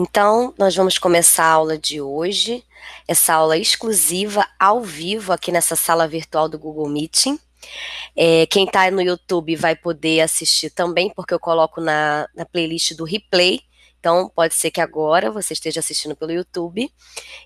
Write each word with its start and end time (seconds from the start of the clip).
Então, 0.00 0.54
nós 0.56 0.76
vamos 0.76 0.96
começar 0.96 1.42
a 1.42 1.54
aula 1.54 1.76
de 1.76 2.00
hoje, 2.00 2.62
essa 3.08 3.34
aula 3.34 3.58
exclusiva 3.58 4.46
ao 4.56 4.80
vivo 4.80 5.32
aqui 5.32 5.50
nessa 5.50 5.74
sala 5.74 6.06
virtual 6.06 6.48
do 6.48 6.56
Google 6.56 6.88
Meeting. 6.88 7.36
É, 8.14 8.46
quem 8.46 8.64
está 8.64 8.88
no 8.92 9.02
YouTube 9.02 9.56
vai 9.56 9.74
poder 9.74 10.20
assistir 10.20 10.70
também, 10.70 11.12
porque 11.12 11.34
eu 11.34 11.40
coloco 11.40 11.80
na, 11.80 12.28
na 12.32 12.46
playlist 12.46 12.94
do 12.94 13.02
replay. 13.02 13.60
Então, 13.98 14.30
pode 14.32 14.54
ser 14.54 14.70
que 14.70 14.80
agora 14.80 15.32
você 15.32 15.52
esteja 15.52 15.80
assistindo 15.80 16.14
pelo 16.14 16.30
YouTube. 16.30 16.88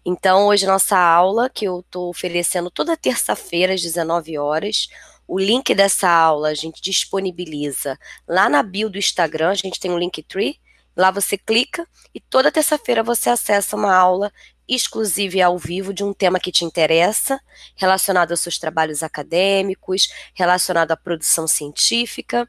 Então, 0.04 0.48
hoje 0.48 0.66
nossa 0.66 0.98
aula, 0.98 1.48
que 1.48 1.64
eu 1.64 1.80
estou 1.80 2.11
oferecendo 2.11 2.71
toda 2.71 2.98
terça-feira 2.98 3.72
às 3.72 3.80
19 3.80 4.36
horas, 4.36 4.89
o 5.26 5.39
link 5.39 5.75
dessa 5.75 6.11
aula 6.11 6.48
a 6.50 6.54
gente 6.54 6.82
disponibiliza 6.82 7.98
lá 8.29 8.50
na 8.50 8.62
bio 8.62 8.90
do 8.90 8.98
Instagram, 8.98 9.48
a 9.48 9.54
gente 9.54 9.80
tem 9.80 9.90
um 9.90 9.98
Linktree, 9.98 10.61
Lá 10.96 11.10
você 11.10 11.38
clica 11.38 11.86
e 12.14 12.20
toda 12.20 12.52
terça-feira 12.52 13.02
você 13.02 13.30
acessa 13.30 13.76
uma 13.76 13.94
aula 13.94 14.32
exclusiva 14.68 15.36
e 15.36 15.42
ao 15.42 15.58
vivo 15.58 15.92
de 15.92 16.04
um 16.04 16.12
tema 16.12 16.38
que 16.38 16.52
te 16.52 16.64
interessa, 16.64 17.40
relacionado 17.76 18.30
aos 18.30 18.40
seus 18.40 18.58
trabalhos 18.58 19.02
acadêmicos, 19.02 20.08
relacionado 20.34 20.92
à 20.92 20.96
produção 20.96 21.46
científica, 21.46 22.48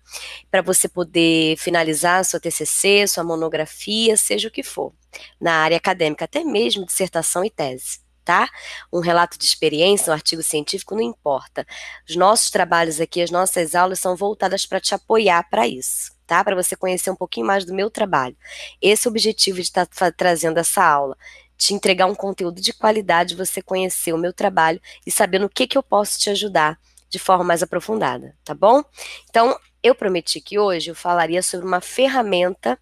para 0.49 0.61
você 0.61 0.87
poder 0.87 1.57
finalizar 1.57 2.23
sua 2.23 2.39
TCC, 2.39 3.07
sua 3.07 3.23
monografia, 3.23 4.15
seja 4.15 4.47
o 4.47 4.51
que 4.51 4.63
for, 4.63 4.93
na 5.39 5.53
área 5.53 5.77
acadêmica, 5.77 6.25
até 6.25 6.43
mesmo 6.43 6.85
dissertação 6.85 7.43
e 7.43 7.49
tese. 7.49 8.01
Tá? 8.25 8.49
Um 8.91 9.01
relato 9.01 9.37
de 9.37 9.43
experiência, 9.43 10.09
um 10.09 10.13
artigo 10.13 10.41
científico, 10.41 10.95
não 10.95 11.01
importa. 11.01 11.67
Os 12.07 12.15
nossos 12.15 12.49
trabalhos 12.49 13.01
aqui, 13.01 13.21
as 13.21 13.29
nossas 13.29 13.75
aulas 13.75 13.99
são 13.99 14.15
voltadas 14.15 14.65
para 14.65 14.79
te 14.79 14.95
apoiar 14.95 15.43
para 15.49 15.67
isso 15.67 16.12
tá? 16.25 16.43
Para 16.43 16.55
você 16.55 16.75
conhecer 16.75 17.09
um 17.09 17.15
pouquinho 17.15 17.45
mais 17.45 17.65
do 17.65 17.73
meu 17.73 17.89
trabalho. 17.89 18.35
Esse 18.81 19.07
é 19.07 19.09
o 19.09 19.11
objetivo 19.11 19.57
de 19.57 19.63
estar 19.63 19.85
tá 19.85 20.11
trazendo 20.11 20.59
essa 20.59 20.83
aula. 20.83 21.17
Te 21.57 21.73
entregar 21.73 22.05
um 22.05 22.15
conteúdo 22.15 22.61
de 22.61 22.73
qualidade, 22.73 23.35
você 23.35 23.61
conhecer 23.61 24.13
o 24.13 24.17
meu 24.17 24.33
trabalho 24.33 24.81
e 25.05 25.11
saber 25.11 25.39
no 25.39 25.49
que, 25.49 25.67
que 25.67 25.77
eu 25.77 25.83
posso 25.83 26.19
te 26.19 26.29
ajudar 26.29 26.79
de 27.09 27.19
forma 27.19 27.43
mais 27.43 27.61
aprofundada, 27.61 28.35
tá 28.43 28.55
bom? 28.55 28.83
Então, 29.29 29.55
eu 29.83 29.93
prometi 29.93 30.41
que 30.41 30.57
hoje 30.57 30.89
eu 30.89 30.95
falaria 30.95 31.43
sobre 31.43 31.67
uma 31.67 31.79
ferramenta 31.79 32.79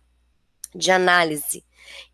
de 0.74 0.90
análise, 0.90 1.66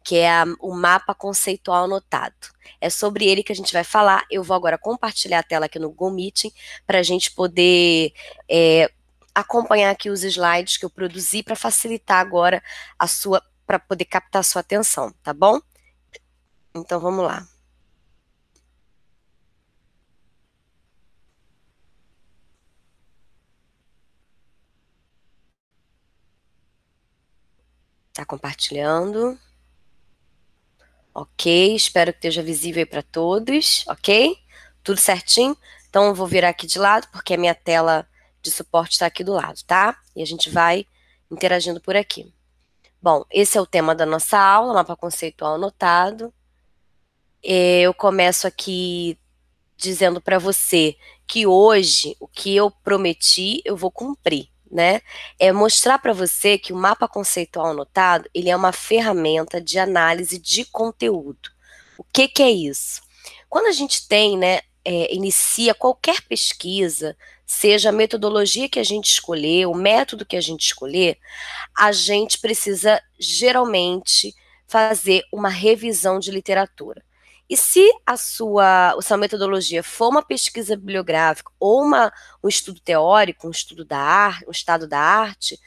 que 0.04 0.18
é 0.18 0.32
a, 0.32 0.46
o 0.60 0.74
mapa 0.74 1.14
conceitual 1.14 1.84
anotado. 1.84 2.34
É 2.82 2.90
sobre 2.90 3.28
ele 3.28 3.44
que 3.44 3.52
a 3.52 3.56
gente 3.56 3.74
vai 3.74 3.84
falar. 3.84 4.26
Eu 4.32 4.44
vou 4.44 4.56
agora 4.56 4.78
compartilhar 4.78 5.40
a 5.40 5.44
tela 5.44 5.66
aqui 5.66 5.78
no 5.78 5.90
Google 5.90 6.12
Meeting 6.12 6.52
para 6.86 7.00
a 7.00 7.04
gente 7.04 7.32
poder 7.32 8.14
é, 8.50 8.90
acompanhar 9.38 9.92
aqui 9.92 10.10
os 10.10 10.24
slides 10.24 10.78
que 10.78 10.86
eu 10.86 10.90
produzi 10.90 11.44
para 11.44 11.56
facilitar 11.56 12.20
agora 12.20 12.64
a 12.98 13.08
sua, 13.08 13.42
para 13.68 13.78
poder 13.80 14.06
captar 14.06 14.40
a 14.40 14.44
sua 14.44 14.62
atenção, 14.62 15.14
tá 15.24 15.34
bom? 15.34 15.62
Então 16.76 17.00
vamos 17.00 17.24
lá. 17.24 17.48
Tá 28.14 28.26
compartilhando. 28.26 29.38
Ok, 31.14 31.76
espero 31.76 32.12
que 32.12 32.18
esteja 32.20 32.42
visível 32.42 32.82
aí 32.82 32.86
para 32.86 33.04
todos, 33.04 33.86
ok? 33.88 34.36
Tudo 34.84 35.00
certinho? 35.00 35.56
Então 35.90 36.06
eu 36.06 36.16
vou 36.16 36.26
virar 36.28 36.50
aqui 36.50 36.66
de 36.66 36.80
lado, 36.80 37.08
porque 37.12 37.36
a 37.36 37.38
minha 37.38 37.56
tela 37.56 38.08
de 38.48 38.52
suporte 38.52 38.94
está 38.94 39.06
aqui 39.06 39.24
do 39.24 39.34
lado, 39.34 39.60
tá? 39.66 39.98
E 40.16 40.22
a 40.22 40.26
gente 40.26 40.50
vai 40.50 40.86
interagindo 41.30 41.82
por 41.82 41.96
aqui. 41.96 42.34
Bom, 43.02 43.26
esse 43.30 43.58
é 43.58 43.62
o 43.62 43.66
tema 43.66 43.94
da 43.94 44.06
nossa 44.06 44.40
aula, 44.40 44.74
mapa 44.74 44.96
conceitual 44.96 45.56
anotado. 45.56 46.34
Eu 47.44 47.94
começo 47.94 48.48
aqui 48.48 49.20
dizendo 49.76 50.20
para 50.22 50.40
você 50.40 50.96
que 51.28 51.46
hoje 51.46 52.16
o 52.20 52.28
que 52.28 52.56
eu 52.56 52.72
prometi 52.72 53.62
eu 53.66 53.76
vou 53.76 53.92
cumprir, 53.92 54.50
né? 54.72 55.02
É 55.38 55.52
mostrar 55.52 56.00
para 56.00 56.14
você 56.14 56.58
que 56.58 56.74
o 56.74 56.78
mapa 56.78 57.08
conceitual 57.08 57.68
anotado 57.68 58.30
ele 58.34 58.50
é 58.50 58.56
uma 58.56 58.72
ferramenta 58.72 59.62
de 59.62 59.78
análise 59.78 60.40
de 60.40 60.66
conteúdo. 60.66 61.52
O 61.98 62.04
que, 62.04 62.28
que 62.28 62.42
é 62.42 62.50
isso? 62.50 63.02
Quando 63.50 63.68
a 63.68 63.72
gente 63.72 64.08
tem, 64.08 64.38
né, 64.38 64.62
é, 64.84 65.14
inicia 65.14 65.74
qualquer 65.74 66.22
pesquisa, 66.22 67.18
seja 67.48 67.90
a 67.90 67.94
metodologia 67.94 68.68
que 68.68 68.78
a 68.78 68.84
gente 68.84 69.10
escolher, 69.10 69.66
o 69.68 69.74
método 69.74 70.26
que 70.26 70.36
a 70.36 70.42
gente 70.42 70.66
escolher, 70.66 71.18
a 71.76 71.94
gente 71.94 72.38
precisa 72.40 73.02
geralmente 73.18 74.36
fazer 74.68 75.24
uma 75.32 75.48
revisão 75.48 76.20
de 76.20 76.30
literatura. 76.30 77.02
E 77.50 77.56
se 77.56 77.90
a 78.06 78.18
sua, 78.18 78.92
a 78.92 79.02
sua 79.02 79.16
metodologia 79.16 79.82
for 79.82 80.10
uma 80.10 80.22
pesquisa 80.22 80.76
bibliográfica 80.76 81.50
ou 81.58 81.82
uma, 81.82 82.12
um 82.44 82.50
estudo 82.50 82.82
teórico, 82.82 83.48
um 83.48 83.52
estudo 83.52 83.86
da 83.86 83.98
arte, 83.98 84.46
um 84.46 84.52
estado 84.52 84.86
da 84.86 85.00
arte, 85.00 85.58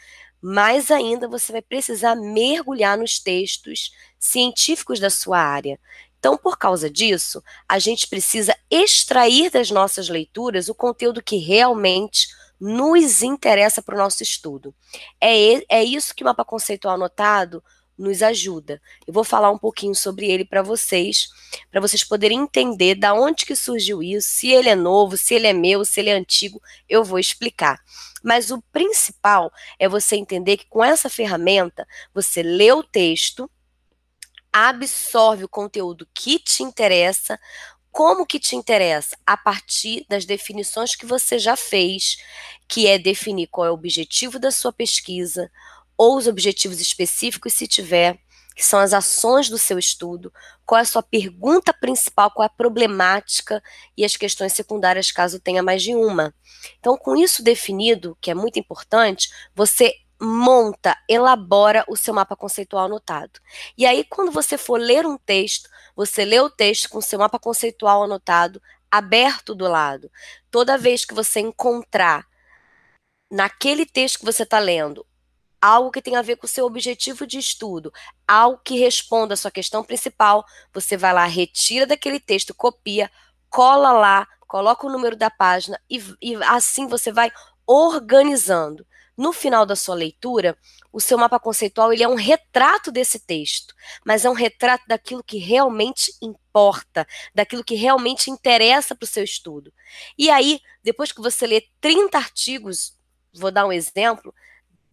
mais 0.42 0.90
ainda 0.90 1.26
você 1.26 1.52
vai 1.52 1.62
precisar 1.62 2.14
mergulhar 2.14 2.98
nos 2.98 3.18
textos 3.18 3.90
científicos 4.18 5.00
da 5.00 5.08
sua 5.08 5.38
área. 5.38 5.80
Então, 6.20 6.36
por 6.36 6.58
causa 6.58 6.90
disso, 6.90 7.42
a 7.66 7.78
gente 7.78 8.06
precisa 8.06 8.54
extrair 8.70 9.50
das 9.50 9.70
nossas 9.70 10.10
leituras 10.10 10.68
o 10.68 10.74
conteúdo 10.74 11.22
que 11.22 11.38
realmente 11.38 12.28
nos 12.60 13.22
interessa 13.22 13.80
para 13.80 13.94
o 13.94 13.98
nosso 13.98 14.22
estudo. 14.22 14.74
É, 15.18 15.78
é 15.78 15.82
isso 15.82 16.14
que 16.14 16.22
o 16.22 16.26
mapa 16.26 16.44
conceitual 16.44 16.94
anotado 16.94 17.64
nos 17.96 18.22
ajuda. 18.22 18.80
Eu 19.06 19.14
vou 19.14 19.24
falar 19.24 19.50
um 19.50 19.58
pouquinho 19.58 19.94
sobre 19.94 20.30
ele 20.30 20.44
para 20.44 20.62
vocês, 20.62 21.28
para 21.70 21.80
vocês 21.80 22.04
poderem 22.04 22.40
entender 22.40 22.94
da 22.94 23.14
onde 23.14 23.46
que 23.46 23.56
surgiu 23.56 24.02
isso, 24.02 24.28
se 24.28 24.48
ele 24.48 24.68
é 24.68 24.74
novo, 24.74 25.16
se 25.16 25.34
ele 25.34 25.46
é 25.46 25.54
meu, 25.54 25.86
se 25.86 26.00
ele 26.00 26.10
é 26.10 26.14
antigo, 26.14 26.60
eu 26.86 27.02
vou 27.02 27.18
explicar. 27.18 27.78
Mas 28.22 28.50
o 28.50 28.60
principal 28.72 29.50
é 29.78 29.88
você 29.88 30.16
entender 30.16 30.58
que 30.58 30.66
com 30.66 30.84
essa 30.84 31.08
ferramenta, 31.08 31.86
você 32.12 32.42
lê 32.42 32.70
o 32.72 32.82
texto, 32.82 33.50
absorve 34.52 35.44
o 35.44 35.48
conteúdo 35.48 36.08
que 36.14 36.38
te 36.38 36.62
interessa, 36.62 37.38
como 37.90 38.26
que 38.26 38.38
te 38.38 38.54
interessa? 38.54 39.16
A 39.26 39.36
partir 39.36 40.06
das 40.08 40.24
definições 40.24 40.94
que 40.94 41.06
você 41.06 41.38
já 41.38 41.56
fez, 41.56 42.18
que 42.68 42.86
é 42.86 42.98
definir 42.98 43.48
qual 43.48 43.66
é 43.66 43.70
o 43.70 43.74
objetivo 43.74 44.38
da 44.38 44.50
sua 44.50 44.72
pesquisa, 44.72 45.50
ou 45.96 46.16
os 46.16 46.26
objetivos 46.26 46.80
específicos, 46.80 47.52
se 47.52 47.66
tiver, 47.66 48.18
que 48.54 48.64
são 48.64 48.78
as 48.78 48.92
ações 48.92 49.48
do 49.48 49.58
seu 49.58 49.78
estudo, 49.78 50.32
qual 50.64 50.78
é 50.78 50.82
a 50.82 50.86
sua 50.86 51.02
pergunta 51.02 51.72
principal, 51.72 52.30
qual 52.30 52.44
é 52.44 52.46
a 52.46 52.54
problemática 52.56 53.62
e 53.96 54.04
as 54.04 54.16
questões 54.16 54.52
secundárias, 54.52 55.10
caso 55.10 55.40
tenha 55.40 55.62
mais 55.62 55.82
de 55.82 55.94
uma. 55.94 56.34
Então, 56.78 56.96
com 56.96 57.16
isso 57.16 57.42
definido, 57.42 58.16
que 58.20 58.30
é 58.30 58.34
muito 58.34 58.58
importante, 58.58 59.30
você 59.54 59.94
monta, 60.20 60.96
elabora 61.08 61.84
o 61.88 61.96
seu 61.96 62.12
mapa 62.12 62.36
conceitual 62.36 62.86
anotado. 62.86 63.40
E 63.76 63.86
aí, 63.86 64.04
quando 64.04 64.30
você 64.30 64.58
for 64.58 64.78
ler 64.78 65.06
um 65.06 65.16
texto, 65.16 65.68
você 65.96 66.24
lê 66.24 66.40
o 66.40 66.50
texto 66.50 66.88
com 66.88 66.98
o 66.98 67.02
seu 67.02 67.18
mapa 67.18 67.38
conceitual 67.38 68.02
anotado 68.02 68.60
aberto 68.90 69.54
do 69.54 69.68
lado. 69.68 70.10
Toda 70.50 70.76
vez 70.76 71.04
que 71.04 71.14
você 71.14 71.40
encontrar 71.40 72.26
naquele 73.30 73.86
texto 73.86 74.18
que 74.18 74.24
você 74.24 74.42
está 74.42 74.58
lendo 74.58 75.06
algo 75.60 75.90
que 75.90 76.00
tem 76.00 76.16
a 76.16 76.22
ver 76.22 76.36
com 76.36 76.46
o 76.46 76.48
seu 76.48 76.64
objetivo 76.64 77.26
de 77.26 77.38
estudo, 77.38 77.92
algo 78.26 78.60
que 78.64 78.78
responda 78.78 79.34
à 79.34 79.36
sua 79.36 79.50
questão 79.50 79.84
principal, 79.84 80.44
você 80.72 80.96
vai 80.96 81.12
lá, 81.12 81.26
retira 81.26 81.86
daquele 81.86 82.18
texto, 82.18 82.54
copia, 82.54 83.10
cola 83.48 83.92
lá, 83.92 84.26
coloca 84.48 84.86
o 84.86 84.90
número 84.90 85.16
da 85.16 85.28
página 85.28 85.78
e, 85.88 86.02
e 86.22 86.34
assim 86.44 86.86
você 86.86 87.12
vai 87.12 87.30
organizando. 87.66 88.86
No 89.16 89.32
final 89.32 89.66
da 89.66 89.76
sua 89.76 89.94
leitura, 89.94 90.56
o 90.92 91.00
seu 91.00 91.18
mapa 91.18 91.38
conceitual 91.38 91.92
ele 91.92 92.02
é 92.02 92.08
um 92.08 92.14
retrato 92.14 92.90
desse 92.90 93.18
texto, 93.18 93.74
mas 94.04 94.24
é 94.24 94.30
um 94.30 94.34
retrato 94.34 94.84
daquilo 94.86 95.22
que 95.22 95.38
realmente 95.38 96.12
importa, 96.22 97.06
daquilo 97.34 97.64
que 97.64 97.74
realmente 97.74 98.30
interessa 98.30 98.94
para 98.94 99.04
o 99.04 99.08
seu 99.08 99.22
estudo. 99.22 99.72
E 100.16 100.30
aí, 100.30 100.60
depois 100.82 101.12
que 101.12 101.20
você 101.20 101.46
lê 101.46 101.66
30 101.80 102.16
artigos, 102.16 102.96
vou 103.32 103.50
dar 103.50 103.66
um 103.66 103.72
exemplo, 103.72 104.34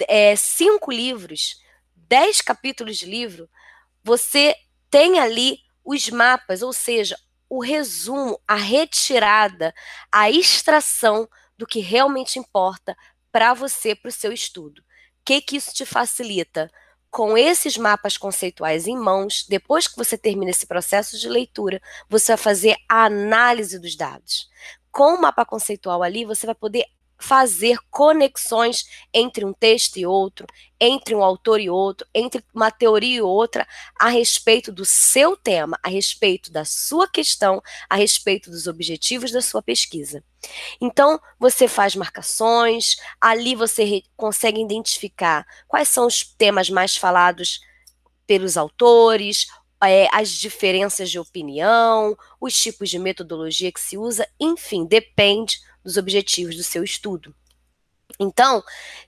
é, 0.07 0.35
cinco 0.35 0.91
livros, 0.91 1.61
10 1.95 2.41
capítulos 2.41 2.97
de 2.97 3.05
livro, 3.05 3.49
você 4.03 4.55
tem 4.89 5.19
ali 5.19 5.59
os 5.83 6.09
mapas, 6.09 6.61
ou 6.61 6.73
seja, 6.73 7.17
o 7.49 7.61
resumo, 7.61 8.39
a 8.47 8.55
retirada, 8.55 9.73
a 10.11 10.29
extração 10.29 11.27
do 11.57 11.65
que 11.65 11.79
realmente 11.79 12.37
importa 12.37 12.95
para 13.37 13.53
você, 13.53 13.93
para 13.93 14.09
o 14.09 14.11
seu 14.11 14.33
estudo. 14.33 14.79
O 14.79 14.83
que, 15.23 15.39
que 15.41 15.57
isso 15.57 15.71
te 15.71 15.85
facilita? 15.85 16.71
Com 17.11 17.37
esses 17.37 17.77
mapas 17.77 18.17
conceituais 18.17 18.87
em 18.87 18.97
mãos, 18.97 19.45
depois 19.47 19.87
que 19.87 19.95
você 19.95 20.17
termina 20.17 20.49
esse 20.49 20.65
processo 20.65 21.19
de 21.19 21.29
leitura, 21.29 21.79
você 22.09 22.31
vai 22.31 22.37
fazer 22.37 22.75
a 22.89 23.05
análise 23.05 23.77
dos 23.77 23.95
dados. 23.95 24.49
Com 24.91 25.13
o 25.13 25.21
mapa 25.21 25.45
conceitual 25.45 26.01
ali, 26.01 26.25
você 26.25 26.47
vai 26.47 26.55
poder 26.55 26.85
fazer 27.17 27.77
conexões 27.89 28.85
entre 29.13 29.43
um 29.43 29.53
texto 29.53 29.97
e 29.97 30.05
outro, 30.05 30.45
entre 30.79 31.15
um 31.15 31.23
autor 31.23 31.59
e 31.59 31.69
outro, 31.69 32.07
entre 32.13 32.43
uma 32.53 32.69
teoria 32.69 33.17
e 33.17 33.21
outra, 33.21 33.67
a 33.99 34.09
respeito 34.09 34.71
do 34.71 34.85
seu 34.85 35.35
tema, 35.35 35.79
a 35.81 35.89
respeito 35.89 36.51
da 36.51 36.63
sua 36.63 37.07
questão, 37.07 37.61
a 37.89 37.95
respeito 37.95 38.51
dos 38.51 38.67
objetivos 38.67 39.31
da 39.31 39.41
sua 39.41 39.61
pesquisa. 39.61 40.23
Então, 40.79 41.19
você 41.39 41.67
faz 41.67 41.95
marcações, 41.95 42.95
ali 43.19 43.55
você 43.55 44.03
consegue 44.15 44.61
identificar 44.61 45.45
quais 45.67 45.89
são 45.89 46.05
os 46.05 46.23
temas 46.23 46.69
mais 46.69 46.95
falados 46.95 47.59
pelos 48.27 48.57
autores, 48.57 49.47
é, 49.83 50.07
as 50.11 50.29
diferenças 50.29 51.09
de 51.09 51.19
opinião, 51.19 52.17
os 52.41 52.59
tipos 52.59 52.89
de 52.89 52.97
metodologia 52.97 53.71
que 53.71 53.79
se 53.79 53.97
usa, 53.97 54.27
enfim, 54.39 54.85
depende 54.85 55.59
dos 55.87 55.95
objetivos 55.95 56.57
do 56.57 56.63
seu 56.63 56.83
estudo. 56.83 57.33
Então, 58.19 58.61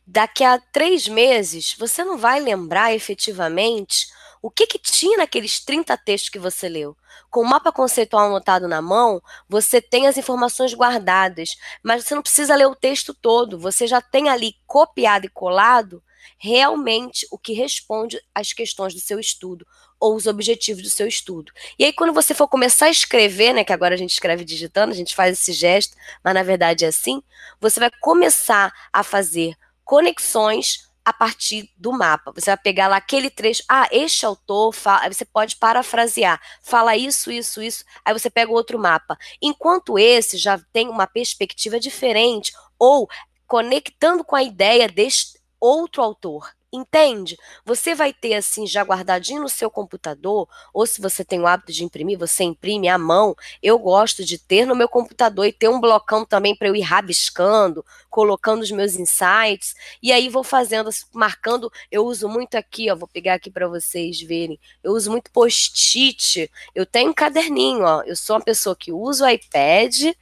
daqui 0.08 0.46
a 0.46 0.58
três 0.58 1.10
meses, 1.10 1.76
você 1.78 2.06
não 2.06 2.18
vai 2.18 2.40
lembrar 2.40 2.94
efetivamente 2.94 4.08
o 4.42 4.50
que, 4.50 4.66
que 4.66 4.80
tinha 4.80 5.18
naqueles 5.18 5.60
30 5.60 5.98
textos 5.98 6.30
que 6.30 6.40
você 6.40 6.70
leu. 6.70 6.96
Com 7.30 7.42
o 7.42 7.46
mapa 7.46 7.70
conceitual 7.70 8.28
anotado 8.28 8.66
na 8.66 8.82
mão, 8.82 9.22
você 9.50 9.82
tem 9.82 10.08
as 10.08 10.18
informações 10.18 10.74
guardadas, 10.74 11.58
mas 11.84 12.06
você 12.06 12.16
não 12.16 12.22
precisa 12.22 12.56
ler 12.56 12.68
o 12.68 12.76
texto 12.76 13.14
todo, 13.14 13.60
você 13.60 13.86
já 13.86 14.00
tem 14.00 14.30
ali 14.30 14.56
copiado 14.66 15.26
e 15.26 15.30
colado 15.30 16.02
realmente 16.38 17.28
o 17.30 17.38
que 17.38 17.52
responde 17.52 18.22
às 18.34 18.54
questões 18.54 18.94
do 18.94 19.02
seu 19.02 19.20
estudo 19.20 19.68
ou 20.00 20.16
os 20.16 20.28
objetivos 20.28 20.82
do 20.84 20.90
seu 20.90 21.08
estudo. 21.08 21.52
E 21.78 21.86
aí, 21.86 21.94
quando 21.94 22.14
você 22.14 22.34
for 22.34 22.48
começar 22.48 22.86
a 22.86 22.92
escrever, 22.92 23.54
né, 23.54 23.64
que 23.64 23.74
agora 23.74 23.96
a 23.96 23.98
gente 23.98 24.14
escreve 24.14 24.46
digitando, 24.46 24.94
a 24.94 24.96
gente 24.96 25.16
faz 25.16 25.40
esse 25.40 25.52
gesto, 25.52 25.96
mas 26.24 26.34
na 26.34 26.44
verdade 26.44 26.86
é 26.86 26.88
assim, 26.88 27.22
você 27.60 27.80
vai 27.80 27.92
começar 28.00 28.74
a 28.94 29.04
fazer 29.04 29.56
conexões 29.84 30.90
a 31.04 31.12
partir 31.12 31.72
do 31.76 31.92
mapa. 31.92 32.32
Você 32.34 32.52
vai 32.52 32.58
pegar 32.58 32.88
lá 32.88 32.98
aquele 32.98 33.32
trecho, 33.32 33.64
ah, 33.68 33.88
este 33.92 34.26
autor, 34.26 34.72
fala, 34.74 35.02
aí 35.04 35.14
você 35.14 35.26
pode 35.26 35.56
parafrasear, 35.56 36.40
fala 36.62 36.96
isso, 36.96 37.32
isso, 37.32 37.62
isso, 37.62 37.84
aí 38.06 38.14
você 38.14 38.30
pega 38.30 38.52
outro 38.52 38.78
mapa. 38.78 39.18
Enquanto 39.42 39.98
esse 39.98 40.38
já 40.38 40.60
tem 40.72 40.88
uma 40.88 41.08
perspectiva 41.08 41.80
diferente, 41.80 42.54
ou 42.78 43.10
conectando 43.48 44.24
com 44.24 44.36
a 44.36 44.44
ideia 44.44 44.88
deste 44.88 45.40
outro 45.60 46.04
autor. 46.04 46.48
Entende? 46.72 47.36
Você 47.66 47.96
vai 47.96 48.14
ter 48.14 48.36
assim 48.36 48.68
já 48.68 48.84
guardadinho 48.84 49.42
no 49.42 49.50
seu 49.50 49.72
computador, 49.72 50.48
ou 50.72 50.86
se 50.86 51.02
você 51.02 51.26
tem 51.26 51.40
o 51.40 51.48
hábito 51.48 51.72
de 51.72 51.84
imprimir, 51.84 52.18
você 52.20 52.44
imprime 52.44 52.88
à 52.88 52.96
mão. 52.96 53.36
Eu 53.62 53.80
gosto 53.80 54.24
de 54.24 54.38
ter 54.38 54.68
no 54.68 54.76
meu 54.76 54.88
computador 54.88 55.48
e 55.48 55.52
ter 55.52 55.68
um 55.68 55.80
blocão 55.80 56.24
também 56.24 56.56
para 56.56 56.68
eu 56.68 56.76
ir 56.76 56.82
rabiscando, 56.82 57.84
colocando 58.08 58.62
os 58.62 58.70
meus 58.70 58.96
insights, 58.96 59.74
e 60.02 60.12
aí 60.12 60.30
vou 60.30 60.44
fazendo, 60.44 60.92
marcando. 61.12 61.72
Eu 61.92 62.06
uso 62.06 62.30
muito 62.30 62.54
aqui, 62.54 62.92
ó, 62.92 62.96
vou 62.96 63.08
pegar 63.08 63.34
aqui 63.34 63.50
para 63.50 63.68
vocês 63.68 64.22
verem. 64.22 64.60
Eu 64.84 64.92
uso 64.92 65.10
muito 65.10 65.32
post-it. 65.32 66.52
Eu 66.76 66.86
tenho 66.86 67.10
um 67.10 67.14
caderninho, 67.16 67.84
ó. 67.84 68.04
Eu 68.04 68.16
sou 68.16 68.36
uma 68.36 68.44
pessoa 68.44 68.76
que 68.76 68.92
usa 68.92 69.26
o 69.26 69.30
iPad, 69.30 70.14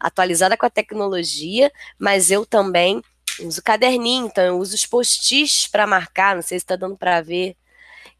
atualizada 0.00 0.56
com 0.56 0.66
a 0.66 0.70
tecnologia, 0.70 1.70
mas 1.96 2.32
eu 2.32 2.44
também 2.44 3.00
uso 3.40 3.62
caderninho, 3.62 4.26
então 4.26 4.44
eu 4.44 4.58
uso 4.58 4.74
os 4.74 4.86
post-its 4.86 5.68
para 5.68 5.86
marcar, 5.86 6.34
não 6.34 6.42
sei 6.42 6.58
se 6.58 6.64
está 6.64 6.76
dando 6.76 6.96
para 6.96 7.20
ver. 7.20 7.56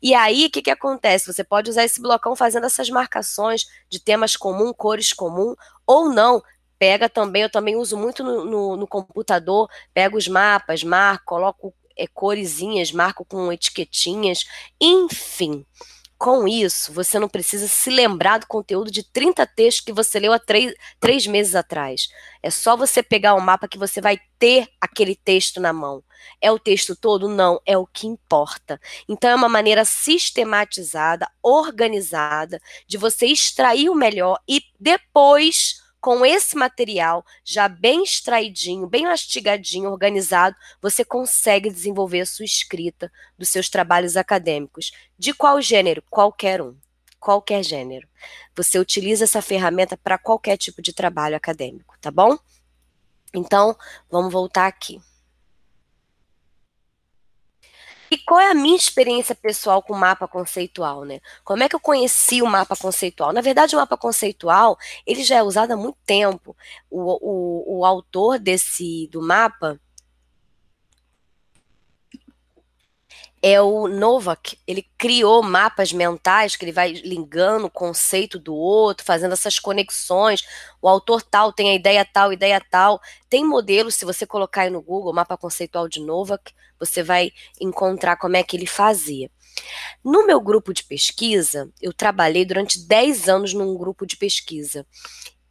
E 0.02 0.14
aí, 0.14 0.46
o 0.46 0.50
que, 0.50 0.62
que 0.62 0.70
acontece? 0.70 1.32
Você 1.32 1.44
pode 1.44 1.70
usar 1.70 1.84
esse 1.84 2.00
blocão 2.00 2.34
fazendo 2.34 2.66
essas 2.66 2.90
marcações 2.90 3.66
de 3.88 4.00
temas 4.00 4.36
comum, 4.36 4.72
cores 4.72 5.12
comum, 5.12 5.54
ou 5.86 6.10
não. 6.10 6.42
Pega 6.78 7.08
também, 7.08 7.42
eu 7.42 7.50
também 7.50 7.76
uso 7.76 7.96
muito 7.96 8.24
no, 8.24 8.44
no, 8.44 8.76
no 8.76 8.86
computador, 8.88 9.70
pego 9.94 10.16
os 10.18 10.26
mapas, 10.26 10.82
marco, 10.82 11.26
coloco 11.26 11.72
é, 11.96 12.08
coresinhas, 12.08 12.90
marco 12.90 13.24
com 13.24 13.52
etiquetinhas, 13.52 14.44
enfim. 14.80 15.64
Com 16.22 16.46
isso, 16.46 16.92
você 16.92 17.18
não 17.18 17.28
precisa 17.28 17.66
se 17.66 17.90
lembrar 17.90 18.38
do 18.38 18.46
conteúdo 18.46 18.92
de 18.92 19.02
30 19.02 19.44
textos 19.44 19.84
que 19.84 19.92
você 19.92 20.20
leu 20.20 20.32
há 20.32 20.38
três, 20.38 21.26
meses 21.26 21.56
atrás. 21.56 22.06
É 22.40 22.48
só 22.48 22.76
você 22.76 23.02
pegar 23.02 23.34
o 23.34 23.38
um 23.38 23.40
mapa 23.40 23.66
que 23.66 23.76
você 23.76 24.00
vai 24.00 24.20
ter 24.38 24.68
aquele 24.80 25.16
texto 25.16 25.60
na 25.60 25.72
mão. 25.72 26.00
É 26.40 26.52
o 26.52 26.60
texto 26.60 26.94
todo? 26.94 27.28
Não, 27.28 27.60
é 27.66 27.76
o 27.76 27.88
que 27.88 28.06
importa. 28.06 28.80
Então, 29.08 29.30
é 29.30 29.34
uma 29.34 29.48
maneira 29.48 29.84
sistematizada, 29.84 31.28
organizada, 31.42 32.60
de 32.86 32.96
você 32.96 33.26
extrair 33.26 33.90
o 33.90 33.94
melhor 33.96 34.38
e 34.48 34.62
depois 34.78 35.81
com 36.02 36.26
esse 36.26 36.56
material 36.56 37.24
já 37.44 37.68
bem 37.68 38.02
extraidinho, 38.02 38.88
bem 38.88 39.04
mastigadinho, 39.04 39.88
organizado, 39.88 40.56
você 40.80 41.04
consegue 41.04 41.70
desenvolver 41.70 42.22
a 42.22 42.26
sua 42.26 42.44
escrita 42.44 43.10
dos 43.38 43.48
seus 43.48 43.70
trabalhos 43.70 44.16
acadêmicos. 44.16 44.90
De 45.16 45.32
qual 45.32 45.62
gênero? 45.62 46.02
Qualquer 46.10 46.60
um. 46.60 46.76
Qualquer 47.20 47.62
gênero. 47.62 48.08
Você 48.56 48.80
utiliza 48.80 49.22
essa 49.22 49.40
ferramenta 49.40 49.96
para 49.96 50.18
qualquer 50.18 50.56
tipo 50.56 50.82
de 50.82 50.92
trabalho 50.92 51.36
acadêmico, 51.36 51.94
tá 52.00 52.10
bom? 52.10 52.36
Então, 53.32 53.76
vamos 54.10 54.32
voltar 54.32 54.66
aqui. 54.66 55.00
E 58.12 58.18
qual 58.18 58.38
é 58.38 58.50
a 58.50 58.54
minha 58.54 58.76
experiência 58.76 59.34
pessoal 59.34 59.82
com 59.82 59.94
o 59.94 59.98
mapa 59.98 60.28
conceitual, 60.28 61.02
né? 61.02 61.18
Como 61.42 61.62
é 61.62 61.68
que 61.68 61.74
eu 61.74 61.80
conheci 61.80 62.42
o 62.42 62.46
mapa 62.46 62.76
conceitual? 62.76 63.32
Na 63.32 63.40
verdade, 63.40 63.74
o 63.74 63.78
mapa 63.78 63.96
conceitual, 63.96 64.76
ele 65.06 65.24
já 65.24 65.36
é 65.36 65.42
usado 65.42 65.72
há 65.72 65.76
muito 65.78 65.96
tempo. 66.04 66.54
O, 66.90 67.00
o, 67.00 67.78
o 67.78 67.84
autor 67.86 68.38
desse, 68.38 69.08
do 69.10 69.22
mapa, 69.22 69.80
é 73.42 73.60
o 73.60 73.88
Novak. 73.88 74.56
Ele 74.64 74.86
criou 74.96 75.42
mapas 75.42 75.92
mentais 75.92 76.54
que 76.54 76.64
ele 76.64 76.70
vai 76.70 76.92
ligando 76.92 77.64
o 77.64 77.70
conceito 77.70 78.38
do 78.38 78.54
outro, 78.54 79.04
fazendo 79.04 79.32
essas 79.32 79.58
conexões. 79.58 80.44
O 80.80 80.88
autor 80.88 81.20
tal 81.22 81.52
tem 81.52 81.70
a 81.70 81.74
ideia 81.74 82.04
tal, 82.04 82.32
ideia 82.32 82.60
tal. 82.70 83.00
Tem 83.28 83.44
modelos, 83.44 83.96
se 83.96 84.04
você 84.04 84.24
colocar 84.24 84.62
aí 84.62 84.70
no 84.70 84.80
Google, 84.80 85.12
mapa 85.12 85.36
conceitual 85.36 85.88
de 85.88 86.00
Novak, 86.00 86.52
você 86.78 87.02
vai 87.02 87.32
encontrar 87.60 88.16
como 88.16 88.36
é 88.36 88.44
que 88.44 88.56
ele 88.56 88.66
fazia. 88.66 89.28
No 90.04 90.24
meu 90.24 90.40
grupo 90.40 90.72
de 90.72 90.84
pesquisa, 90.84 91.68
eu 91.80 91.92
trabalhei 91.92 92.44
durante 92.44 92.86
10 92.86 93.28
anos 93.28 93.52
num 93.52 93.76
grupo 93.76 94.06
de 94.06 94.16
pesquisa. 94.16 94.86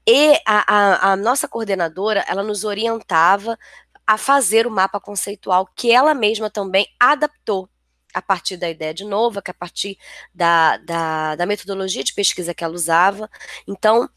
E 0.08 0.34
a, 0.48 1.10
a, 1.10 1.12
a 1.12 1.16
nossa 1.18 1.48
coordenadora, 1.48 2.26
ela 2.28 2.42
nos 2.42 2.64
orientava 2.64 3.60
a 4.08 4.18
fazer 4.18 4.66
o 4.66 4.72
mapa 4.72 5.00
conceitual 5.00 5.70
que 5.76 5.92
ela 5.92 6.14
mesma 6.14 6.50
também 6.50 6.88
adaptou 7.00 7.70
a 8.13 8.22
partir 8.22 8.58
da 8.58 8.70
ideia 8.70 8.94
de 8.94 9.06
Nova, 9.06 9.41
que 9.41 9.51
a 9.51 9.53
partir 9.53 9.98
da, 10.34 10.77
da, 10.77 11.36
da 11.36 11.46
metodologia 11.46 12.03
de 12.03 12.13
pesquisa 12.13 12.53
que 12.53 12.63
ela 12.63 12.74
usava. 12.74 13.30
Então, 13.68 14.10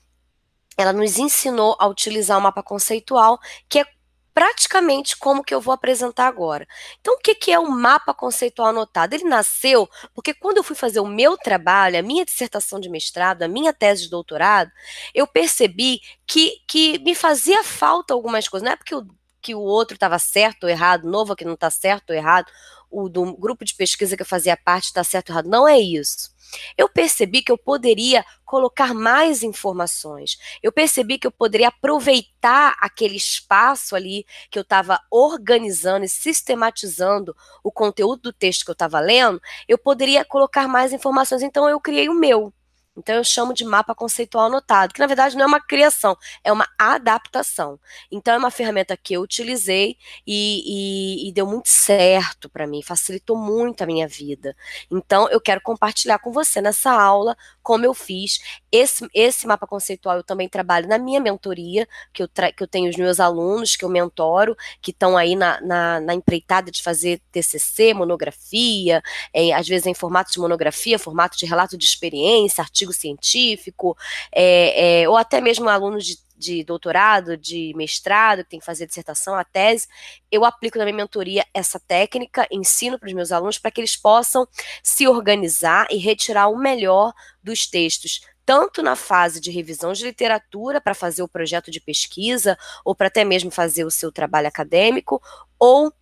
ela 0.77 0.93
nos 0.93 1.19
ensinou 1.19 1.77
a 1.79 1.87
utilizar 1.87 2.39
o 2.39 2.41
mapa 2.41 2.63
conceitual, 2.63 3.39
que 3.69 3.79
é 3.79 3.87
praticamente 4.35 5.17
como 5.17 5.45
que 5.45 5.55
eu 5.55 5.61
vou 5.61 5.73
apresentar 5.73 6.27
agora. 6.27 6.67
Então, 7.01 7.15
o 7.15 7.19
que, 7.19 7.37
que 7.37 7.53
é 7.53 7.59
o 7.59 7.71
mapa 7.71 8.13
conceitual 8.13 8.69
anotado? 8.69 9.15
Ele 9.15 9.25
nasceu 9.25 9.89
porque 10.13 10.35
quando 10.35 10.57
eu 10.57 10.65
fui 10.65 10.75
fazer 10.75 10.99
o 10.99 11.07
meu 11.07 11.39
trabalho, 11.39 11.99
a 11.99 12.03
minha 12.03 12.25
dissertação 12.25 12.81
de 12.81 12.91
mestrado, 12.91 13.43
a 13.43 13.49
minha 13.49 13.73
tese 13.73 14.03
de 14.03 14.11
doutorado, 14.11 14.73
eu 15.15 15.27
percebi 15.27 16.01
que, 16.27 16.61
que 16.67 16.99
me 16.99 17.15
fazia 17.15 17.63
falta 17.63 18.13
algumas 18.13 18.49
coisas. 18.49 18.65
Não 18.65 18.73
é 18.73 18.77
porque 18.77 18.97
o, 18.97 19.07
que 19.45 19.55
o 19.55 19.61
outro 19.61 19.95
estava 19.95 20.19
certo 20.19 20.65
ou 20.65 20.71
errado, 20.71 21.07
novo 21.07 21.37
que 21.37 21.45
não 21.45 21.53
está 21.53 21.69
certo 21.71 22.11
ou 22.11 22.17
errado 22.17 22.51
o 22.91 23.09
do 23.09 23.37
grupo 23.37 23.65
de 23.65 23.75
pesquisa 23.75 24.17
que 24.17 24.23
eu 24.23 24.27
fazia 24.27 24.57
parte 24.57 24.87
está 24.87 25.05
certo 25.05 25.29
ou 25.29 25.35
errado. 25.35 25.51
Não 25.51 25.69
é 25.69 25.79
isso. 25.79 26.33
Eu 26.79 26.89
percebi 26.89 27.43
que 27.43 27.53
eu 27.53 27.59
poderia 27.59 28.25
colocar 28.45 28.95
mais 28.95 29.43
informações. 29.43 30.39
Eu 30.63 30.73
percebi 30.73 31.19
que 31.19 31.27
eu 31.27 31.33
poderia 31.33 31.69
aproveitar 31.69 32.77
aquele 32.81 33.17
espaço 33.17 33.95
ali 33.97 34.25
que 34.51 34.59
eu 34.59 34.63
estava 34.63 34.99
organizando 35.11 36.05
e 36.05 36.09
sistematizando 36.09 37.37
o 37.63 37.73
conteúdo 37.73 38.23
do 38.23 38.33
texto 38.33 38.65
que 38.65 38.71
eu 38.71 38.75
estava 38.75 39.01
lendo. 39.01 39.41
Eu 39.69 39.77
poderia 39.77 40.25
colocar 40.25 40.69
mais 40.69 40.93
informações. 40.93 41.43
Então 41.43 41.69
eu 41.69 41.81
criei 41.81 42.09
o 42.09 42.15
meu. 42.15 42.55
Então 42.97 43.17
eu 43.17 43.25
chamo 43.25 43.53
de 43.53 43.65
mapa 43.65 43.95
conceitual 43.95 44.47
anotado, 44.47 44.95
que 44.95 45.01
na 45.01 45.07
verdade 45.07 45.37
não 45.37 45.45
é 45.45 45.47
uma 45.47 45.61
criação, 45.61 46.17
é 46.45 46.53
uma 46.53 46.69
adaptação. 46.79 47.79
Então 48.11 48.35
é 48.35 48.39
uma 48.39 48.51
ferramenta 48.51 48.97
que 48.97 49.15
eu 49.15 49.23
utilizei 49.23 49.97
e, 50.27 51.25
e, 51.27 51.29
e 51.29 51.33
deu 51.33 51.47
muito 51.47 51.69
certo 51.69 52.49
para 52.49 52.67
mim, 52.67 52.83
facilitou 52.83 53.37
muito 53.37 53.83
a 53.83 53.87
minha 53.87 54.07
vida. 54.07 54.57
Então 54.91 55.29
eu 55.29 55.41
quero 55.41 55.61
compartilhar 55.61 56.19
com 56.19 56.33
você 56.33 56.61
nessa 56.61 56.93
aula 56.93 57.37
como 57.63 57.85
eu 57.85 57.95
fiz. 57.95 58.39
Esse, 58.71 59.09
esse 59.15 59.47
mapa 59.47 59.67
conceitual 59.67 60.17
eu 60.17 60.23
também 60.23 60.49
trabalho 60.49 60.87
na 60.87 60.99
minha 60.99 61.21
mentoria, 61.21 61.89
que 62.13 62.23
eu, 62.23 62.29
que 62.29 62.63
eu 62.63 62.69
tenho 62.69 62.91
os 62.91 62.97
meus 62.97 63.19
alunos 63.19 63.75
que 63.75 63.85
eu 63.85 63.89
mentoro, 63.89 64.57
que 64.81 64.91
estão 64.91 65.17
aí 65.17 65.35
na, 65.35 65.61
na, 65.63 66.01
na, 66.01 66.15
empreitada 66.15 66.71
de 66.71 66.83
fazer 66.83 67.21
TCC, 67.33 67.95
monografia, 67.95 69.03
é, 69.33 69.53
às 69.53 69.67
vezes 69.67 69.87
em 69.87 69.95
formato 69.95 70.31
de 70.31 70.39
monografia, 70.39 70.99
formato 70.99 71.39
de 71.39 71.47
relato 71.47 71.77
de 71.77 71.85
experiência, 71.85 72.63
artigo 72.63 72.84
científico, 72.93 73.97
é, 74.33 75.03
é, 75.03 75.09
ou 75.09 75.17
até 75.17 75.41
mesmo 75.41 75.69
alunos 75.69 76.05
de 76.05 76.25
de 76.37 76.65
doutorado, 76.65 77.37
de 77.37 77.73
mestrado, 77.77 78.45
que 78.45 78.51
tem 78.51 78.59
que 78.59 78.67
fazer 78.67 78.87
dissertação, 78.87 79.35
a 79.35 79.45
tese, 79.45 79.87
eu 80.31 80.45
aplico 80.45 80.79
na 80.79 80.85
minha 80.85 80.97
mentoria 80.97 81.47
essa 81.55 81.79
técnica, 81.79 82.47
ensino 82.51 82.99
para 82.99 83.07
os 83.07 83.13
meus 83.13 83.33
alunos 83.33 83.59
para 83.59 83.71
que 83.71 83.81
eles 83.81 83.97
possam 83.97 84.47
se 84.83 85.07
organizar 85.07 85.87
e 85.91 85.97
retirar 85.97 86.49
o 86.49 86.59
melhor 86.59 87.13
dos 87.43 87.67
textos, 87.67 88.21
tanto 88.45 88.83
na 88.83 88.97
fase 88.97 89.41
de 89.41 89.51
revisão 89.51 89.93
de 89.93 90.05
literatura 90.05 90.81
para 90.81 90.95
fazer 90.95 91.23
o 91.23 91.29
projeto 91.29 91.71
de 91.71 91.81
pesquisa 91.81 92.59
ou 92.85 92.95
para 92.95 93.07
até 93.07 93.25
mesmo 93.25 93.51
fazer 93.51 93.85
o 93.85 93.91
seu 93.91 94.13
trabalho 94.13 94.49
acadêmico, 94.49 95.23
ou 95.59 95.93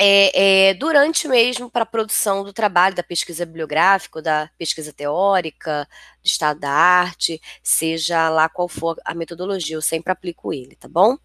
é, 0.00 0.68
é, 0.70 0.74
durante 0.74 1.26
mesmo 1.26 1.70
para 1.70 1.82
a 1.82 1.86
produção 1.86 2.44
do 2.44 2.52
trabalho 2.52 2.94
da 2.94 3.02
pesquisa 3.02 3.44
bibliográfica, 3.44 4.22
da 4.22 4.50
pesquisa 4.56 4.92
teórica, 4.92 5.88
do 6.22 6.26
estado 6.26 6.60
da 6.60 6.70
arte, 6.70 7.40
seja 7.62 8.28
lá 8.28 8.48
qual 8.48 8.68
for 8.68 8.96
a 9.04 9.14
metodologia, 9.14 9.76
eu 9.76 9.82
sempre 9.82 10.12
aplico 10.12 10.52
ele, 10.52 10.76
tá 10.76 10.88
bom? 10.88 11.18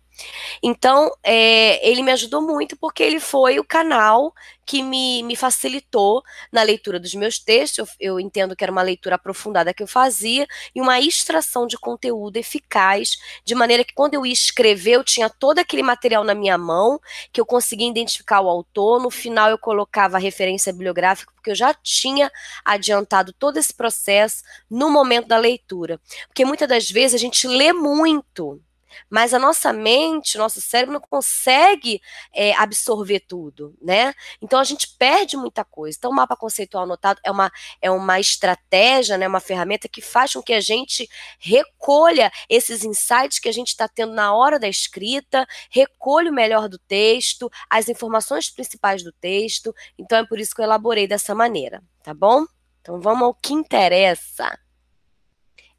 Então, 0.62 1.12
é, 1.24 1.88
ele 1.88 2.02
me 2.04 2.12
ajudou 2.12 2.42
muito 2.42 2.76
porque 2.78 3.04
ele 3.04 3.20
foi 3.20 3.60
o 3.60 3.64
canal 3.64 4.34
que 4.66 4.82
me, 4.82 5.24
me 5.24 5.36
facilitou 5.36 6.24
na 6.52 6.64
leitura 6.64 7.00
dos 7.00 7.14
meus 7.14 7.40
textos. 7.40 7.80
Eu, 7.80 8.14
eu, 8.14 8.20
entendo 8.20 8.56
que 8.56 8.64
era 8.64 8.72
uma 8.72 8.82
leitura 8.82 9.16
aprofundada 9.16 9.74
que 9.74 9.84
eu 9.84 9.88
fazia 9.88 10.48
e 10.74 10.82
uma 10.82 11.00
extração 11.00 11.68
de 11.68 11.78
conteúdo 11.78 12.38
eficaz, 12.38 13.18
de 13.44 13.56
maneira 13.56 13.84
que 13.84 13.94
quando 13.94 14.14
eu 14.14 14.26
ia 14.26 14.34
escrever, 14.34 14.94
eu 14.94 15.04
tinha 15.04 15.30
todo 15.30 15.60
aquele 15.60 15.84
material 15.84 16.24
na 16.24 16.34
minha 16.34 16.58
mão, 16.58 17.00
que 17.32 17.42
eu 17.42 17.46
conseguia 17.46 17.90
identificar 17.90 18.42
o 18.42 18.50
autor. 18.50 19.02
No 19.02 19.10
final, 19.10 19.50
eu 19.50 19.58
colocava 19.58 20.18
a 20.18 20.20
referência 20.20 20.72
bibliográfica, 20.72 21.32
porque 21.34 21.52
eu 21.52 21.56
já 21.56 21.74
tinha 21.74 22.32
adiantado 22.64 23.34
todo 23.34 23.58
esse 23.58 23.74
processo 23.74 24.44
no 24.70 24.90
momento 24.90 25.28
da 25.28 25.38
leitura. 25.38 26.00
Porque 26.28 26.46
muitas 26.46 26.68
das 26.68 26.90
vezes 26.90 27.16
a 27.16 27.18
gente 27.18 27.48
lê 27.48 27.74
muito 27.74 28.62
mas 29.10 29.34
a 29.34 29.40
nossa 29.40 29.72
mente, 29.74 30.38
nosso 30.38 30.62
cérebro 30.62 30.94
não 30.94 31.02
consegue 31.02 32.02
é, 32.34 32.54
absorver 32.56 33.22
tudo, 33.22 33.76
né? 33.82 34.14
Então 34.42 34.60
a 34.60 34.64
gente 34.64 34.96
perde 34.98 35.38
muita 35.38 35.64
coisa. 35.64 35.98
Então 35.98 36.12
o 36.12 36.16
mapa 36.16 36.36
conceitual 36.36 36.84
anotado 36.84 37.20
é 37.24 37.32
uma, 37.32 37.52
é 37.82 37.90
uma 37.92 38.20
estratégia, 38.20 39.18
né, 39.18 39.28
uma 39.28 39.40
ferramenta 39.40 39.88
que 39.88 40.02
faz 40.02 40.34
com 40.34 40.42
que 40.42 40.54
a 40.54 40.62
gente 40.62 41.10
recolha 41.40 42.32
esses 42.50 42.84
insights 42.84 43.40
que 43.40 43.50
a 43.50 43.54
gente 43.54 43.70
está 43.70 43.88
tendo 43.88 44.14
na 44.14 44.34
hora 44.34 44.60
da 44.60 44.68
escrita, 44.68 45.48
recolha 45.70 46.32
o 46.32 46.34
melhor 46.34 46.68
do 46.68 46.78
texto, 46.78 47.50
as 47.70 47.90
informações 47.90 48.50
principais 48.50 49.04
do 49.04 49.12
texto. 49.12 49.74
Então 49.98 50.18
é 50.18 50.26
por 50.26 50.40
isso 50.40 50.54
que 50.56 50.62
eu 50.62 50.66
elaborei 50.66 51.08
dessa 51.08 51.36
maneira, 51.36 51.82
tá 52.04 52.14
bom? 52.14 52.46
Então 52.82 53.00
vamos 53.00 53.24
ao 53.24 53.34
que 53.34 53.54
interessa. 53.54 54.58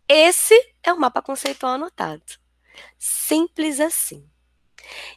Esse 0.09 0.55
é 0.83 0.93
o 0.93 0.99
mapa 0.99 1.23
conceitual 1.23 1.75
anotado. 1.75 2.44
Simples 2.99 3.81
assim. 3.81 4.27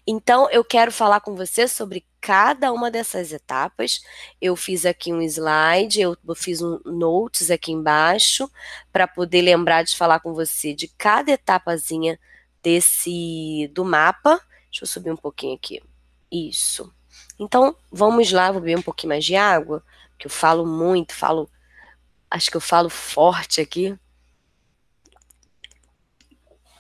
Então, 0.05 0.49
eu 0.49 0.63
quero 0.63 0.91
falar 0.91 1.19
com 1.19 1.35
você 1.35 1.67
sobre 1.67 2.05
cada 2.21 2.71
uma 2.71 2.89
dessas 2.89 3.31
etapas. 3.31 4.01
Eu 4.41 4.55
fiz 4.55 4.85
aqui 4.85 5.11
um 5.13 5.21
slide, 5.21 6.01
eu 6.01 6.17
fiz 6.35 6.61
um 6.61 6.79
notes 6.85 7.51
aqui 7.51 7.71
embaixo 7.71 8.49
para 8.91 9.07
poder 9.07 9.41
lembrar 9.41 9.83
de 9.83 9.95
falar 9.95 10.19
com 10.19 10.33
você 10.33 10.73
de 10.73 10.87
cada 10.87 11.31
etapazinha 11.31 12.19
desse 12.63 13.69
do 13.73 13.83
mapa. 13.83 14.41
Deixa 14.71 14.83
eu 14.83 14.87
subir 14.87 15.11
um 15.11 15.17
pouquinho 15.17 15.55
aqui. 15.55 15.81
Isso. 16.31 16.93
Então, 17.39 17.75
vamos 17.91 18.31
lá, 18.31 18.51
vou 18.51 18.61
beber 18.61 18.77
um 18.77 18.81
pouquinho 18.81 19.09
mais 19.09 19.23
de 19.23 19.35
água, 19.35 19.83
que 20.17 20.27
eu 20.27 20.31
falo 20.31 20.65
muito, 20.65 21.13
falo 21.13 21.49
acho 22.29 22.49
que 22.51 22.57
eu 22.57 22.61
falo 22.61 22.89
forte 22.89 23.61
aqui. 23.61 23.97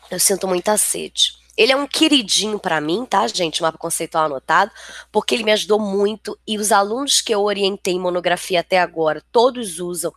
Eu 0.09 0.19
sinto 0.19 0.47
muita 0.47 0.77
sede. 0.77 1.33
Ele 1.57 1.71
é 1.71 1.75
um 1.75 1.87
queridinho 1.87 2.59
para 2.59 2.79
mim, 2.79 3.03
tá, 3.03 3.27
gente? 3.27 3.61
Mapa 3.61 3.79
conceitual 3.79 4.25
anotado, 4.25 4.71
porque 5.11 5.33
ele 5.33 5.43
me 5.43 5.51
ajudou 5.51 5.79
muito 5.79 6.37
e 6.47 6.57
os 6.57 6.71
alunos 6.71 7.19
que 7.19 7.33
eu 7.33 7.41
orientei 7.41 7.95
em 7.95 7.99
monografia 7.99 8.59
até 8.59 8.79
agora, 8.79 9.23
todos 9.31 9.79
usam 9.79 10.13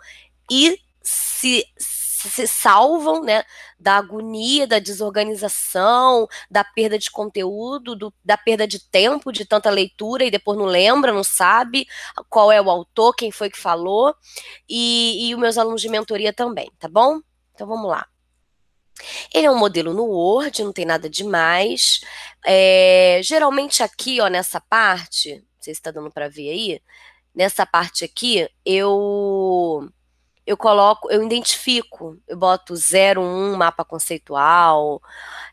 e 0.50 0.78
se, 1.02 1.64
se 1.78 2.46
salvam, 2.46 3.22
né, 3.22 3.42
da 3.78 3.96
agonia, 3.96 4.66
da 4.66 4.78
desorganização, 4.78 6.28
da 6.50 6.62
perda 6.62 6.98
de 6.98 7.10
conteúdo, 7.10 7.96
do, 7.96 8.12
da 8.22 8.36
perda 8.36 8.66
de 8.66 8.78
tempo 8.78 9.32
de 9.32 9.46
tanta 9.46 9.70
leitura 9.70 10.24
e 10.24 10.30
depois 10.30 10.58
não 10.58 10.66
lembra, 10.66 11.12
não 11.12 11.24
sabe 11.24 11.86
qual 12.28 12.52
é 12.52 12.60
o 12.60 12.70
autor, 12.70 13.14
quem 13.14 13.30
foi 13.32 13.48
que 13.48 13.58
falou, 13.58 14.14
e, 14.68 15.30
e 15.30 15.34
os 15.34 15.40
meus 15.40 15.56
alunos 15.56 15.80
de 15.80 15.88
mentoria 15.88 16.32
também, 16.32 16.70
tá 16.78 16.88
bom? 16.88 17.20
Então 17.54 17.66
vamos 17.66 17.88
lá. 17.88 18.06
Ele 19.34 19.46
é 19.46 19.50
um 19.50 19.58
modelo 19.58 19.94
no 19.94 20.04
Word, 20.04 20.62
não 20.64 20.72
tem 20.72 20.84
nada 20.84 21.08
demais. 21.08 22.00
É, 22.44 23.20
geralmente 23.22 23.82
aqui, 23.82 24.20
ó, 24.20 24.28
nessa 24.28 24.60
parte, 24.60 25.34
não 25.34 25.62
sei 25.62 25.74
se 25.74 25.80
está 25.80 25.90
dando 25.90 26.10
para 26.10 26.28
ver 26.28 26.50
aí, 26.50 26.82
nessa 27.34 27.66
parte 27.66 28.04
aqui, 28.04 28.48
eu 28.64 29.88
eu 30.46 30.56
coloco, 30.56 31.10
eu 31.10 31.22
identifico, 31.22 32.18
eu 32.26 32.36
boto 32.36 32.74
01 32.74 33.56
mapa 33.56 33.84
conceitual, 33.84 35.00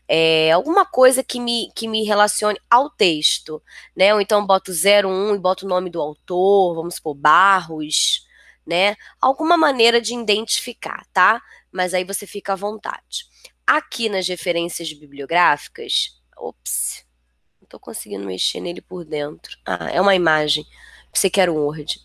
é, 0.08 0.50
alguma 0.52 0.84
coisa 0.84 1.22
que 1.22 1.38
me, 1.38 1.70
que 1.74 1.86
me 1.86 2.02
relacione 2.04 2.58
ao 2.68 2.90
texto, 2.90 3.62
né? 3.96 4.12
Ou 4.14 4.20
então 4.20 4.44
boto 4.44 4.72
01 4.72 5.34
e 5.36 5.38
boto 5.38 5.66
o 5.66 5.68
nome 5.68 5.90
do 5.90 6.00
autor, 6.00 6.74
vamos 6.74 6.96
supor, 6.96 7.14
Barros, 7.14 8.26
né? 8.66 8.96
Alguma 9.20 9.56
maneira 9.56 10.00
de 10.00 10.14
identificar, 10.14 11.06
tá? 11.12 11.40
Mas 11.70 11.94
aí 11.94 12.04
você 12.04 12.26
fica 12.26 12.52
à 12.52 12.56
vontade. 12.56 13.26
Aqui 13.66 14.08
nas 14.08 14.26
referências 14.26 14.92
bibliográficas, 14.92 16.20
ops, 16.36 17.04
não 17.60 17.66
estou 17.66 17.78
conseguindo 17.78 18.26
mexer 18.26 18.60
nele 18.60 18.80
por 18.80 19.04
dentro. 19.04 19.56
Ah, 19.66 19.90
é 19.90 20.00
uma 20.00 20.14
imagem. 20.14 20.64
Você 21.12 21.28
quer 21.28 21.50
um 21.50 21.56
Word. 21.56 22.00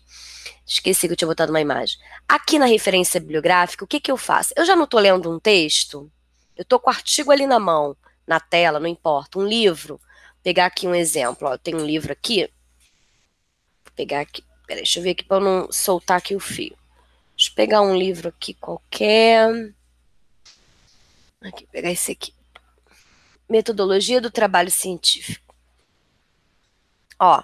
Esqueci 0.66 1.06
que 1.06 1.12
eu 1.12 1.16
tinha 1.16 1.28
botado 1.28 1.52
uma 1.52 1.60
imagem. 1.60 1.98
Aqui 2.28 2.58
na 2.58 2.66
referência 2.66 3.20
bibliográfica, 3.20 3.84
o 3.84 3.88
que, 3.88 4.00
que 4.00 4.10
eu 4.10 4.16
faço? 4.16 4.52
Eu 4.56 4.64
já 4.64 4.74
não 4.74 4.84
estou 4.84 5.00
lendo 5.00 5.30
um 5.30 5.38
texto, 5.38 6.10
eu 6.56 6.62
estou 6.62 6.78
com 6.78 6.90
o 6.90 6.92
artigo 6.92 7.30
ali 7.30 7.46
na 7.46 7.58
mão, 7.58 7.96
na 8.26 8.40
tela, 8.40 8.80
não 8.80 8.86
importa, 8.86 9.38
um 9.38 9.46
livro. 9.46 9.96
Vou 9.96 10.42
pegar 10.42 10.66
aqui 10.66 10.86
um 10.86 10.94
exemplo. 10.94 11.48
Ó, 11.48 11.58
tenho 11.58 11.78
um 11.80 11.84
livro 11.86 12.12
aqui. 12.12 12.48
Vou 13.84 13.92
pegar 13.94 14.20
aqui. 14.20 14.42
Peraí, 14.66 14.82
deixa 14.82 14.98
eu 14.98 15.02
ver 15.02 15.10
aqui 15.10 15.24
para 15.24 15.36
eu 15.36 15.40
não 15.40 15.72
soltar 15.72 16.16
aqui 16.16 16.34
o 16.34 16.40
fio. 16.40 16.76
Deixa 17.36 17.50
eu 17.50 17.54
pegar 17.54 17.82
um 17.82 17.96
livro 17.96 18.28
aqui 18.28 18.54
qualquer. 18.54 19.74
Aqui, 21.40 21.66
pegar 21.66 21.90
esse 21.90 22.12
aqui. 22.12 22.32
Metodologia 23.48 24.20
do 24.20 24.30
trabalho 24.30 24.70
científico. 24.70 25.54
Ó, 27.18 27.42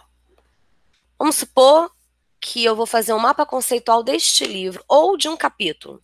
vamos 1.18 1.36
supor 1.36 1.92
que 2.40 2.64
eu 2.64 2.74
vou 2.74 2.86
fazer 2.86 3.12
um 3.12 3.18
mapa 3.18 3.44
conceitual 3.44 4.02
deste 4.02 4.46
livro 4.46 4.82
ou 4.88 5.16
de 5.16 5.28
um 5.28 5.36
capítulo. 5.36 6.02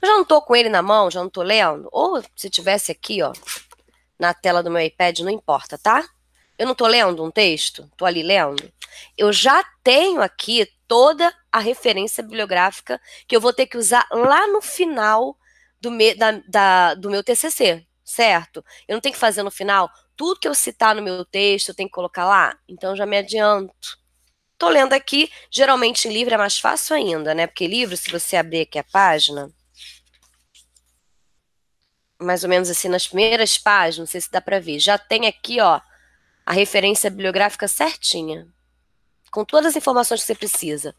Eu 0.00 0.08
já 0.08 0.14
não 0.14 0.22
estou 0.22 0.40
com 0.42 0.54
ele 0.54 0.68
na 0.68 0.82
mão, 0.82 1.10
já 1.10 1.20
não 1.20 1.26
estou 1.28 1.42
lendo. 1.42 1.88
Ou 1.90 2.22
se 2.36 2.48
tivesse 2.48 2.92
aqui, 2.92 3.22
ó, 3.22 3.32
na 4.18 4.32
tela 4.32 4.62
do 4.62 4.70
meu 4.70 4.80
iPad, 4.80 5.20
não 5.20 5.30
importa, 5.30 5.76
tá? 5.76 6.06
Eu 6.58 6.66
não 6.66 6.72
estou 6.72 6.86
lendo 6.86 7.24
um 7.24 7.30
texto, 7.30 7.88
estou 7.90 8.06
ali 8.06 8.22
lendo. 8.22 8.70
Eu 9.16 9.32
já 9.32 9.64
tenho 9.82 10.22
aqui 10.22 10.70
toda 10.92 11.34
a 11.50 11.58
referência 11.58 12.22
bibliográfica 12.22 13.00
que 13.26 13.34
eu 13.34 13.40
vou 13.40 13.50
ter 13.50 13.64
que 13.64 13.78
usar 13.78 14.06
lá 14.12 14.46
no 14.48 14.60
final 14.60 15.38
do, 15.80 15.90
me, 15.90 16.14
da, 16.14 16.32
da, 16.46 16.94
do 16.94 17.08
meu 17.08 17.24
TCC, 17.24 17.86
certo? 18.04 18.62
Eu 18.86 18.92
não 18.92 19.00
tenho 19.00 19.14
que 19.14 19.18
fazer 19.18 19.42
no 19.42 19.50
final 19.50 19.90
tudo 20.14 20.38
que 20.38 20.46
eu 20.46 20.54
citar 20.54 20.94
no 20.94 21.00
meu 21.00 21.24
texto, 21.24 21.70
eu 21.70 21.74
tenho 21.74 21.88
que 21.88 21.94
colocar 21.94 22.26
lá. 22.26 22.54
Então 22.68 22.94
já 22.94 23.06
me 23.06 23.16
adianto. 23.16 23.72
Tô 24.58 24.68
lendo 24.68 24.92
aqui, 24.92 25.32
geralmente 25.50 26.08
em 26.08 26.12
livro 26.12 26.34
é 26.34 26.36
mais 26.36 26.58
fácil 26.58 26.94
ainda, 26.94 27.34
né? 27.34 27.46
Porque 27.46 27.66
livro, 27.66 27.96
se 27.96 28.10
você 28.10 28.36
abrir 28.36 28.60
aqui 28.60 28.78
a 28.78 28.84
página, 28.84 29.50
mais 32.20 32.44
ou 32.44 32.50
menos 32.50 32.68
assim 32.68 32.88
nas 32.90 33.06
primeiras 33.06 33.56
páginas, 33.56 33.98
não 33.98 34.06
sei 34.06 34.20
se 34.20 34.30
dá 34.30 34.42
para 34.42 34.60
ver, 34.60 34.78
já 34.78 34.98
tem 34.98 35.26
aqui, 35.26 35.58
ó, 35.58 35.80
a 36.44 36.52
referência 36.52 37.08
bibliográfica 37.08 37.66
certinha, 37.66 38.46
com 39.32 39.44
todas 39.44 39.70
as 39.70 39.76
informações 39.76 40.20
que 40.20 40.26
você 40.26 40.34
precisa. 40.34 40.94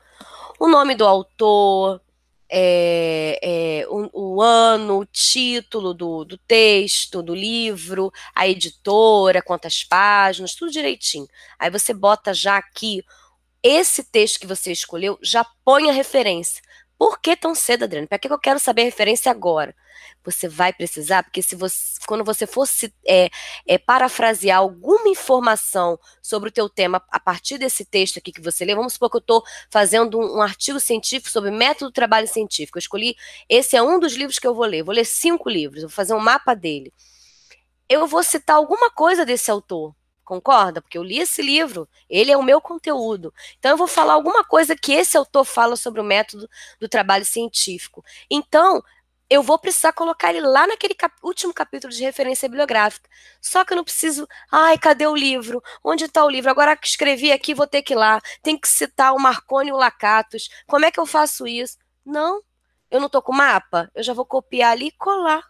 O 0.59 0.67
nome 0.67 0.95
do 0.95 1.05
autor, 1.05 2.01
é, 2.49 3.39
é, 3.41 3.87
o, 3.87 4.09
o, 4.35 4.41
ano, 4.41 4.99
o 4.99 5.05
título 5.05 5.93
do, 5.93 6.25
do 6.25 6.37
texto, 6.37 7.21
do 7.21 7.33
livro, 7.33 8.11
a 8.35 8.47
editora, 8.47 9.41
quantas 9.41 9.83
páginas, 9.83 10.55
tudo 10.55 10.71
direitinho. 10.71 11.27
Aí 11.57 11.69
você 11.69 11.93
bota 11.93 12.33
já 12.33 12.57
aqui 12.57 13.03
esse 13.61 14.03
texto 14.03 14.39
que 14.39 14.47
você 14.47 14.71
escolheu, 14.71 15.17
já 15.21 15.45
põe 15.63 15.89
a 15.89 15.93
referência. 15.93 16.61
Por 17.03 17.19
que 17.19 17.35
tão 17.35 17.53
cedo, 17.53 17.83
Adriana? 17.83 18.07
Para 18.07 18.17
que 18.17 18.29
eu 18.29 18.39
quero 18.39 18.57
saber 18.59 18.83
a 18.83 18.85
referência 18.85 19.29
agora? 19.29 19.75
Você 20.23 20.47
vai 20.47 20.71
precisar, 20.71 21.21
porque 21.21 21.41
se 21.41 21.53
você, 21.53 21.99
quando 22.07 22.23
você 22.23 22.47
fosse 22.47 22.93
é, 23.05 23.29
é, 23.67 23.77
parafrasear 23.77 24.59
alguma 24.59 25.09
informação 25.09 25.99
sobre 26.21 26.47
o 26.47 26.51
teu 26.51 26.69
tema 26.69 27.03
a 27.11 27.19
partir 27.19 27.57
desse 27.57 27.83
texto 27.83 28.19
aqui 28.19 28.31
que 28.31 28.39
você 28.39 28.63
lê, 28.63 28.73
vamos 28.73 28.93
supor 28.93 29.09
que 29.09 29.17
eu 29.17 29.19
estou 29.19 29.43
fazendo 29.69 30.17
um, 30.17 30.37
um, 30.37 30.41
artigo 30.41 30.79
científico 30.79 31.29
sobre 31.29 31.51
método 31.51 31.91
de 31.91 31.93
trabalho 31.93 32.25
científico. 32.25 32.77
Eu 32.77 32.79
escolhi, 32.79 33.17
esse 33.49 33.75
é 33.75 33.83
um 33.83 33.99
dos 33.99 34.13
livros 34.13 34.39
que 34.39 34.47
eu 34.47 34.55
vou 34.55 34.65
ler. 34.65 34.81
Vou 34.81 34.95
ler 34.95 35.05
cinco 35.05 35.49
livros, 35.49 35.81
vou 35.81 35.91
fazer 35.91 36.13
um 36.13 36.21
mapa 36.21 36.53
dele. 36.53 36.93
Eu 37.89 38.07
vou 38.07 38.23
citar 38.23 38.55
alguma 38.55 38.89
coisa 38.89 39.25
desse 39.25 39.51
autor. 39.51 39.93
Concorda? 40.23 40.81
Porque 40.81 40.97
eu 40.97 41.03
li 41.03 41.19
esse 41.19 41.41
livro, 41.41 41.87
ele 42.09 42.31
é 42.31 42.37
o 42.37 42.43
meu 42.43 42.61
conteúdo. 42.61 43.33
Então 43.59 43.71
eu 43.71 43.77
vou 43.77 43.87
falar 43.87 44.13
alguma 44.13 44.43
coisa 44.43 44.75
que 44.75 44.93
esse 44.93 45.17
autor 45.17 45.43
fala 45.43 45.75
sobre 45.75 45.99
o 45.99 46.03
método 46.03 46.49
do 46.79 46.87
trabalho 46.87 47.25
científico. 47.25 48.03
Então, 48.29 48.81
eu 49.29 49.41
vou 49.41 49.57
precisar 49.57 49.93
colocar 49.93 50.29
ele 50.29 50.41
lá 50.41 50.67
naquele 50.67 50.93
cap 50.93 51.15
último 51.23 51.53
capítulo 51.53 51.91
de 51.91 52.03
referência 52.03 52.47
bibliográfica. 52.47 53.09
Só 53.41 53.65
que 53.65 53.73
eu 53.73 53.77
não 53.77 53.83
preciso, 53.83 54.27
ai, 54.51 54.77
cadê 54.77 55.07
o 55.07 55.15
livro? 55.15 55.61
Onde 55.83 56.05
está 56.05 56.23
o 56.23 56.29
livro? 56.29 56.51
Agora 56.51 56.77
que 56.77 56.87
escrevi 56.87 57.31
aqui, 57.31 57.53
vou 57.53 57.67
ter 57.67 57.81
que 57.81 57.93
ir 57.93 57.95
lá. 57.95 58.21
Tem 58.41 58.57
que 58.57 58.67
citar 58.67 59.13
o 59.13 59.19
Marconi 59.19 59.69
e 59.69 59.73
o 59.73 59.77
Lacatus. 59.77 60.49
Como 60.67 60.85
é 60.85 60.91
que 60.91 60.99
eu 60.99 61.05
faço 61.05 61.47
isso? 61.47 61.77
Não, 62.05 62.41
eu 62.91 62.99
não 62.99 63.07
estou 63.07 63.21
com 63.21 63.33
mapa. 63.33 63.89
Eu 63.95 64.03
já 64.03 64.13
vou 64.13 64.25
copiar 64.25 64.71
ali 64.71 64.87
e 64.87 64.91
colar. 64.91 65.43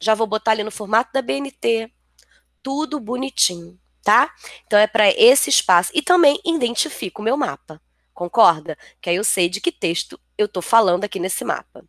Já 0.00 0.14
vou 0.14 0.26
botar 0.26 0.52
ali 0.52 0.62
no 0.62 0.70
formato 0.70 1.10
da 1.12 1.20
BNT. 1.20 1.92
Tudo 2.62 3.00
bonitinho 3.00 3.78
tá? 4.02 4.32
Então 4.66 4.78
é 4.78 4.86
para 4.86 5.08
esse 5.10 5.50
espaço. 5.50 5.90
E 5.94 6.02
também 6.02 6.40
identifico 6.44 7.20
o 7.20 7.24
meu 7.24 7.36
mapa. 7.36 7.80
Concorda? 8.14 8.76
Que 9.00 9.10
aí 9.10 9.16
eu 9.16 9.24
sei 9.24 9.48
de 9.48 9.60
que 9.60 9.70
texto 9.70 10.18
eu 10.36 10.46
estou 10.46 10.62
falando 10.62 11.04
aqui 11.04 11.18
nesse 11.18 11.44
mapa. 11.44 11.84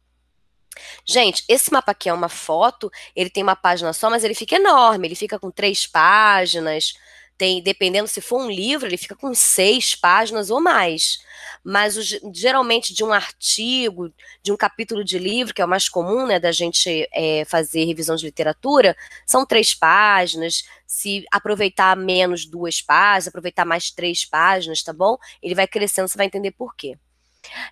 Gente, 1.06 1.44
esse 1.48 1.72
mapa 1.72 1.92
aqui 1.92 2.10
é 2.10 2.14
uma 2.14 2.30
foto, 2.30 2.92
ele 3.16 3.30
tem 3.30 3.44
uma 3.44 3.56
página 3.56 3.92
só, 3.94 4.10
mas 4.10 4.24
ele 4.24 4.36
fica 4.36 4.56
enorme, 4.56 5.08
ele 5.08 5.16
fica 5.16 5.40
com 5.40 5.52
três 5.52 5.86
páginas, 5.86 6.94
tem, 7.40 7.64
dependendo 7.64 8.06
se 8.06 8.20
for 8.20 8.42
um 8.42 8.52
livro, 8.52 8.86
ele 8.86 8.98
fica 8.98 9.16
com 9.16 9.34
seis 9.34 9.96
páginas 9.96 10.50
ou 10.50 10.60
mais. 10.60 11.20
Mas 11.64 11.96
o, 11.96 12.34
geralmente 12.34 12.94
de 12.94 13.02
um 13.02 13.14
artigo, 13.14 14.14
de 14.44 14.52
um 14.52 14.58
capítulo 14.58 15.06
de 15.06 15.18
livro, 15.18 15.54
que 15.54 15.62
é 15.62 15.66
o 15.66 15.68
mais 15.68 15.88
comum, 15.88 16.28
né, 16.28 16.38
da 16.38 16.52
gente 16.52 17.08
é, 17.14 17.46
fazer 17.46 17.86
revisão 17.86 18.18
de 18.18 18.26
literatura, 18.26 18.96
são 19.26 19.46
três 19.46 19.74
páginas. 19.74 20.66
Se 20.86 21.24
aproveitar 21.32 21.96
menos 21.96 22.46
duas 22.46 22.82
páginas, 22.82 23.30
aproveitar 23.30 23.64
mais 23.64 23.90
três 23.90 24.26
páginas, 24.26 24.84
tá 24.84 24.92
bom? 24.92 25.18
Ele 25.42 25.56
vai 25.56 25.66
crescendo, 25.66 26.10
você 26.10 26.18
vai 26.18 26.26
entender 26.26 26.52
por 26.52 26.76
quê. 26.76 26.98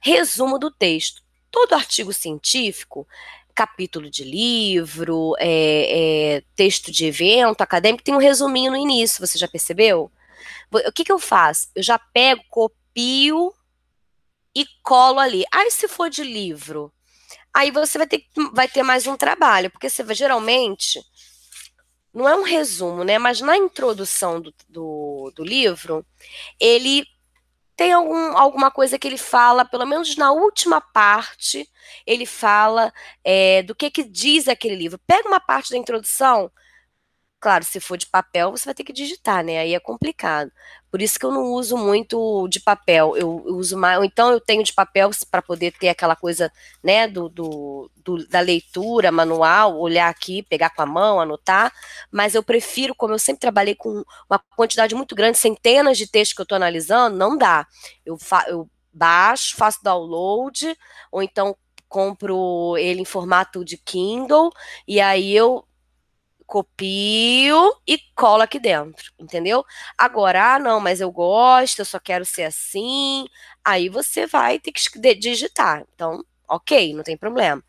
Resumo 0.01 0.57
do 0.57 0.71
texto. 0.71 1.21
Todo 1.51 1.73
artigo 1.73 2.13
científico 2.13 3.05
capítulo 3.57 4.07
de 4.07 4.23
livro, 4.23 5.33
é, 5.39 6.35
é, 6.35 6.43
texto 6.55 6.91
de 6.91 7.07
evento 7.07 7.61
acadêmico, 7.61 8.03
tem 8.03 8.13
um 8.13 8.19
resuminho 8.19 8.71
no 8.71 8.77
início, 8.77 9.25
você 9.25 9.35
já 9.35 9.47
percebeu? 9.47 10.11
O 10.71 10.91
que, 10.91 11.03
que 11.03 11.11
eu 11.11 11.17
faço? 11.17 11.67
Eu 11.73 11.81
já 11.81 11.97
pego, 11.97 12.43
copio 12.51 13.51
e 14.55 14.63
colo 14.83 15.17
ali. 15.17 15.43
Aí, 15.51 15.71
se 15.71 15.87
for 15.87 16.07
de 16.07 16.23
livro, 16.23 16.93
aí 17.51 17.71
você 17.71 17.97
vai 17.97 18.05
ter, 18.05 18.25
vai 18.53 18.67
ter 18.67 18.83
mais 18.83 19.07
um 19.07 19.17
trabalho, 19.17 19.71
porque 19.71 19.89
você 19.89 20.03
geralmente 20.13 21.01
não 22.13 22.29
é 22.29 22.35
um 22.35 22.43
resumo, 22.43 23.03
né? 23.03 23.17
Mas 23.17 23.41
na 23.41 23.57
introdução 23.57 24.39
do, 24.39 24.53
do, 24.69 25.33
do 25.35 25.43
livro, 25.43 26.05
ele 26.59 27.07
tem 27.77 27.93
algum, 27.93 28.35
alguma 28.35 28.71
coisa 28.71 28.97
que 28.97 29.07
ele 29.07 29.19
fala, 29.19 29.63
pelo 29.63 29.85
menos 29.85 30.17
na 30.17 30.31
última 30.31 30.81
parte, 30.81 31.69
ele 32.07 32.25
fala 32.25 32.91
é, 33.23 33.61
do 33.61 33.75
que, 33.75 33.91
que 33.91 34.03
diz 34.03 34.47
aquele 34.47 34.75
livro. 34.75 34.99
Pega 35.05 35.29
uma 35.29 35.39
parte 35.39 35.69
da 35.69 35.77
introdução, 35.77 36.51
Claro, 37.39 37.63
se 37.63 37.79
for 37.79 37.97
de 37.97 38.07
papel, 38.07 38.49
você 38.49 38.65
vai 38.65 38.73
ter 38.73 38.83
que 38.83 38.91
digitar, 38.91 39.43
né? 39.43 39.59
Aí 39.59 39.75
é 39.75 39.79
complicado. 39.79 40.51
Por 40.89 41.01
isso 41.03 41.19
que 41.19 41.25
eu 41.25 41.31
não 41.31 41.43
uso 41.53 41.77
muito 41.77 42.47
de 42.47 42.59
papel. 42.59 43.15
Eu, 43.15 43.43
eu 43.45 43.55
uso 43.57 43.77
mais. 43.77 43.99
Ou 43.99 44.03
então 44.03 44.31
eu 44.31 44.39
tenho 44.41 44.63
de 44.63 44.73
papel 44.73 45.11
para 45.29 45.41
poder 45.43 45.71
ter 45.73 45.89
aquela 45.89 46.15
coisa, 46.15 46.51
né, 46.83 47.07
do, 47.07 47.29
do, 47.29 47.91
do, 48.03 48.27
da 48.27 48.39
leitura 48.39 49.11
manual, 49.11 49.77
olhar 49.77 50.09
aqui, 50.09 50.41
pegar 50.43 50.71
com 50.71 50.81
a 50.81 50.85
mão, 50.87 51.19
anotar. 51.19 51.71
Mas 52.11 52.33
eu 52.33 52.41
prefiro, 52.41 52.95
como 52.95 53.13
eu 53.13 53.19
sempre 53.19 53.41
trabalhei 53.41 53.75
com 53.75 54.03
uma 54.27 54.39
quantidade 54.55 54.95
muito 54.95 55.13
grande, 55.15 55.37
centenas 55.37 55.95
de 55.97 56.09
textos 56.09 56.35
que 56.35 56.41
eu 56.41 56.43
estou 56.43 56.55
analisando, 56.55 57.15
não 57.17 57.37
dá. 57.37 57.67
Eu, 58.03 58.17
fa 58.17 58.45
eu 58.47 58.67
baixo, 58.91 59.55
faço 59.55 59.83
download, 59.83 60.75
ou 61.11 61.21
então 61.21 61.55
compro 61.87 62.75
ele 62.77 63.01
em 63.01 63.05
formato 63.05 63.63
de 63.63 63.77
Kindle, 63.77 64.49
e 64.87 64.99
aí 64.99 65.33
eu 65.35 65.63
copio 66.47 67.75
e 67.85 67.99
colo 68.15 68.41
aqui 68.41 68.57
dentro, 68.57 69.11
entendeu? 69.19 69.65
Agora, 69.97 70.55
ah, 70.55 70.59
não, 70.59 70.79
mas 70.79 71.01
eu 71.01 71.11
gosto, 71.11 71.79
eu 71.79 71.85
só 71.85 71.99
quero 71.99 72.23
ser 72.25 72.43
assim. 72.43 73.27
Aí 73.63 73.89
você 73.89 74.25
vai 74.25 74.57
ter 74.57 74.71
que 74.71 75.13
digitar. 75.15 75.85
Então, 75.93 76.23
ok, 76.47 76.93
não 76.93 77.03
tem 77.03 77.17
problema. 77.17 77.61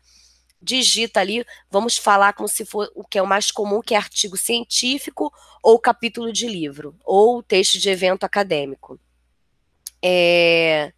Digita 0.61 1.19
ali, 1.19 1.45
vamos 1.69 1.97
falar 1.97 2.33
como 2.33 2.47
se 2.47 2.65
for 2.65 2.89
o 2.95 3.03
que 3.03 3.17
é 3.17 3.21
o 3.21 3.27
mais 3.27 3.51
comum, 3.51 3.81
que 3.81 3.93
é 3.93 3.97
artigo 3.97 4.37
científico 4.37 5.31
ou 5.61 5.77
capítulo 5.77 6.31
de 6.31 6.47
livro, 6.47 6.95
ou 7.03 7.43
texto 7.43 7.77
de 7.77 7.89
evento 7.89 8.23
acadêmico. 8.23 8.97
É... 10.01 10.93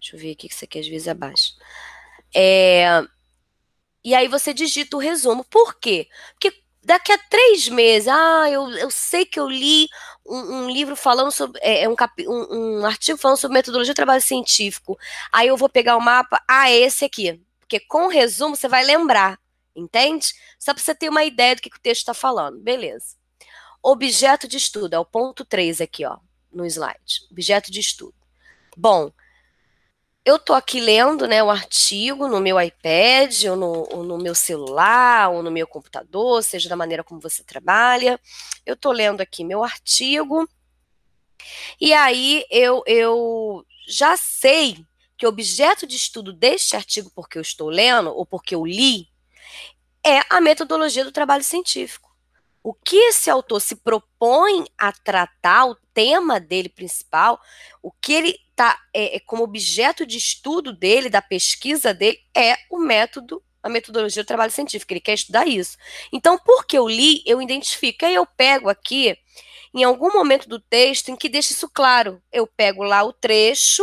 Deixa 0.00 0.16
eu 0.16 0.20
ver 0.20 0.32
aqui 0.32 0.48
que 0.48 0.54
isso 0.54 0.64
aqui 0.64 0.78
às 0.78 0.88
vezes 0.88 1.08
abaixo. 1.08 1.54
É... 2.34 3.02
E 4.02 4.14
aí 4.14 4.28
você 4.28 4.54
digita 4.54 4.96
o 4.96 5.00
resumo. 5.00 5.44
Por 5.44 5.78
quê? 5.78 6.08
Porque 6.32 6.62
daqui 6.88 7.12
a 7.12 7.18
três 7.18 7.68
meses, 7.68 8.08
ah, 8.08 8.50
eu, 8.50 8.66
eu 8.70 8.90
sei 8.90 9.26
que 9.26 9.38
eu 9.38 9.46
li 9.46 9.86
um, 10.26 10.38
um 10.38 10.70
livro 10.70 10.96
falando 10.96 11.30
sobre, 11.30 11.60
é, 11.62 11.82
é 11.82 11.88
um, 11.88 11.94
um, 12.26 12.80
um, 12.80 12.86
artigo 12.86 13.18
falando 13.18 13.36
sobre 13.36 13.58
metodologia 13.58 13.92
de 13.92 13.96
trabalho 13.96 14.22
científico. 14.22 14.98
Aí 15.30 15.48
eu 15.48 15.56
vou 15.56 15.68
pegar 15.68 15.98
o 15.98 16.00
mapa, 16.00 16.42
ah, 16.48 16.70
é 16.70 16.78
esse 16.78 17.04
aqui. 17.04 17.38
Porque 17.60 17.78
com 17.78 18.06
o 18.06 18.08
resumo 18.08 18.56
você 18.56 18.66
vai 18.68 18.82
lembrar, 18.82 19.38
entende? 19.76 20.32
Só 20.58 20.72
para 20.72 20.82
você 20.82 20.94
ter 20.94 21.10
uma 21.10 21.24
ideia 21.24 21.54
do 21.54 21.60
que, 21.60 21.68
que 21.68 21.76
o 21.76 21.80
texto 21.80 22.00
está 22.00 22.14
falando. 22.14 22.58
Beleza. 22.58 23.16
Objeto 23.82 24.48
de 24.48 24.56
estudo, 24.56 24.94
é 24.94 24.98
o 24.98 25.04
ponto 25.04 25.44
3 25.44 25.82
aqui, 25.82 26.06
ó, 26.06 26.16
no 26.50 26.64
slide. 26.64 27.26
Objeto 27.30 27.70
de 27.70 27.80
estudo. 27.80 28.14
Bom, 28.74 29.12
eu 30.28 30.36
estou 30.36 30.54
aqui 30.54 30.78
lendo 30.78 31.26
né, 31.26 31.42
o 31.42 31.50
artigo 31.50 32.28
no 32.28 32.40
meu 32.40 32.60
iPad, 32.60 33.44
ou 33.44 33.56
no, 33.56 33.88
ou 33.90 34.02
no, 34.04 34.18
meu 34.18 34.34
celular, 34.34 35.30
ou 35.30 35.42
no 35.42 35.50
meu 35.50 35.66
computador, 35.66 36.42
seja 36.42 36.68
da 36.68 36.76
maneira 36.76 37.02
como 37.02 37.20
você 37.20 37.42
trabalha. 37.42 38.20
Eu 38.66 38.74
estou 38.74 38.92
lendo 38.92 39.22
aqui 39.22 39.42
meu 39.42 39.64
artigo, 39.64 40.46
e 41.80 41.92
aí 41.94 42.44
eu, 42.50 42.82
eu 42.86 43.64
já 43.88 44.16
sei 44.16 44.84
que 45.16 45.24
o 45.24 45.30
objeto 45.30 45.86
de 45.86 45.96
estudo 45.96 46.32
deste 46.32 46.76
artigo, 46.76 47.10
porque 47.14 47.38
eu 47.38 47.42
estou 47.42 47.70
lendo, 47.70 48.10
ou 48.10 48.26
porque 48.26 48.54
eu 48.54 48.66
li, 48.66 49.08
é 50.06 50.20
a 50.28 50.40
metodologia 50.40 51.04
do 51.04 51.12
trabalho 51.12 51.42
científico. 51.42 52.07
O 52.68 52.74
que 52.74 52.96
esse 52.96 53.30
autor 53.30 53.62
se 53.62 53.76
propõe 53.76 54.66
a 54.76 54.92
tratar, 54.92 55.64
o 55.64 55.74
tema 55.94 56.38
dele 56.38 56.68
principal, 56.68 57.40
o 57.82 57.90
que 57.90 58.12
ele 58.12 58.38
tá 58.54 58.78
é, 58.92 59.16
é, 59.16 59.20
como 59.20 59.42
objeto 59.42 60.04
de 60.04 60.18
estudo 60.18 60.70
dele, 60.70 61.08
da 61.08 61.22
pesquisa 61.22 61.94
dele, 61.94 62.20
é 62.36 62.58
o 62.70 62.76
método, 62.78 63.42
a 63.62 63.70
metodologia 63.70 64.22
do 64.22 64.26
trabalho 64.26 64.52
científico. 64.52 64.92
Ele 64.92 65.00
quer 65.00 65.14
estudar 65.14 65.48
isso. 65.48 65.78
Então, 66.12 66.36
porque 66.36 66.76
eu 66.76 66.86
li, 66.86 67.22
eu 67.24 67.40
identifico. 67.40 68.04
Aí 68.04 68.14
eu 68.14 68.26
pego 68.26 68.68
aqui, 68.68 69.16
em 69.72 69.82
algum 69.82 70.12
momento 70.12 70.46
do 70.46 70.60
texto, 70.60 71.08
em 71.08 71.16
que 71.16 71.30
deixa 71.30 71.54
isso 71.54 71.70
claro. 71.70 72.22
Eu 72.30 72.46
pego 72.46 72.82
lá 72.82 73.02
o 73.02 73.14
trecho, 73.14 73.82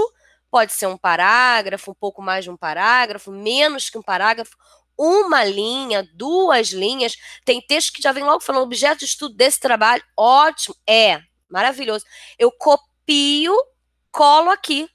pode 0.52 0.72
ser 0.74 0.86
um 0.86 0.96
parágrafo, 0.96 1.90
um 1.90 1.96
pouco 1.96 2.22
mais 2.22 2.44
de 2.44 2.52
um 2.52 2.56
parágrafo, 2.56 3.32
menos 3.32 3.90
que 3.90 3.98
um 3.98 4.04
parágrafo, 4.04 4.56
uma 4.98 5.44
linha, 5.44 6.08
duas 6.14 6.70
linhas. 6.70 7.16
Tem 7.44 7.62
texto 7.62 7.94
que 7.94 8.02
já 8.02 8.12
vem 8.12 8.24
logo 8.24 8.42
falando 8.42 8.64
objeto 8.64 9.00
de 9.00 9.06
estudo 9.06 9.36
desse 9.36 9.60
trabalho. 9.60 10.04
Ótimo, 10.18 10.76
é 10.88 11.20
maravilhoso. 11.50 12.06
Eu 12.38 12.52
copio, 12.52 13.56
colo 14.12 14.50
aqui 14.50 14.90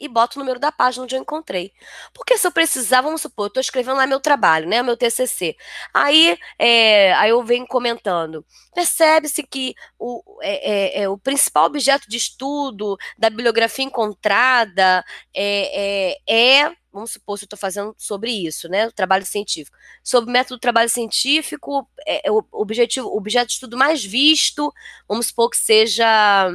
e 0.00 0.08
boto 0.08 0.38
o 0.38 0.40
número 0.40 0.58
da 0.58 0.72
página 0.72 1.04
onde 1.04 1.14
eu 1.14 1.20
encontrei. 1.20 1.72
Porque 2.14 2.38
se 2.38 2.46
eu 2.46 2.50
precisar, 2.50 3.02
vamos 3.02 3.20
supor, 3.20 3.44
eu 3.44 3.48
estou 3.48 3.60
escrevendo 3.60 3.96
lá 3.96 4.06
meu 4.06 4.18
trabalho, 4.18 4.66
né, 4.66 4.82
meu 4.82 4.96
TCC. 4.96 5.54
Aí, 5.92 6.38
é, 6.58 7.12
aí 7.14 7.30
eu 7.30 7.44
venho 7.44 7.66
comentando. 7.66 8.44
Percebe-se 8.74 9.42
que 9.42 9.74
o, 9.98 10.22
é, 10.42 11.00
é, 11.00 11.02
é, 11.02 11.08
o 11.08 11.18
principal 11.18 11.66
objeto 11.66 12.08
de 12.08 12.16
estudo 12.16 12.96
da 13.18 13.28
bibliografia 13.28 13.84
encontrada 13.84 15.04
é, 15.34 16.16
é, 16.26 16.64
é 16.64 16.72
vamos 16.92 17.12
supor, 17.12 17.38
se 17.38 17.44
eu 17.44 17.46
estou 17.46 17.58
fazendo 17.58 17.94
sobre 17.96 18.32
isso, 18.32 18.68
né, 18.68 18.86
o 18.86 18.92
trabalho 18.92 19.24
científico, 19.24 19.76
sobre 20.02 20.28
o 20.28 20.32
método 20.32 20.56
do 20.56 20.60
trabalho 20.60 20.88
científico, 20.88 21.88
é, 22.04 22.26
é, 22.28 22.32
o 22.32 22.44
objetivo, 22.50 23.06
o 23.06 23.16
objeto 23.16 23.46
de 23.46 23.52
estudo 23.54 23.76
mais 23.76 24.04
visto, 24.04 24.72
vamos 25.08 25.26
supor 25.26 25.50
que 25.50 25.56
seja 25.56 26.50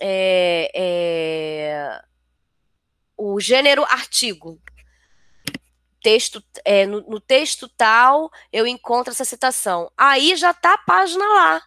é, 0.00 0.70
é, 0.74 2.00
o 3.18 3.40
gênero 3.40 3.84
artigo. 3.84 4.60
texto, 6.00 6.42
é, 6.64 6.86
no, 6.86 7.00
no, 7.02 7.20
texto 7.20 7.68
tal, 7.68 8.30
eu 8.52 8.66
encontro 8.66 9.12
essa 9.12 9.24
citação. 9.24 9.90
Aí 9.96 10.36
já 10.36 10.52
está 10.52 10.74
a 10.74 10.78
página 10.78 11.24
lá. 11.26 11.62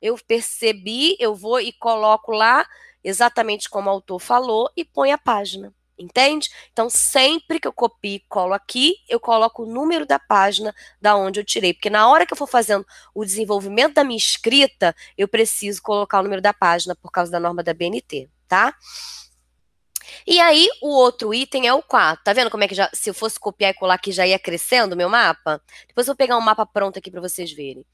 Eu 0.00 0.16
percebi, 0.26 1.16
eu 1.20 1.34
vou 1.34 1.60
e 1.60 1.72
coloco 1.72 2.32
lá 2.32 2.66
exatamente 3.04 3.68
como 3.68 3.88
o 3.88 3.92
autor 3.92 4.18
falou 4.18 4.70
e 4.74 4.84
põe 4.84 5.12
a 5.12 5.18
página. 5.18 5.72
Entende? 5.98 6.48
Então, 6.72 6.88
sempre 6.88 7.58
que 7.58 7.66
eu 7.66 7.72
copio 7.72 8.14
e 8.14 8.24
colo 8.28 8.54
aqui, 8.54 8.94
eu 9.08 9.18
coloco 9.18 9.64
o 9.64 9.66
número 9.66 10.06
da 10.06 10.18
página 10.18 10.72
da 11.00 11.16
onde 11.16 11.40
eu 11.40 11.44
tirei. 11.44 11.74
Porque 11.74 11.90
na 11.90 12.08
hora 12.08 12.24
que 12.24 12.32
eu 12.32 12.36
for 12.36 12.46
fazendo 12.46 12.86
o 13.12 13.24
desenvolvimento 13.24 13.94
da 13.94 14.04
minha 14.04 14.16
escrita, 14.16 14.94
eu 15.16 15.26
preciso 15.26 15.82
colocar 15.82 16.20
o 16.20 16.22
número 16.22 16.40
da 16.40 16.54
página 16.54 16.94
por 16.94 17.10
causa 17.10 17.32
da 17.32 17.40
norma 17.40 17.64
da 17.64 17.74
BNT, 17.74 18.30
tá? 18.46 18.76
E 20.26 20.40
aí, 20.40 20.68
o 20.82 20.88
outro 20.88 21.32
item 21.32 21.66
é 21.66 21.74
o 21.74 21.82
4. 21.82 22.24
Tá 22.24 22.32
vendo 22.32 22.50
como 22.50 22.64
é 22.64 22.68
que 22.68 22.74
já, 22.74 22.90
se 22.92 23.10
eu 23.10 23.14
fosse 23.14 23.38
copiar 23.38 23.70
e 23.70 23.74
colar 23.74 23.94
aqui, 23.94 24.12
já 24.12 24.26
ia 24.26 24.38
crescendo 24.38 24.94
o 24.94 24.96
meu 24.96 25.08
mapa? 25.08 25.62
Depois 25.86 26.06
eu 26.06 26.12
vou 26.12 26.16
pegar 26.16 26.36
um 26.36 26.40
mapa 26.40 26.64
pronto 26.66 26.98
aqui 26.98 27.10
para 27.10 27.20
vocês 27.20 27.52
verem. 27.52 27.84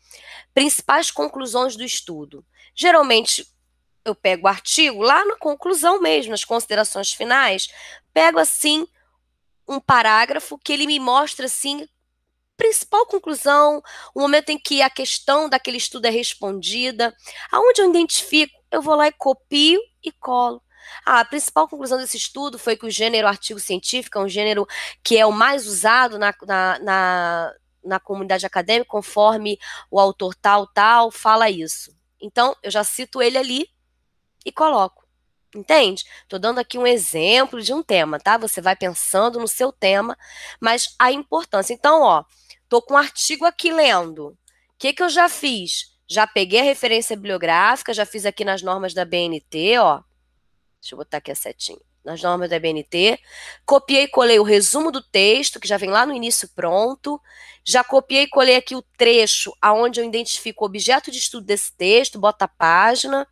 Principais 0.53 1.11
conclusões 1.11 1.77
do 1.77 1.85
estudo. 1.85 2.45
Geralmente, 2.75 3.47
eu 4.05 4.15
pego 4.15 4.47
o 4.47 4.49
artigo 4.49 5.03
lá 5.03 5.25
na 5.25 5.37
conclusão 5.37 6.01
mesmo, 6.01 6.31
nas 6.31 6.45
considerações 6.45 7.13
finais, 7.13 7.69
pego 8.13 8.39
assim 8.39 8.87
um 9.67 9.81
parágrafo 9.81 10.59
que 10.59 10.73
ele 10.73 10.87
me 10.87 11.01
mostra 11.01 11.47
assim 11.47 11.89
principal 12.57 13.07
conclusão, 13.07 13.83
o 14.15 14.21
momento 14.21 14.51
em 14.51 14.59
que 14.59 14.81
a 14.81 14.91
questão 14.91 15.49
daquele 15.49 15.77
estudo 15.77 16.07
é 16.07 16.11
respondida, 16.11 17.15
aonde 17.51 17.81
eu 17.81 17.91
identifico, 17.91 18.55
eu 18.71 18.81
vou 18.81 18.95
lá 18.95 19.09
e 19.09 19.13
copio 19.13 19.81
e 20.03 20.13
colo. 20.13 20.63
A 21.05 21.25
principal 21.25 21.69
conclusão 21.69 21.99
desse 21.99 22.17
estudo 22.17 22.59
foi 22.59 22.77
que 22.77 22.87
o 22.87 22.91
gênero 22.91 23.29
artigo 23.29 23.61
científico 23.61 24.19
é 24.19 24.23
um 24.23 24.29
gênero 24.29 24.67
que 25.03 25.17
é 25.17 25.27
o 25.27 25.33
mais 25.33 25.67
usado 25.67 26.19
na, 26.19 26.35
na, 26.47 26.79
na, 26.79 27.53
na 27.85 28.01
comunidade 28.01 28.47
acadêmica, 28.47 28.91
conforme 28.91 29.59
o 29.91 30.01
autor 30.01 30.35
tal, 30.35 30.67
tal, 30.67 31.11
fala 31.11 31.51
isso. 31.51 31.95
Então, 32.21 32.57
eu 32.63 32.71
já 32.71 32.83
cito 32.83 33.21
ele 33.21 33.37
ali 33.37 33.69
e 34.45 34.53
coloco. 34.53 35.05
Entende? 35.55 36.05
Estou 36.23 36.39
dando 36.39 36.59
aqui 36.59 36.77
um 36.77 36.87
exemplo 36.87 37.63
de 37.63 37.73
um 37.73 37.83
tema, 37.83 38.19
tá? 38.19 38.37
Você 38.39 38.61
vai 38.61 38.75
pensando 38.75 39.39
no 39.39 39.47
seu 39.47 39.71
tema, 39.71 40.17
mas 40.61 40.95
a 40.99 41.13
importância. 41.13 41.73
Então, 41.73 42.03
ó, 42.03 42.25
tô 42.69 42.83
com 42.83 42.95
um 42.95 42.99
artigo 42.99 43.45
aqui 43.45 43.73
lendo. 43.73 44.29
O 44.29 44.37
que, 44.79 44.93
que 44.93 45.03
eu 45.03 45.09
já 45.09 45.29
fiz? 45.29 45.95
Já 46.09 46.27
peguei 46.27 46.61
a 46.61 46.65
referência 46.65 47.15
bibliográfica, 47.17 47.95
já 47.95 48.05
fiz 48.05 48.27
aqui 48.27 48.45
nas 48.45 48.63
normas 48.63 48.93
da 48.93 49.05
BNT, 49.05 49.79
ó. 49.79 50.03
Deixa 50.85 50.95
eu 50.95 50.99
botar 50.99 51.17
aqui 51.17 51.31
a 51.31 51.35
setinha. 51.35 51.81
Nas 52.05 52.21
normas 52.21 52.51
da 52.51 52.61
BNT. 52.61 53.19
Copiei 53.65 54.03
e 54.03 54.09
colei 54.09 54.39
o 54.39 54.43
resumo 54.43 54.93
do 54.93 55.01
texto, 55.01 55.59
que 55.59 55.67
já 55.67 55.79
vem 55.79 55.89
lá 55.89 56.05
no 56.05 56.13
início 56.13 56.47
pronto. 56.55 57.19
Já 57.65 57.83
copiei 57.83 58.25
e 58.25 58.29
colei 58.29 58.57
aqui 58.57 58.77
o 58.77 58.83
trecho 58.99 59.51
aonde 59.63 59.99
eu 60.01 60.05
identifico 60.05 60.63
o 60.63 60.67
objeto 60.67 61.11
de 61.11 61.17
estudo 61.17 61.47
desse 61.47 61.75
texto, 61.75 62.19
bota 62.19 62.45
a 62.45 62.49
página. 62.49 63.27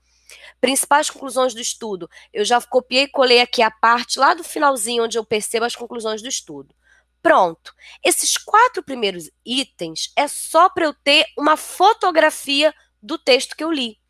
Principais 0.63 1.11
conclusões 1.11 1.53
do 1.53 1.61
estudo. 1.61 2.09
Eu 2.33 2.43
já 2.43 2.59
copiei 2.63 3.03
e 3.03 3.09
colei 3.09 3.43
aqui 3.43 3.61
a 3.61 3.71
parte 3.71 4.19
lá 4.19 4.33
do 4.33 4.43
finalzinho 4.43 5.05
onde 5.05 5.19
eu 5.19 5.25
percebo 5.25 5.67
as 5.67 5.77
conclusões 5.77 6.23
do 6.23 6.29
estudo. 6.29 6.75
Pronto. 7.21 7.75
Esses 8.03 8.39
quatro 8.39 8.83
primeiros 8.83 9.31
itens 9.45 10.11
é 10.17 10.27
só 10.27 10.71
para 10.71 10.87
eu 10.87 10.95
ter 10.95 11.27
uma 11.37 11.59
fotografia 11.59 12.75
do 13.03 13.19
texto 13.19 13.55
que 13.55 13.63
eu 13.63 13.71
li. 13.71 14.02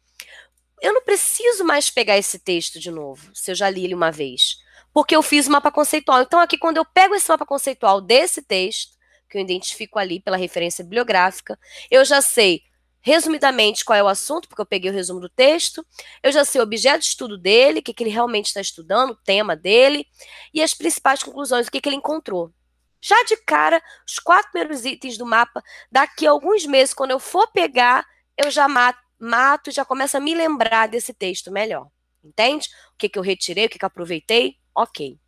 Eu 0.83 0.93
não 0.93 1.03
preciso 1.03 1.65
mais 1.65 1.89
pegar 1.89 2.19
esse 2.19 2.41
texto 2.41 2.81
de 2.81 2.91
novo, 2.91 3.31
se 3.33 3.53
eu 3.53 3.55
já 3.55 3.71
li 3.71 3.85
ele 3.85 3.95
uma 3.95 4.11
vez, 4.11 4.57
porque 4.93 5.15
eu 5.15 5.23
fiz 5.23 5.47
o 5.47 5.53
mapa 5.53 5.71
conceitual. 5.71 6.21
Então, 6.23 6.41
aqui, 6.41 6.59
quando 6.59 6.77
eu 6.77 6.85
pego 6.85 7.15
esse 7.15 7.29
mapa 7.29 7.47
conceitual 7.47 8.01
desse 8.01 8.43
texto, 8.43 8.99
que 9.31 9.39
eu 9.39 9.43
identifico 9.43 9.97
ali 9.97 10.19
pela 10.19 10.37
referência 10.37 10.83
bibliográfica, 10.83 11.57
eu 11.89 12.05
já 12.05 12.21
sei 12.21 12.63
resumidamente 13.01 13.85
qual 13.85 13.97
é 13.97 14.03
o 14.03 14.09
assunto, 14.09 14.49
porque 14.49 14.61
eu 14.61 14.67
peguei 14.67 14.91
o 14.91 14.95
resumo 14.95 15.21
do 15.21 15.29
texto, 15.29 15.87
eu 16.21 16.33
já 16.33 16.45
sei 16.45 16.61
o 16.61 16.65
objeto 16.65 17.01
de 17.01 17.07
estudo 17.07 17.39
dele, 17.39 17.79
o 17.79 17.83
que, 17.83 17.95
que 17.95 18.03
ele 18.03 18.11
realmente 18.11 18.47
está 18.47 18.61
estudando, 18.61 19.13
o 19.13 19.17
tema 19.25 19.55
dele, 19.55 20.05
e 20.53 20.61
as 20.61 20.75
principais 20.75 21.23
conclusões, 21.23 21.69
o 21.69 21.71
que, 21.71 21.81
que 21.81 21.89
ele 21.89 21.97
encontrou. 21.97 22.53
Já 23.01 23.23
de 23.25 23.37
cara, 23.37 23.81
os 24.07 24.19
quatro 24.19 24.51
primeiros 24.51 24.85
itens 24.85 25.17
do 25.17 25.27
mapa, 25.27 25.63
daqui 25.91 26.27
a 26.27 26.31
alguns 26.33 26.67
meses, 26.67 26.93
quando 26.93 27.13
eu 27.13 27.21
for 27.21 27.47
pegar, 27.53 28.05
eu 28.37 28.51
já 28.51 28.67
mato, 28.67 29.01
mato 29.23 29.71
e 29.71 29.73
já 29.73 29.85
começo 29.85 30.17
a 30.17 30.21
me 30.21 30.35
lembrar 30.35 30.89
desse 30.89 31.15
texto 31.15 31.51
melhor. 31.51 31.89
Entende? 32.23 32.69
O 32.95 32.99
que, 32.99 33.09
que 33.09 33.19
eu 33.19 33.23
retirei, 33.23 33.67
o 33.67 33.69
que, 33.69 33.79
que 33.79 33.85
eu 33.85 33.89
aproveitei? 33.89 34.57
Ok. 34.75 35.19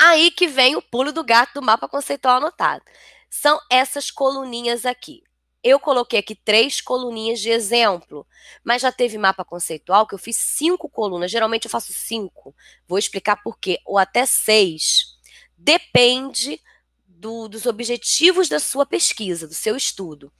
Aí 0.00 0.30
que 0.30 0.46
vem 0.46 0.76
o 0.76 0.82
pulo 0.82 1.12
do 1.12 1.24
gato 1.24 1.54
do 1.54 1.62
mapa 1.62 1.88
conceitual 1.88 2.36
anotado. 2.36 2.84
São 3.30 3.58
essas 3.70 4.10
coluninhas 4.10 4.84
aqui. 4.84 5.22
Eu 5.62 5.78
coloquei 5.78 6.18
aqui 6.18 6.34
três 6.34 6.80
coluninhas 6.80 7.38
de 7.38 7.50
exemplo, 7.50 8.26
mas 8.64 8.82
já 8.82 8.90
teve 8.90 9.16
mapa 9.16 9.44
conceitual 9.44 10.06
que 10.06 10.14
eu 10.14 10.18
fiz 10.18 10.36
cinco 10.36 10.88
colunas. 10.88 11.30
Geralmente 11.30 11.66
eu 11.66 11.70
faço 11.70 11.92
cinco. 11.92 12.54
Vou 12.86 12.98
explicar 12.98 13.36
por 13.42 13.58
quê. 13.58 13.78
Ou 13.86 13.96
até 13.96 14.26
seis. 14.26 15.18
Depende 15.56 16.60
do, 17.06 17.46
dos 17.46 17.66
objetivos 17.66 18.48
da 18.48 18.58
sua 18.58 18.84
pesquisa, 18.84 19.46
do 19.46 19.54
seu 19.54 19.76
estudo. 19.76 20.32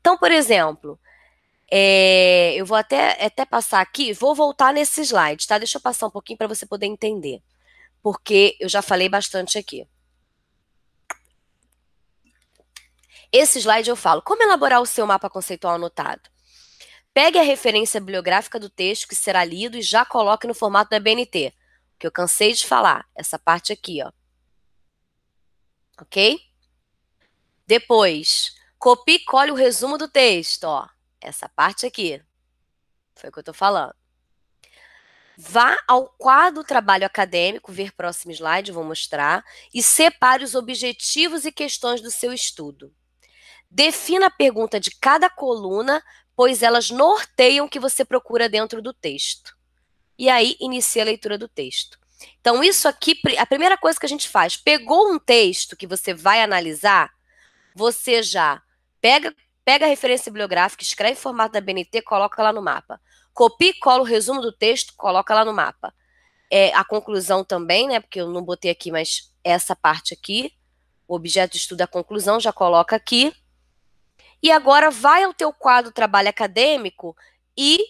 Então, 0.00 0.18
por 0.18 0.32
exemplo, 0.32 0.98
é, 1.70 2.54
eu 2.54 2.64
vou 2.64 2.76
até, 2.76 3.24
até 3.24 3.44
passar 3.44 3.80
aqui, 3.80 4.12
vou 4.12 4.34
voltar 4.34 4.72
nesse 4.72 5.02
slide, 5.02 5.46
tá? 5.46 5.58
Deixa 5.58 5.78
eu 5.78 5.82
passar 5.82 6.06
um 6.06 6.10
pouquinho 6.10 6.38
para 6.38 6.46
você 6.46 6.64
poder 6.64 6.86
entender. 6.86 7.42
Porque 8.02 8.56
eu 8.60 8.68
já 8.68 8.82
falei 8.82 9.08
bastante 9.08 9.58
aqui. 9.58 9.86
Esse 13.32 13.58
slide 13.58 13.90
eu 13.90 13.96
falo 13.96 14.22
como 14.22 14.42
elaborar 14.42 14.80
o 14.80 14.86
seu 14.86 15.06
mapa 15.06 15.28
conceitual 15.28 15.74
anotado. 15.74 16.30
Pegue 17.12 17.38
a 17.38 17.42
referência 17.42 18.00
bibliográfica 18.00 18.60
do 18.60 18.70
texto 18.70 19.08
que 19.08 19.14
será 19.14 19.44
lido 19.44 19.76
e 19.76 19.82
já 19.82 20.04
coloque 20.04 20.46
no 20.46 20.54
formato 20.54 20.90
da 20.90 21.00
BNT, 21.00 21.52
que 21.98 22.06
eu 22.06 22.12
cansei 22.12 22.52
de 22.52 22.64
falar, 22.64 23.06
essa 23.14 23.38
parte 23.38 23.72
aqui, 23.72 24.02
ó. 24.02 24.12
Ok? 26.00 26.38
Depois, 27.66 28.54
copie 28.78 29.14
e 29.14 29.24
cole 29.24 29.50
o 29.50 29.54
resumo 29.54 29.98
do 29.98 30.06
texto, 30.08 30.64
ó. 30.64 30.86
Essa 31.20 31.48
parte 31.48 31.86
aqui. 31.86 32.22
Foi 33.14 33.30
o 33.30 33.32
que 33.32 33.38
eu 33.38 33.44
tô 33.44 33.52
falando. 33.52 33.94
Vá 35.38 35.76
ao 35.86 36.08
quadro 36.08 36.64
trabalho 36.64 37.04
acadêmico, 37.04 37.70
ver 37.70 37.92
próximo 37.92 38.32
slide, 38.32 38.72
vou 38.72 38.84
mostrar, 38.84 39.44
e 39.72 39.82
separe 39.82 40.42
os 40.42 40.54
objetivos 40.54 41.44
e 41.44 41.52
questões 41.52 42.00
do 42.00 42.10
seu 42.10 42.32
estudo. 42.32 42.94
Defina 43.70 44.26
a 44.26 44.30
pergunta 44.30 44.80
de 44.80 44.90
cada 44.92 45.28
coluna, 45.28 46.02
pois 46.34 46.62
elas 46.62 46.90
norteiam 46.90 47.66
o 47.66 47.68
que 47.68 47.78
você 47.78 48.04
procura 48.04 48.48
dentro 48.48 48.80
do 48.80 48.94
texto. 48.94 49.54
E 50.18 50.30
aí, 50.30 50.56
inicia 50.58 51.02
a 51.02 51.04
leitura 51.04 51.36
do 51.36 51.48
texto. 51.48 51.98
Então, 52.40 52.64
isso 52.64 52.88
aqui, 52.88 53.20
a 53.36 53.44
primeira 53.44 53.76
coisa 53.76 54.00
que 54.00 54.06
a 54.06 54.08
gente 54.08 54.28
faz, 54.28 54.56
pegou 54.56 55.12
um 55.12 55.18
texto 55.18 55.76
que 55.76 55.86
você 55.86 56.14
vai 56.14 56.40
analisar, 56.40 57.12
você 57.74 58.22
já 58.22 58.62
pega, 59.02 59.34
pega 59.66 59.84
a 59.84 59.88
referência 59.88 60.30
bibliográfica, 60.30 60.84
escreve 60.84 61.14
em 61.14 61.20
formato 61.20 61.54
da 61.54 61.60
BNT, 61.60 62.00
coloca 62.02 62.40
lá 62.40 62.52
no 62.52 62.62
mapa. 62.62 63.00
Copia 63.34 63.70
e 63.70 63.74
cola 63.74 64.00
o 64.00 64.06
resumo 64.06 64.40
do 64.40 64.52
texto, 64.52 64.94
coloca 64.96 65.34
lá 65.34 65.44
no 65.44 65.52
mapa. 65.52 65.92
É, 66.48 66.72
a 66.72 66.84
conclusão 66.84 67.44
também, 67.44 67.88
né? 67.88 67.98
Porque 67.98 68.20
eu 68.20 68.30
não 68.30 68.42
botei 68.42 68.70
aqui, 68.70 68.92
mas 68.92 69.34
essa 69.42 69.74
parte 69.74 70.14
aqui, 70.14 70.52
o 71.08 71.16
objeto 71.16 71.52
de 71.54 71.58
estudo, 71.58 71.82
a 71.82 71.86
conclusão, 71.88 72.38
já 72.38 72.52
coloca 72.52 72.94
aqui. 72.94 73.34
E 74.40 74.52
agora 74.52 74.88
vai 74.88 75.24
ao 75.24 75.34
teu 75.34 75.52
quadro 75.52 75.90
trabalho 75.90 76.28
acadêmico 76.28 77.16
e 77.58 77.80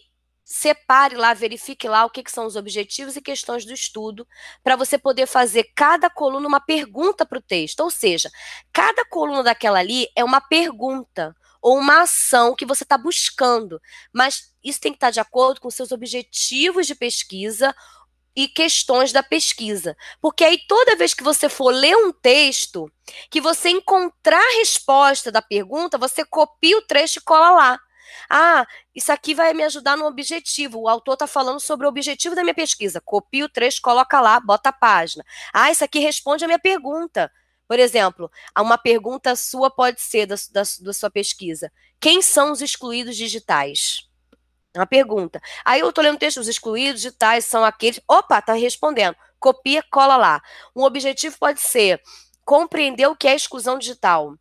separe 0.42 1.14
lá, 1.14 1.34
verifique 1.34 1.86
lá 1.86 2.06
o 2.06 2.10
que, 2.10 2.22
que 2.22 2.32
são 2.32 2.46
os 2.46 2.56
objetivos 2.56 3.16
e 3.16 3.20
questões 3.20 3.66
do 3.66 3.74
estudo, 3.74 4.26
para 4.64 4.76
você 4.76 4.96
poder 4.96 5.26
fazer 5.26 5.64
cada 5.74 6.08
coluna 6.08 6.48
uma 6.48 6.60
pergunta 6.60 7.26
para 7.26 7.36
o 7.36 7.42
texto. 7.42 7.80
Ou 7.80 7.90
seja, 7.90 8.30
cada 8.72 9.04
coluna 9.04 9.42
daquela 9.42 9.78
ali 9.78 10.08
é 10.16 10.24
uma 10.24 10.40
pergunta 10.40 11.36
ou 11.60 11.78
uma 11.78 12.02
ação 12.02 12.54
que 12.54 12.66
você 12.66 12.84
está 12.84 12.96
buscando. 12.96 13.80
Mas 14.12 14.52
isso 14.62 14.80
tem 14.80 14.92
que 14.92 14.96
estar 14.96 15.08
tá 15.08 15.12
de 15.12 15.20
acordo 15.20 15.60
com 15.60 15.70
seus 15.70 15.92
objetivos 15.92 16.86
de 16.86 16.94
pesquisa 16.94 17.74
e 18.36 18.46
questões 18.46 19.12
da 19.12 19.22
pesquisa. 19.22 19.96
Porque 20.20 20.44
aí 20.44 20.58
toda 20.68 20.96
vez 20.96 21.14
que 21.14 21.24
você 21.24 21.48
for 21.48 21.70
ler 21.70 21.96
um 21.96 22.12
texto, 22.12 22.90
que 23.30 23.40
você 23.40 23.70
encontrar 23.70 24.38
a 24.38 24.58
resposta 24.58 25.32
da 25.32 25.40
pergunta, 25.40 25.96
você 25.96 26.24
copia 26.24 26.76
o 26.76 26.82
trecho 26.82 27.18
e 27.18 27.22
cola 27.22 27.50
lá. 27.50 27.80
Ah, 28.28 28.66
isso 28.94 29.10
aqui 29.12 29.34
vai 29.34 29.54
me 29.54 29.62
ajudar 29.64 29.96
no 29.96 30.06
objetivo. 30.06 30.80
O 30.80 30.88
autor 30.88 31.14
está 31.14 31.26
falando 31.26 31.60
sobre 31.60 31.86
o 31.86 31.88
objetivo 31.88 32.34
da 32.34 32.42
minha 32.42 32.54
pesquisa. 32.54 33.00
Copia 33.00 33.44
o 33.44 33.48
trecho, 33.48 33.80
coloca 33.80 34.20
lá, 34.20 34.38
bota 34.40 34.68
a 34.68 34.72
página. 34.72 35.24
Ah, 35.52 35.70
isso 35.70 35.84
aqui 35.84 35.98
responde 35.98 36.44
a 36.44 36.48
minha 36.48 36.58
pergunta. 36.58 37.30
Por 37.68 37.78
exemplo, 37.78 38.30
uma 38.58 38.78
pergunta 38.78 39.34
sua 39.34 39.70
pode 39.70 40.00
ser 40.00 40.26
da, 40.26 40.36
da, 40.52 40.62
da 40.80 40.92
sua 40.92 41.10
pesquisa: 41.10 41.72
quem 42.00 42.22
são 42.22 42.52
os 42.52 42.62
excluídos 42.62 43.16
digitais? 43.16 44.08
Uma 44.74 44.86
pergunta. 44.86 45.40
Aí 45.64 45.80
eu 45.80 45.88
estou 45.88 46.04
lendo 46.04 46.16
o 46.16 46.18
texto, 46.18 46.38
os 46.38 46.48
excluídos 46.48 47.00
digitais 47.00 47.44
são 47.44 47.64
aqueles. 47.64 48.00
Opa, 48.06 48.38
está 48.38 48.52
respondendo. 48.52 49.16
Copia, 49.38 49.82
cola 49.90 50.16
lá. 50.16 50.42
Um 50.74 50.82
objetivo 50.82 51.36
pode 51.38 51.60
ser 51.60 52.00
compreender 52.44 53.06
o 53.06 53.16
que 53.16 53.26
é 53.26 53.34
exclusão 53.34 53.78
digital. 53.78 54.34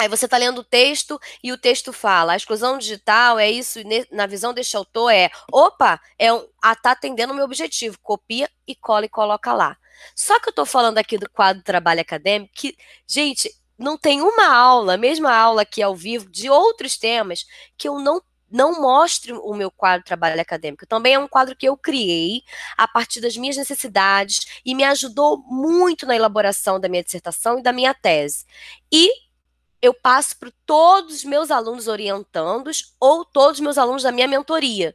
Aí 0.00 0.08
você 0.08 0.24
está 0.24 0.38
lendo 0.38 0.62
o 0.62 0.64
texto 0.64 1.20
e 1.44 1.52
o 1.52 1.58
texto 1.58 1.92
fala, 1.92 2.32
a 2.32 2.36
exclusão 2.36 2.78
digital 2.78 3.38
é 3.38 3.50
isso, 3.50 3.80
na 4.10 4.26
visão 4.26 4.54
deste 4.54 4.74
autor 4.74 5.10
é, 5.10 5.30
opa, 5.52 6.00
é 6.18 6.32
um, 6.32 6.42
tá 6.82 6.92
atendendo 6.92 7.34
o 7.34 7.36
meu 7.36 7.44
objetivo, 7.44 7.98
copia 8.02 8.48
e 8.66 8.74
cola 8.74 9.04
e 9.04 9.10
coloca 9.10 9.52
lá. 9.52 9.76
Só 10.14 10.38
que 10.40 10.48
eu 10.48 10.50
estou 10.50 10.66
falando 10.66 10.98
aqui 10.98 11.18
do 11.18 11.28
quadro 11.30 11.62
Trabalho 11.62 12.00
Acadêmico, 12.00 12.52
que, 12.54 12.76
gente, 13.06 13.50
não 13.78 13.96
tem 13.96 14.20
uma 14.20 14.54
aula, 14.54 14.96
mesmo 14.96 15.26
a 15.26 15.36
aula 15.36 15.62
aqui 15.62 15.82
ao 15.82 15.96
vivo, 15.96 16.28
de 16.30 16.50
outros 16.50 16.98
temas, 16.98 17.46
que 17.76 17.88
eu 17.88 17.98
não 17.98 18.22
não 18.50 18.80
mostre 18.80 19.32
o 19.32 19.54
meu 19.54 19.70
quadro 19.70 20.04
Trabalho 20.04 20.40
Acadêmico. 20.40 20.86
Também 20.86 21.14
é 21.14 21.18
um 21.18 21.28
quadro 21.28 21.54
que 21.54 21.68
eu 21.68 21.76
criei 21.76 22.42
a 22.76 22.88
partir 22.88 23.20
das 23.20 23.36
minhas 23.36 23.56
necessidades 23.56 24.60
e 24.64 24.74
me 24.74 24.82
ajudou 24.82 25.38
muito 25.46 26.04
na 26.04 26.16
elaboração 26.16 26.80
da 26.80 26.88
minha 26.88 27.04
dissertação 27.04 27.60
e 27.60 27.62
da 27.62 27.72
minha 27.72 27.94
tese. 27.94 28.44
E 28.92 29.08
eu 29.80 29.94
passo 29.94 30.36
para 30.36 30.52
todos 30.66 31.16
os 31.16 31.24
meus 31.24 31.50
alunos 31.50 31.88
orientandos 31.88 32.94
ou 32.98 33.24
todos 33.24 33.54
os 33.54 33.60
meus 33.60 33.78
alunos 33.78 34.02
da 34.02 34.12
minha 34.12 34.28
mentoria. 34.28 34.94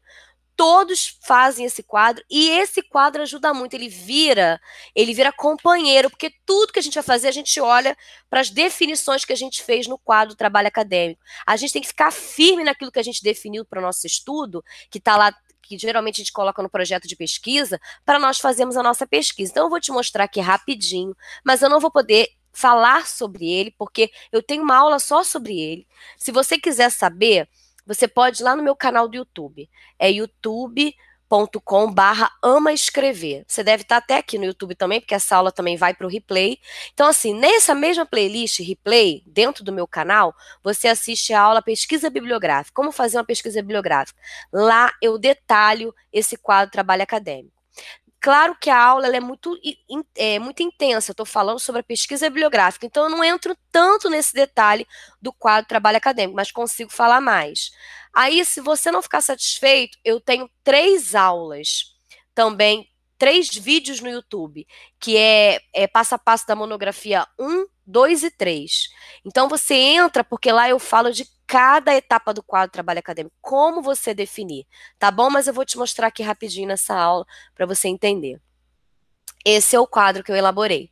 Todos 0.56 1.18
fazem 1.22 1.66
esse 1.66 1.84
quadro 1.84 2.24
e 2.30 2.50
esse 2.50 2.82
quadro 2.82 3.22
ajuda 3.22 3.54
muito. 3.54 3.74
Ele 3.74 3.90
vira, 3.90 4.60
ele 4.96 5.14
vira 5.14 5.32
companheiro, 5.32 6.10
porque 6.10 6.32
tudo 6.46 6.72
que 6.72 6.80
a 6.80 6.82
gente 6.82 6.96
vai 6.96 7.04
fazer, 7.04 7.28
a 7.28 7.32
gente 7.32 7.60
olha 7.60 7.96
para 8.30 8.40
as 8.40 8.50
definições 8.50 9.26
que 9.26 9.34
a 9.34 9.36
gente 9.36 9.62
fez 9.64 9.88
no 9.88 9.98
quadro 9.98 10.36
Trabalho 10.36 10.68
Acadêmico. 10.68 11.22
A 11.46 11.58
gente 11.58 11.74
tem 11.74 11.82
que 11.82 11.88
ficar 11.88 12.12
firme 12.12 12.64
naquilo 12.64 12.92
que 12.92 13.00
a 13.00 13.04
gente 13.04 13.22
definiu 13.22 13.66
para 13.66 13.80
o 13.80 13.82
nosso 13.82 14.08
estudo, 14.08 14.64
que 14.90 14.98
está 14.98 15.18
lá 15.18 15.34
que 15.62 15.78
geralmente 15.78 16.22
a 16.22 16.24
gente 16.24 16.32
coloca 16.32 16.62
no 16.62 16.70
projeto 16.70 17.08
de 17.08 17.16
pesquisa, 17.16 17.80
para 18.06 18.20
nós 18.20 18.38
fazermos 18.38 18.78
a 18.78 18.84
nossa 18.84 19.08
pesquisa. 19.08 19.52
Então, 19.52 19.66
eu 19.66 19.70
vou 19.70 19.80
te 19.80 19.92
mostrar 19.92 20.26
aqui 20.26 20.40
rapidinho, 20.40 21.16
mas 21.44 21.62
eu 21.62 21.70
não 21.70 21.80
vou 21.80 21.92
poder 21.92 22.30
falar 22.54 23.06
sobre 23.06 23.52
ele, 23.52 23.72
porque 23.78 24.12
eu 24.32 24.42
tenho 24.42 24.64
uma 24.64 24.78
aula 24.78 24.98
só 24.98 25.24
sobre 25.24 25.60
ele. 25.60 25.88
Se 26.18 26.32
você 26.32 26.58
quiser 26.58 26.90
saber, 26.90 27.50
você 27.86 28.08
pode 28.08 28.42
ir 28.42 28.44
lá 28.44 28.56
no 28.56 28.64
meu 28.64 28.76
canal 28.76 29.08
do 29.08 29.16
YouTube. 29.16 29.70
É 30.00 30.10
youtube.com 30.10 31.92
barra 31.94 32.32
ama 32.44 32.74
escrever. 32.74 33.46
Você 33.48 33.64
deve 33.64 33.84
estar 33.84 33.98
até 33.98 34.18
aqui 34.18 34.38
no 34.38 34.46
YouTube 34.46 34.76
também, 34.76 35.00
porque 35.00 35.14
essa 35.14 35.36
aula 35.36 35.52
também 35.52 35.78
vai 35.78 35.94
para 35.94 36.08
o 36.08 36.10
replay. 36.10 36.58
Então, 36.94 37.08
assim, 37.08 37.34
nessa 37.34 37.76
mesma 37.76 38.06
playlist 38.06 38.60
replay, 38.60 39.24
dentro 39.26 39.64
do 39.64 39.72
meu 39.72 39.88
canal, 39.88 40.34
você 40.64 40.88
assiste 40.88 41.34
a 41.34 41.42
aula 41.42 41.62
Pesquisa 41.62 42.10
Bibliográfica. 42.10 42.76
Como 42.76 42.92
fazer 42.92 43.18
uma 43.18 43.26
pesquisa 43.26 43.62
bibliográfica? 43.62 44.20
Lá 44.52 44.92
eu 45.02 45.18
detalho 45.18 45.94
esse 46.12 46.38
quadro 46.38 46.72
Trabalho 46.72 47.04
Acadêmico. 47.04 47.56
Claro 48.26 48.58
que 48.60 48.72
a 48.72 48.84
aula 48.84 49.06
é 49.16 49.20
muito, 49.20 49.56
é, 50.18 50.40
muito 50.40 50.64
intensa, 50.64 51.12
estou 51.12 51.28
falando 51.28 51.60
sobre 51.60 51.82
a 51.82 51.84
pesquisa 51.84 52.28
bibliográfica, 52.28 52.84
então 52.84 53.04
eu 53.04 53.10
não 53.12 53.24
entro 53.24 53.56
tanto 53.72 54.10
nesse 54.10 54.34
detalhe 54.34 54.88
do 55.22 55.32
quadro 55.32 55.68
trabalho 55.68 55.98
acadêmico, 55.98 56.36
mas 56.36 56.52
consigo 56.52 56.92
falar 56.92 57.22
mais. 57.22 57.70
Aí, 58.12 58.44
se 58.44 58.62
você 58.62 58.90
não 58.90 59.04
ficar 59.04 59.22
satisfeito, 59.22 60.00
eu 60.04 60.20
tenho 60.20 60.50
três 60.64 61.14
aulas 61.14 61.94
também, 62.34 62.90
três 63.16 63.48
vídeos 63.50 64.00
no 64.00 64.10
YouTube, 64.10 64.66
que 65.00 65.16
é, 65.16 65.60
é 65.72 65.86
passo 65.86 66.16
a 66.16 66.18
passo 66.18 66.48
da 66.48 66.56
monografia 66.56 67.28
1, 67.40 67.68
2 67.86 68.24
e 68.24 68.32
3. 68.32 68.90
Então 69.24 69.48
você 69.48 69.76
entra, 69.76 70.24
porque 70.24 70.52
lá 70.52 70.68
eu 70.68 70.80
falo 70.80 71.12
de 71.12 71.28
cada 71.48 71.96
etapa 71.96 72.34
do 72.34 72.44
quadro 72.44 72.72
trabalho 72.72 73.00
acadêmico, 73.00 73.36
como 73.42 73.82
você 73.82 74.14
definir, 74.14 74.66
tá 74.98 75.12
bom? 75.12 75.30
Mas 75.30 75.48
eu 75.48 75.54
vou 75.54 75.66
te 75.66 75.78
mostrar 75.78 76.08
aqui 76.08 76.24
rapidinho 76.24 76.68
nessa 76.68 76.96
aula 76.96 77.26
para 77.54 77.66
você 77.66 77.88
entender. 77.88 78.40
Esse 79.46 79.76
é 79.76 79.80
o 79.80 79.88
quadro 79.88 80.24
que 80.24 80.32
eu 80.32 80.36
elaborei. 80.36 80.92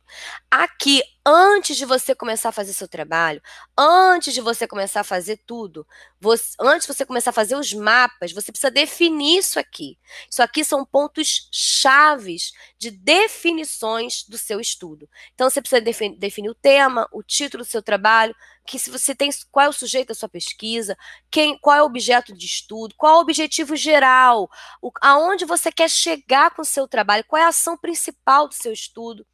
Aqui, 0.50 1.02
antes 1.26 1.76
de 1.76 1.86
você 1.86 2.14
começar 2.14 2.50
a 2.50 2.52
fazer 2.52 2.72
seu 2.74 2.86
trabalho, 2.86 3.40
antes 3.78 4.34
de 4.34 4.40
você 4.40 4.66
começar 4.66 5.00
a 5.00 5.04
fazer 5.04 5.40
tudo, 5.46 5.86
você, 6.20 6.54
antes 6.60 6.86
de 6.86 6.92
você 6.92 7.06
começar 7.06 7.30
a 7.30 7.32
fazer 7.32 7.56
os 7.56 7.72
mapas, 7.72 8.32
você 8.32 8.52
precisa 8.52 8.70
definir 8.70 9.38
isso 9.38 9.58
aqui. 9.58 9.98
Isso 10.30 10.42
aqui 10.42 10.62
são 10.64 10.84
pontos 10.84 11.48
chaves 11.50 12.52
de 12.78 12.90
definições 12.90 14.24
do 14.28 14.36
seu 14.36 14.60
estudo. 14.60 15.08
Então, 15.34 15.48
você 15.48 15.60
precisa 15.60 15.80
definir, 15.80 16.50
o 16.50 16.54
tema, 16.54 17.08
o 17.10 17.22
título 17.22 17.64
do 17.64 17.68
seu 17.68 17.82
trabalho, 17.82 18.34
que 18.66 18.78
se 18.78 18.90
você 18.90 19.14
tem 19.14 19.30
qual 19.50 19.66
é 19.66 19.68
o 19.68 19.72
sujeito 19.72 20.08
da 20.08 20.14
sua 20.14 20.28
pesquisa, 20.28 20.96
quem, 21.30 21.58
qual 21.58 21.76
é 21.76 21.82
o 21.82 21.86
objeto 21.86 22.34
de 22.34 22.46
estudo, 22.46 22.94
qual 22.96 23.14
é 23.14 23.18
o 23.18 23.20
objetivo 23.20 23.76
geral, 23.76 24.48
o, 24.82 24.90
aonde 25.00 25.44
você 25.44 25.70
quer 25.72 25.88
chegar 25.90 26.50
com 26.50 26.62
o 26.62 26.64
seu 26.64 26.88
trabalho, 26.88 27.24
qual 27.26 27.40
é 27.40 27.44
a 27.44 27.48
ação 27.48 27.76
principal 27.76 28.48
do 28.48 28.54
seu 28.54 28.72
estudo, 28.72 29.26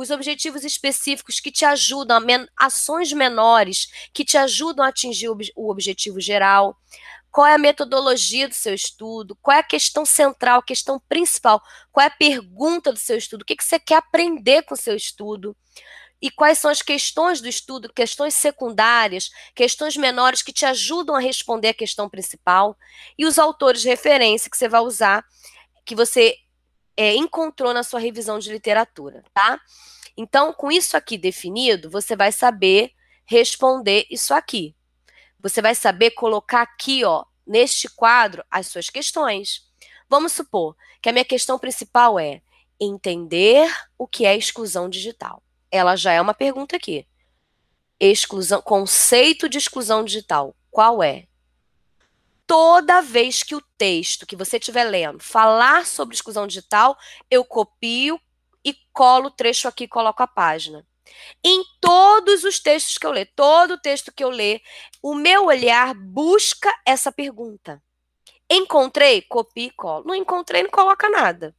os 0.00 0.10
objetivos 0.10 0.64
específicos 0.64 1.40
que 1.40 1.52
te 1.52 1.64
ajudam, 1.64 2.16
a 2.16 2.20
men 2.20 2.46
ações 2.56 3.12
menores 3.12 3.88
que 4.14 4.24
te 4.24 4.38
ajudam 4.38 4.82
a 4.82 4.88
atingir 4.88 5.28
o, 5.28 5.36
o 5.54 5.70
objetivo 5.70 6.18
geral, 6.18 6.74
qual 7.30 7.46
é 7.46 7.54
a 7.54 7.58
metodologia 7.58 8.48
do 8.48 8.54
seu 8.54 8.72
estudo, 8.72 9.36
qual 9.42 9.58
é 9.58 9.60
a 9.60 9.64
questão 9.64 10.06
central, 10.06 10.60
a 10.60 10.64
questão 10.64 10.98
principal, 11.06 11.62
qual 11.92 12.04
é 12.04 12.06
a 12.06 12.10
pergunta 12.10 12.90
do 12.92 12.98
seu 12.98 13.16
estudo, 13.18 13.42
o 13.42 13.44
que, 13.44 13.54
que 13.54 13.62
você 13.62 13.78
quer 13.78 13.96
aprender 13.96 14.62
com 14.62 14.72
o 14.72 14.76
seu 14.76 14.96
estudo 14.96 15.54
e 16.20 16.30
quais 16.30 16.58
são 16.58 16.70
as 16.70 16.80
questões 16.80 17.42
do 17.42 17.48
estudo, 17.48 17.92
questões 17.92 18.34
secundárias, 18.34 19.30
questões 19.54 19.98
menores 19.98 20.40
que 20.40 20.52
te 20.52 20.64
ajudam 20.64 21.14
a 21.14 21.20
responder 21.20 21.68
a 21.68 21.74
questão 21.74 22.08
principal, 22.08 22.76
e 23.18 23.26
os 23.26 23.38
autores 23.38 23.82
de 23.82 23.88
referência 23.88 24.50
que 24.50 24.56
você 24.56 24.68
vai 24.68 24.80
usar, 24.80 25.24
que 25.84 25.94
você 25.94 26.36
é, 27.00 27.14
encontrou 27.14 27.72
na 27.72 27.82
sua 27.82 28.00
revisão 28.00 28.38
de 28.38 28.52
literatura, 28.52 29.22
tá? 29.32 29.60
Então, 30.16 30.52
com 30.52 30.70
isso 30.70 30.96
aqui 30.96 31.16
definido, 31.16 31.88
você 31.90 32.14
vai 32.14 32.32
saber 32.32 32.92
responder 33.24 34.06
isso 34.10 34.34
aqui. 34.34 34.74
Você 35.40 35.62
vai 35.62 35.74
saber 35.74 36.10
colocar 36.10 36.62
aqui, 36.62 37.04
ó, 37.04 37.24
neste 37.46 37.88
quadro, 37.88 38.44
as 38.50 38.66
suas 38.66 38.90
questões. 38.90 39.62
Vamos 40.08 40.32
supor 40.32 40.76
que 41.00 41.08
a 41.08 41.12
minha 41.12 41.24
questão 41.24 41.58
principal 41.58 42.18
é 42.18 42.42
entender 42.78 43.72
o 43.96 44.06
que 44.06 44.26
é 44.26 44.36
exclusão 44.36 44.88
digital 44.88 45.42
ela 45.70 45.96
já 45.96 46.12
é 46.12 46.20
uma 46.20 46.34
pergunta 46.34 46.76
aqui. 46.76 47.06
Exclusão, 47.98 48.60
conceito 48.60 49.48
de 49.48 49.58
exclusão 49.58 50.04
digital, 50.04 50.56
qual 50.70 51.02
é? 51.02 51.26
Toda 52.50 53.00
vez 53.00 53.44
que 53.44 53.54
o 53.54 53.62
texto 53.78 54.26
que 54.26 54.34
você 54.34 54.56
estiver 54.56 54.82
lendo 54.82 55.22
falar 55.22 55.86
sobre 55.86 56.16
exclusão 56.16 56.48
digital, 56.48 56.98
eu 57.30 57.44
copio 57.44 58.20
e 58.64 58.74
colo 58.92 59.28
o 59.28 59.30
trecho 59.30 59.68
aqui 59.68 59.84
e 59.84 59.88
coloco 59.88 60.20
a 60.20 60.26
página. 60.26 60.84
Em 61.44 61.62
todos 61.80 62.42
os 62.42 62.58
textos 62.58 62.98
que 62.98 63.06
eu 63.06 63.12
ler, 63.12 63.30
todo 63.36 63.80
texto 63.80 64.10
que 64.10 64.24
eu 64.24 64.30
ler, 64.30 64.60
o 65.00 65.14
meu 65.14 65.44
olhar 65.44 65.94
busca 65.94 66.74
essa 66.84 67.12
pergunta. 67.12 67.80
Encontrei? 68.50 69.22
Copia 69.22 69.68
e 69.68 69.70
colo. 69.70 70.06
Não 70.08 70.14
encontrei, 70.16 70.64
não 70.64 70.70
coloca 70.70 71.08
nada. 71.08 71.54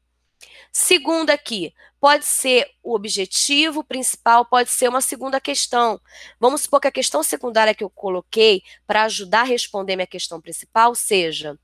Segundo 0.72 1.30
aqui, 1.30 1.74
pode 2.00 2.26
ser 2.26 2.68
o 2.82 2.96
objetivo 2.96 3.84
principal, 3.84 4.46
pode 4.46 4.70
ser 4.70 4.90
uma 4.90 5.02
segunda 5.02 5.40
questão. 5.40 6.00
Vamos 6.40 6.62
supor 6.62 6.82
que 6.82 6.88
a 6.88 6.92
questão 6.92 7.22
secundária 7.22 7.76
que 7.76 7.84
eu 7.84 7.90
coloquei 7.90 8.64
para 8.88 9.04
ajudar 9.04 9.42
a 9.42 9.44
responder 9.44 9.96
minha 9.96 10.08
questão 10.08 10.42
principal 10.42 10.96
seja 10.96 11.58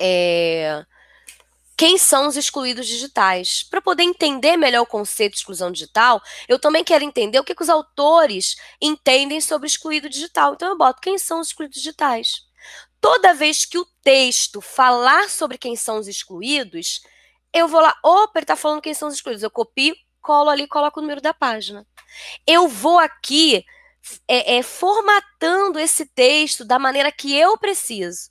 é, 0.00 0.84
quem 1.76 1.98
são 1.98 2.26
os 2.26 2.36
excluídos 2.36 2.86
digitais. 2.86 3.62
Para 3.62 3.82
poder 3.82 4.02
entender 4.02 4.56
melhor 4.56 4.82
o 4.82 4.86
conceito 4.86 5.32
de 5.32 5.38
exclusão 5.38 5.70
digital, 5.70 6.22
eu 6.48 6.58
também 6.58 6.82
quero 6.82 7.04
entender 7.04 7.38
o 7.38 7.44
que, 7.44 7.54
que 7.54 7.62
os 7.62 7.68
autores 7.68 8.56
entendem 8.80 9.40
sobre 9.40 9.66
excluído 9.66 10.08
digital. 10.08 10.54
Então 10.54 10.68
eu 10.68 10.78
boto 10.78 11.00
quem 11.00 11.18
são 11.18 11.40
os 11.40 11.48
excluídos 11.48 11.76
digitais. 11.76 12.46
Toda 13.00 13.34
vez 13.34 13.64
que 13.64 13.78
o 13.78 13.86
texto 14.02 14.60
falar 14.60 15.28
sobre 15.28 15.58
quem 15.58 15.76
são 15.76 15.98
os 15.98 16.08
excluídos, 16.08 17.00
eu 17.56 17.66
vou 17.66 17.80
lá, 17.80 17.96
opa, 18.02 18.38
ele 18.38 18.44
está 18.44 18.54
falando 18.54 18.82
quem 18.82 18.92
são 18.92 19.08
os 19.08 19.14
excluídos. 19.14 19.42
Eu 19.42 19.50
copio, 19.50 19.96
colo 20.20 20.50
ali, 20.50 20.68
coloco 20.68 21.00
o 21.00 21.02
número 21.02 21.22
da 21.22 21.32
página. 21.32 21.86
Eu 22.46 22.68
vou 22.68 22.98
aqui 22.98 23.64
é, 24.28 24.58
é, 24.58 24.62
formatando 24.62 25.78
esse 25.78 26.04
texto 26.04 26.66
da 26.66 26.78
maneira 26.78 27.10
que 27.10 27.34
eu 27.34 27.56
preciso. 27.56 28.30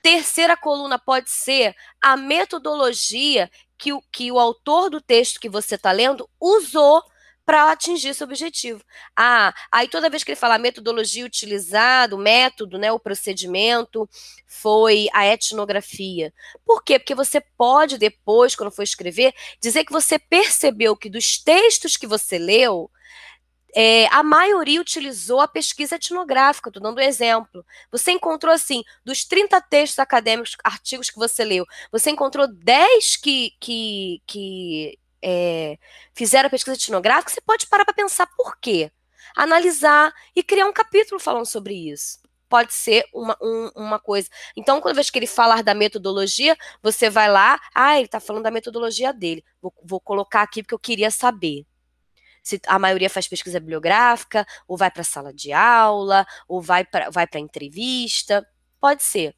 Terceira 0.00 0.56
coluna 0.56 0.96
pode 0.96 1.28
ser 1.28 1.74
a 2.00 2.16
metodologia 2.16 3.50
que 3.76 3.92
o, 3.92 4.00
que 4.12 4.30
o 4.30 4.38
autor 4.38 4.90
do 4.90 5.00
texto 5.00 5.40
que 5.40 5.48
você 5.48 5.74
está 5.74 5.90
lendo 5.90 6.30
usou 6.40 7.02
para 7.46 7.70
atingir 7.70 8.08
esse 8.08 8.24
objetivo. 8.24 8.82
Ah, 9.16 9.54
aí 9.70 9.88
toda 9.88 10.10
vez 10.10 10.24
que 10.24 10.32
ele 10.32 10.36
fala 10.36 10.58
metodologia 10.58 11.24
utilizada, 11.24 12.16
o 12.16 12.18
método, 12.18 12.76
né, 12.76 12.90
o 12.90 12.98
procedimento, 12.98 14.08
foi 14.44 15.08
a 15.14 15.24
etnografia. 15.28 16.34
Por 16.64 16.82
quê? 16.82 16.98
Porque 16.98 17.14
você 17.14 17.40
pode 17.40 17.98
depois, 17.98 18.56
quando 18.56 18.72
for 18.72 18.82
escrever, 18.82 19.32
dizer 19.60 19.84
que 19.84 19.92
você 19.92 20.18
percebeu 20.18 20.96
que 20.96 21.08
dos 21.08 21.38
textos 21.38 21.96
que 21.96 22.06
você 22.06 22.36
leu, 22.36 22.90
é, 23.76 24.06
a 24.06 24.22
maioria 24.22 24.80
utilizou 24.80 25.40
a 25.40 25.46
pesquisa 25.46 25.96
etnográfica, 25.96 26.68
estou 26.68 26.82
dando 26.82 26.98
um 26.98 27.02
exemplo. 27.02 27.64
Você 27.92 28.10
encontrou, 28.10 28.52
assim, 28.52 28.82
dos 29.04 29.24
30 29.24 29.60
textos 29.60 29.98
acadêmicos, 30.00 30.56
artigos 30.64 31.10
que 31.10 31.18
você 31.18 31.44
leu, 31.44 31.64
você 31.92 32.10
encontrou 32.10 32.48
10 32.48 33.16
que, 33.16 33.52
que, 33.60 34.22
que 34.26 34.98
é, 35.22 35.78
fizeram 36.14 36.46
a 36.46 36.50
pesquisa 36.50 36.76
etnográfica, 36.76 37.32
você 37.32 37.40
pode 37.40 37.66
parar 37.66 37.84
para 37.84 37.94
pensar 37.94 38.26
por 38.36 38.58
quê. 38.58 38.90
Analisar 39.34 40.12
e 40.34 40.42
criar 40.42 40.66
um 40.66 40.72
capítulo 40.72 41.20
falando 41.20 41.46
sobre 41.46 41.74
isso. 41.74 42.18
Pode 42.48 42.72
ser 42.72 43.04
uma, 43.12 43.36
um, 43.42 43.70
uma 43.74 43.98
coisa. 43.98 44.28
Então, 44.56 44.80
quando 44.80 44.94
vez 44.94 45.10
que 45.10 45.18
ele 45.18 45.26
falar 45.26 45.62
da 45.62 45.74
metodologia, 45.74 46.56
você 46.82 47.10
vai 47.10 47.30
lá, 47.30 47.60
ah, 47.74 47.96
ele 47.96 48.06
está 48.06 48.20
falando 48.20 48.44
da 48.44 48.50
metodologia 48.50 49.12
dele. 49.12 49.44
Vou, 49.60 49.74
vou 49.82 50.00
colocar 50.00 50.42
aqui 50.42 50.62
porque 50.62 50.74
eu 50.74 50.78
queria 50.78 51.10
saber 51.10 51.66
se 52.46 52.60
a 52.68 52.78
maioria 52.78 53.10
faz 53.10 53.26
pesquisa 53.26 53.58
bibliográfica, 53.58 54.46
ou 54.68 54.76
vai 54.76 54.88
para 54.88 55.00
a 55.00 55.04
sala 55.04 55.34
de 55.34 55.52
aula, 55.52 56.24
ou 56.46 56.62
vai 56.62 56.84
para 56.84 57.10
vai 57.10 57.26
a 57.30 57.38
entrevista. 57.40 58.46
Pode 58.80 59.02
ser. 59.02 59.34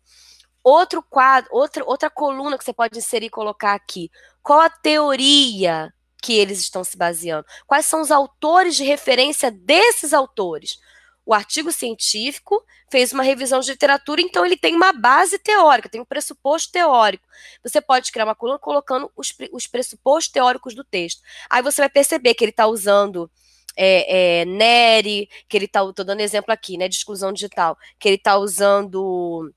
Outro 0.62 1.02
quadro, 1.02 1.48
outra, 1.52 1.84
outra 1.84 2.10
coluna 2.10 2.58
que 2.58 2.64
você 2.64 2.72
pode 2.72 2.98
inserir 2.98 3.26
e 3.26 3.30
colocar 3.30 3.74
aqui. 3.74 4.10
Qual 4.42 4.60
a 4.60 4.68
teoria 4.68 5.92
que 6.22 6.32
eles 6.34 6.58
estão 6.58 6.82
se 6.84 6.96
baseando? 6.96 7.46
Quais 7.66 7.86
são 7.86 8.00
os 8.00 8.10
autores 8.10 8.76
de 8.76 8.84
referência 8.84 9.50
desses 9.50 10.12
autores? 10.12 10.78
O 11.24 11.34
artigo 11.34 11.70
científico 11.70 12.64
fez 12.90 13.12
uma 13.12 13.22
revisão 13.22 13.60
de 13.60 13.70
literatura, 13.70 14.22
então 14.22 14.46
ele 14.46 14.56
tem 14.56 14.74
uma 14.74 14.94
base 14.94 15.38
teórica, 15.38 15.88
tem 15.88 16.00
um 16.00 16.04
pressuposto 16.04 16.72
teórico. 16.72 17.28
Você 17.62 17.82
pode 17.82 18.10
criar 18.10 18.24
uma 18.24 18.34
coluna 18.34 18.58
colocando 18.58 19.12
os, 19.14 19.34
os 19.52 19.66
pressupostos 19.66 20.32
teóricos 20.32 20.74
do 20.74 20.82
texto. 20.82 21.20
Aí 21.50 21.62
você 21.62 21.82
vai 21.82 21.90
perceber 21.90 22.34
que 22.34 22.42
ele 22.42 22.50
está 22.50 22.66
usando 22.66 23.30
é, 23.76 24.40
é, 24.40 24.44
Neri, 24.46 25.28
que 25.46 25.56
ele 25.56 25.66
está, 25.66 25.84
estou 25.84 26.04
dando 26.04 26.20
exemplo 26.20 26.52
aqui, 26.52 26.76
né, 26.76 26.88
de 26.88 26.96
exclusão 26.96 27.32
digital, 27.32 27.76
que 27.98 28.08
ele 28.08 28.16
está 28.16 28.36
usando 28.36 29.52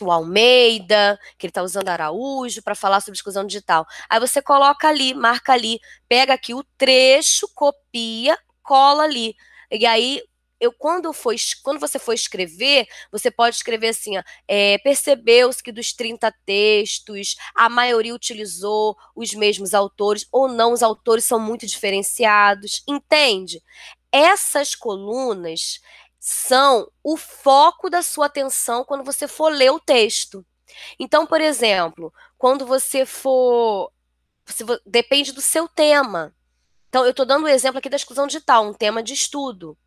o 0.00 0.10
Almeida, 0.10 1.18
que 1.38 1.46
ele 1.46 1.50
está 1.50 1.62
usando 1.62 1.88
Araújo 1.88 2.62
para 2.62 2.74
falar 2.74 3.00
sobre 3.00 3.16
exclusão 3.16 3.46
digital. 3.46 3.86
Aí 4.08 4.20
você 4.20 4.42
coloca 4.42 4.88
ali, 4.88 5.14
marca 5.14 5.52
ali, 5.52 5.78
pega 6.08 6.34
aqui 6.34 6.54
o 6.54 6.64
trecho, 6.76 7.48
copia, 7.54 8.38
cola 8.62 9.04
ali. 9.04 9.34
E 9.70 9.86
aí 9.86 10.20
eu 10.58 10.72
quando 10.72 11.12
for, 11.12 11.34
quando 11.62 11.78
você 11.78 11.98
for 11.98 12.12
escrever, 12.14 12.86
você 13.12 13.30
pode 13.30 13.56
escrever 13.56 13.88
assim, 13.88 14.12
é, 14.48 14.78
percebeu-se 14.78 15.62
que 15.62 15.72
dos 15.72 15.92
30 15.92 16.32
textos, 16.44 17.36
a 17.54 17.68
maioria 17.68 18.14
utilizou 18.14 18.96
os 19.14 19.34
mesmos 19.34 19.74
autores, 19.74 20.26
ou 20.32 20.48
não, 20.48 20.72
os 20.72 20.82
autores 20.82 21.24
são 21.24 21.38
muito 21.38 21.66
diferenciados, 21.66 22.82
entende? 22.88 23.62
Essas 24.10 24.74
colunas, 24.74 25.80
são 26.28 26.90
o 27.04 27.16
foco 27.16 27.88
da 27.88 28.02
sua 28.02 28.26
atenção 28.26 28.84
quando 28.84 29.04
você 29.04 29.28
for 29.28 29.48
ler 29.48 29.70
o 29.70 29.78
texto. 29.78 30.44
Então, 30.98 31.24
por 31.24 31.40
exemplo, 31.40 32.12
quando 32.36 32.66
você 32.66 33.06
for. 33.06 33.92
Você, 34.44 34.64
depende 34.84 35.30
do 35.30 35.40
seu 35.40 35.68
tema. 35.68 36.34
Então, 36.88 37.04
eu 37.04 37.10
estou 37.10 37.24
dando 37.24 37.44
o 37.44 37.46
um 37.46 37.48
exemplo 37.48 37.78
aqui 37.78 37.88
da 37.88 37.94
exclusão 37.94 38.26
digital, 38.26 38.66
um 38.66 38.74
tema 38.74 39.04
de 39.04 39.14
estudo. 39.14 39.78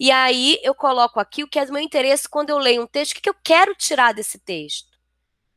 E 0.00 0.10
aí 0.10 0.58
eu 0.64 0.74
coloco 0.74 1.20
aqui 1.20 1.44
o 1.44 1.48
que 1.48 1.60
é 1.60 1.64
do 1.64 1.72
meu 1.72 1.82
interesse 1.82 2.28
quando 2.28 2.50
eu 2.50 2.58
leio 2.58 2.82
um 2.82 2.86
texto, 2.86 3.12
o 3.12 3.14
que, 3.14 3.20
que 3.20 3.30
eu 3.30 3.36
quero 3.44 3.72
tirar 3.76 4.12
desse 4.12 4.36
texto? 4.36 4.98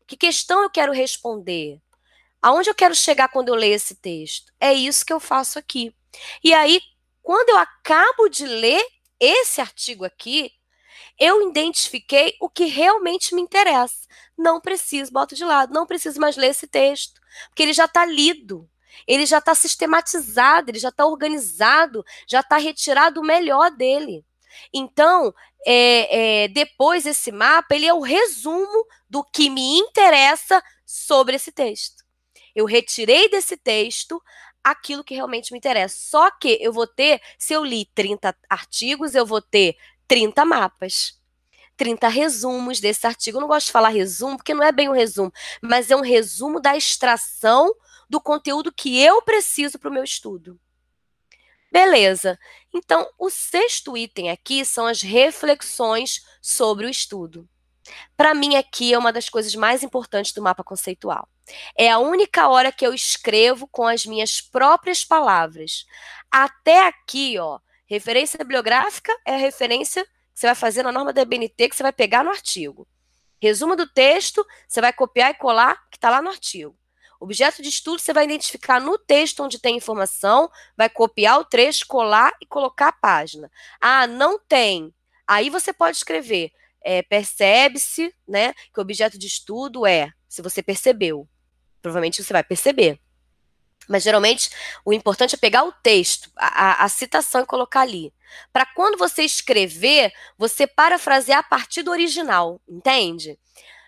Que 0.05 0.15
questão 0.15 0.61
eu 0.61 0.69
quero 0.69 0.93
responder? 0.93 1.81
Aonde 2.39 2.69
eu 2.69 2.75
quero 2.75 2.93
chegar 2.93 3.27
quando 3.29 3.49
eu 3.49 3.55
leio 3.55 3.73
esse 3.73 3.95
texto? 3.95 4.53
É 4.59 4.71
isso 4.71 5.03
que 5.03 5.13
eu 5.13 5.19
faço 5.19 5.57
aqui. 5.57 5.95
E 6.43 6.53
aí, 6.53 6.79
quando 7.23 7.49
eu 7.49 7.57
acabo 7.57 8.29
de 8.29 8.45
ler, 8.45 8.85
esse 9.21 9.61
artigo 9.61 10.03
aqui, 10.03 10.51
eu 11.19 11.47
identifiquei 11.47 12.35
o 12.41 12.49
que 12.49 12.65
realmente 12.65 13.35
me 13.35 13.41
interessa. 13.41 14.07
Não 14.35 14.59
preciso, 14.59 15.11
boto 15.11 15.35
de 15.35 15.45
lado, 15.45 15.73
não 15.73 15.85
preciso 15.85 16.19
mais 16.19 16.35
ler 16.35 16.47
esse 16.47 16.65
texto, 16.67 17.21
porque 17.47 17.61
ele 17.61 17.73
já 17.73 17.85
está 17.85 18.03
lido, 18.03 18.67
ele 19.07 19.25
já 19.27 19.37
está 19.37 19.53
sistematizado, 19.53 20.71
ele 20.71 20.79
já 20.79 20.89
está 20.89 21.05
organizado, 21.05 22.03
já 22.27 22.39
está 22.39 22.57
retirado 22.57 23.21
o 23.21 23.25
melhor 23.25 23.69
dele. 23.69 24.25
Então, 24.73 25.33
é, 25.65 26.43
é, 26.43 26.47
depois 26.47 27.05
esse 27.05 27.31
mapa, 27.31 27.75
ele 27.75 27.85
é 27.85 27.93
o 27.93 28.01
resumo 28.01 28.85
do 29.07 29.23
que 29.23 29.49
me 29.49 29.77
interessa 29.77 30.61
sobre 30.85 31.35
esse 31.35 31.51
texto. 31.51 32.03
Eu 32.55 32.65
retirei 32.65 33.29
desse 33.29 33.55
texto 33.55 34.21
aquilo 34.63 35.03
que 35.03 35.15
realmente 35.15 35.51
me 35.51 35.57
interessa. 35.57 35.95
Só 35.97 36.31
que 36.31 36.57
eu 36.61 36.71
vou 36.71 36.87
ter, 36.87 37.21
se 37.37 37.53
eu 37.53 37.63
li 37.63 37.85
30 37.93 38.35
artigos, 38.49 39.15
eu 39.15 39.25
vou 39.25 39.41
ter 39.41 39.75
30 40.07 40.45
mapas. 40.45 41.19
30 41.77 42.07
resumos 42.09 42.79
desse 42.79 43.07
artigo. 43.07 43.37
Eu 43.37 43.41
não 43.41 43.47
gosto 43.47 43.67
de 43.67 43.71
falar 43.71 43.89
resumo, 43.89 44.37
porque 44.37 44.53
não 44.53 44.63
é 44.63 44.71
bem 44.71 44.89
um 44.89 44.93
resumo, 44.93 45.31
mas 45.61 45.89
é 45.89 45.95
um 45.95 46.01
resumo 46.01 46.59
da 46.59 46.77
extração 46.77 47.73
do 48.09 48.21
conteúdo 48.21 48.71
que 48.71 49.01
eu 49.01 49.21
preciso 49.21 49.79
para 49.79 49.89
o 49.89 49.93
meu 49.93 50.03
estudo. 50.03 50.59
Beleza. 51.71 52.37
Então, 52.73 53.09
o 53.17 53.29
sexto 53.29 53.95
item 53.95 54.29
aqui 54.29 54.65
são 54.65 54.85
as 54.85 55.01
reflexões 55.01 56.21
sobre 56.41 56.85
o 56.85 56.89
estudo. 56.89 57.47
Para 58.15 58.33
mim, 58.33 58.55
aqui 58.55 58.93
é 58.93 58.97
uma 58.97 59.11
das 59.11 59.29
coisas 59.29 59.55
mais 59.55 59.83
importantes 59.83 60.33
do 60.33 60.41
mapa 60.41 60.63
conceitual. 60.63 61.27
É 61.77 61.89
a 61.89 61.99
única 61.99 62.47
hora 62.47 62.71
que 62.71 62.85
eu 62.85 62.93
escrevo 62.93 63.67
com 63.67 63.85
as 63.85 64.05
minhas 64.05 64.41
próprias 64.41 65.03
palavras. 65.03 65.85
Até 66.31 66.87
aqui, 66.87 67.37
ó, 67.39 67.59
referência 67.85 68.37
bibliográfica 68.37 69.11
é 69.25 69.33
a 69.33 69.37
referência 69.37 70.03
que 70.03 70.09
você 70.33 70.47
vai 70.47 70.55
fazer 70.55 70.83
na 70.83 70.91
norma 70.91 71.11
da 71.11 71.25
BNT 71.25 71.69
que 71.69 71.75
você 71.75 71.83
vai 71.83 71.91
pegar 71.91 72.23
no 72.23 72.29
artigo. 72.29 72.87
Resumo 73.41 73.75
do 73.75 73.87
texto, 73.87 74.45
você 74.67 74.79
vai 74.79 74.93
copiar 74.93 75.31
e 75.31 75.33
colar 75.33 75.75
que 75.89 75.97
está 75.97 76.09
lá 76.09 76.21
no 76.21 76.29
artigo. 76.29 76.77
Objeto 77.19 77.61
de 77.61 77.69
estudo, 77.69 77.99
você 77.99 78.13
vai 78.13 78.23
identificar 78.23 78.79
no 78.79 78.97
texto 78.97 79.43
onde 79.43 79.59
tem 79.59 79.77
informação, 79.77 80.49
vai 80.75 80.89
copiar 80.89 81.39
o 81.39 81.45
trecho, 81.45 81.85
colar 81.85 82.33
e 82.41 82.45
colocar 82.45 82.87
a 82.87 82.91
página. 82.91 83.51
Ah, 83.79 84.07
não 84.07 84.39
tem. 84.39 84.93
Aí 85.27 85.49
você 85.49 85.71
pode 85.71 85.97
escrever 85.97 86.51
é, 86.83 87.01
percebe-se, 87.01 88.13
né, 88.27 88.53
que 88.73 88.79
o 88.79 88.81
objeto 88.81 89.17
de 89.17 89.27
estudo 89.27 89.85
é, 89.85 90.11
se 90.27 90.41
você 90.41 90.63
percebeu, 90.63 91.27
provavelmente 91.81 92.23
você 92.23 92.33
vai 92.33 92.43
perceber. 92.43 92.99
Mas 93.87 94.03
geralmente 94.03 94.49
o 94.85 94.93
importante 94.93 95.35
é 95.35 95.37
pegar 95.37 95.63
o 95.63 95.71
texto, 95.71 96.31
a, 96.35 96.47
a, 96.47 96.85
a 96.85 96.89
citação 96.89 97.41
e 97.41 97.45
colocar 97.45 97.81
ali. 97.81 98.13
Para 98.53 98.65
quando 98.65 98.97
você 98.97 99.23
escrever, 99.23 100.13
você 100.37 100.65
parafrasear 100.65 101.39
a 101.39 101.43
partir 101.43 101.83
do 101.83 101.91
original, 101.91 102.61
entende? 102.67 103.37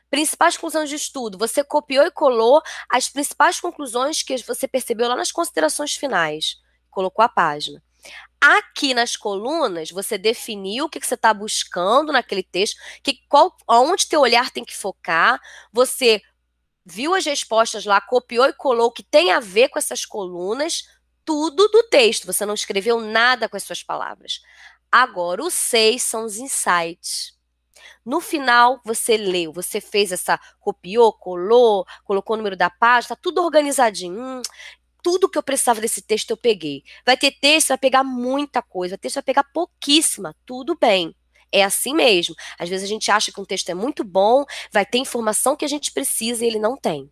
Principais 0.10 0.58
conclusões 0.58 0.90
de 0.90 0.96
estudo, 0.96 1.38
você 1.38 1.64
copiou 1.64 2.06
e 2.06 2.12
colou 2.12 2.62
as 2.90 3.10
principais 3.10 3.60
conclusões 3.60 4.22
que 4.22 4.38
você 4.44 4.68
percebeu 4.68 5.08
lá 5.08 5.16
nas 5.16 5.32
considerações 5.32 5.96
finais. 5.96 6.58
Colocou 6.90 7.24
a 7.24 7.30
página. 7.30 7.82
Aqui 8.40 8.94
nas 8.94 9.16
colunas, 9.16 9.90
você 9.90 10.18
definiu 10.18 10.86
o 10.86 10.90
que, 10.90 11.00
que 11.00 11.08
você 11.08 11.14
está 11.14 11.34
buscando 11.34 12.12
naquele 12.12 12.44
texto, 12.44 12.78
que, 13.02 13.20
qual, 13.30 13.56
onde 13.68 14.08
teu 14.08 14.20
olhar 14.20 14.52
tem 14.52 14.66
que 14.66 14.76
focar, 14.76 15.40
você 15.72 16.22
viu 16.86 17.16
as 17.16 17.26
respostas 17.26 17.86
lá, 17.86 18.02
copiou 18.02 18.46
e 18.46 18.54
colou 18.54 18.88
o 18.88 18.92
que 18.92 19.04
tem 19.04 19.32
a 19.32 19.40
ver 19.40 19.70
com 19.70 19.80
essas 19.80 20.06
colunas, 20.06 20.84
tudo 21.24 21.70
do 21.70 21.84
texto. 21.84 22.26
Você 22.26 22.46
não 22.46 22.54
escreveu 22.54 23.00
nada 23.00 23.48
com 23.48 23.56
as 23.56 23.64
suas 23.64 23.82
palavras. 23.82 24.42
Agora, 24.92 25.42
o 25.42 25.50
seis 25.50 26.04
são 26.04 26.26
os 26.26 26.38
insights. 26.38 27.34
No 28.06 28.20
final, 28.20 28.82
você 28.84 29.16
leu, 29.18 29.52
você 29.54 29.80
fez 29.80 30.12
essa, 30.12 30.40
copiou, 30.60 31.14
colou, 31.14 31.86
colocou 32.04 32.36
o 32.36 32.38
número 32.38 32.58
da 32.58 32.70
página, 32.70 33.16
tá 33.16 33.22
tudo 33.22 33.42
organizadinho. 33.42 34.20
Hum, 34.20 34.42
tudo 35.04 35.30
que 35.30 35.38
eu 35.38 35.44
precisava 35.44 35.82
desse 35.82 36.02
texto 36.02 36.32
eu 36.32 36.38
peguei. 36.38 36.84
Vai 37.06 37.18
ter 37.18 37.32
texto, 37.32 37.68
vai 37.68 37.78
pegar 37.78 38.04
muita 38.04 38.62
coisa, 38.62 38.94
vai 38.94 38.98
ter 38.98 39.02
texto, 39.04 39.16
vai 39.16 39.24
pegar 39.24 39.44
pouquíssima, 39.44 40.36
tudo 40.46 40.76
bem. 40.80 41.14
É 41.52 41.64
assim 41.64 41.94
mesmo. 41.94 42.34
Às 42.58 42.70
vezes 42.70 42.86
a 42.86 42.88
gente 42.88 43.12
acha 43.12 43.32
que 43.32 43.40
um 43.40 43.46
texto 43.46 43.70
é 43.70 43.76
muito 43.76 44.04
bom, 44.04 44.46
vai 44.72 44.86
ter 44.86 44.98
informação 44.98 45.56
que 45.56 45.66
a 45.66 45.68
gente 45.68 45.92
precisa 45.92 46.44
e 46.44 46.48
ele 46.48 46.58
não 46.58 46.76
tem. 46.76 47.12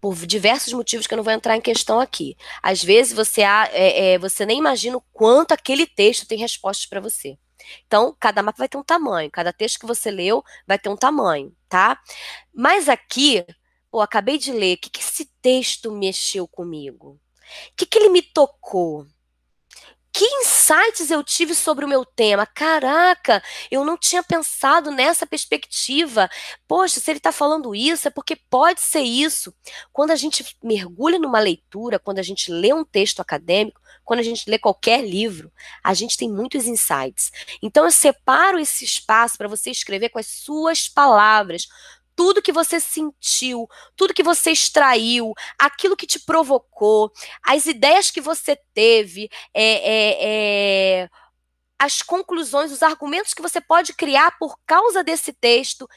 Por 0.00 0.16
diversos 0.26 0.72
motivos 0.72 1.06
que 1.06 1.14
eu 1.14 1.16
não 1.16 1.22
vou 1.22 1.32
entrar 1.32 1.56
em 1.56 1.60
questão 1.60 2.00
aqui. 2.00 2.36
Às 2.62 2.82
vezes 2.82 3.12
você, 3.12 3.42
é, 3.42 4.14
é, 4.14 4.18
você 4.18 4.44
nem 4.44 4.58
imagina 4.58 4.96
o 4.96 5.04
quanto 5.12 5.52
aquele 5.52 5.86
texto 5.86 6.26
tem 6.26 6.38
respostas 6.38 6.86
para 6.86 7.00
você. 7.00 7.38
Então, 7.86 8.14
cada 8.18 8.42
mapa 8.42 8.58
vai 8.58 8.68
ter 8.68 8.76
um 8.76 8.82
tamanho, 8.82 9.30
cada 9.30 9.52
texto 9.52 9.78
que 9.78 9.86
você 9.86 10.10
leu 10.10 10.42
vai 10.66 10.78
ter 10.78 10.88
um 10.88 10.96
tamanho, 10.96 11.54
tá? 11.68 11.98
Mas 12.52 12.88
aqui 12.88 13.44
Pô, 13.94 14.00
acabei 14.00 14.38
de 14.38 14.50
ler, 14.50 14.74
o 14.74 14.78
que, 14.78 14.90
que 14.90 14.98
esse 14.98 15.24
texto 15.40 15.92
mexeu 15.92 16.48
comigo? 16.48 17.10
O 17.10 17.76
que, 17.76 17.86
que 17.86 17.96
ele 17.96 18.08
me 18.08 18.22
tocou? 18.22 19.06
Que 20.12 20.24
insights 20.24 21.12
eu 21.12 21.22
tive 21.22 21.54
sobre 21.54 21.84
o 21.84 21.88
meu 21.88 22.04
tema? 22.04 22.44
Caraca, 22.44 23.40
eu 23.70 23.84
não 23.84 23.96
tinha 23.96 24.20
pensado 24.20 24.90
nessa 24.90 25.24
perspectiva. 25.24 26.28
Poxa, 26.66 26.98
se 26.98 27.08
ele 27.08 27.18
está 27.18 27.30
falando 27.30 27.72
isso, 27.72 28.08
é 28.08 28.10
porque 28.10 28.34
pode 28.34 28.80
ser 28.80 29.02
isso. 29.02 29.54
Quando 29.92 30.10
a 30.10 30.16
gente 30.16 30.44
mergulha 30.60 31.20
numa 31.20 31.38
leitura, 31.38 32.00
quando 32.00 32.18
a 32.18 32.22
gente 32.22 32.50
lê 32.50 32.72
um 32.72 32.84
texto 32.84 33.20
acadêmico, 33.20 33.80
quando 34.04 34.18
a 34.18 34.24
gente 34.24 34.50
lê 34.50 34.58
qualquer 34.58 35.06
livro, 35.06 35.52
a 35.84 35.94
gente 35.94 36.16
tem 36.16 36.28
muitos 36.28 36.66
insights. 36.66 37.30
Então, 37.62 37.84
eu 37.84 37.92
separo 37.92 38.58
esse 38.58 38.84
espaço 38.84 39.38
para 39.38 39.46
você 39.46 39.70
escrever 39.70 40.08
com 40.08 40.18
as 40.18 40.26
suas 40.26 40.88
palavras 40.88 41.68
tudo 42.16 42.42
que 42.42 42.52
você 42.52 42.78
sentiu, 42.78 43.68
tudo 43.96 44.14
que 44.14 44.22
você 44.22 44.50
extraiu, 44.50 45.32
aquilo 45.58 45.96
que 45.96 46.06
te 46.06 46.20
provocou, 46.20 47.10
as 47.42 47.66
ideias 47.66 48.10
que 48.10 48.20
você 48.20 48.56
teve, 48.72 49.28
é, 49.52 49.62
é, 49.64 51.02
é, 51.02 51.10
as 51.78 52.02
conclusões, 52.02 52.72
os 52.72 52.82
argumentos 52.82 53.34
que 53.34 53.42
você 53.42 53.60
pode 53.60 53.92
criar 53.94 54.38
por 54.38 54.58
causa 54.66 55.02
desse 55.02 55.32
texto 55.32 55.88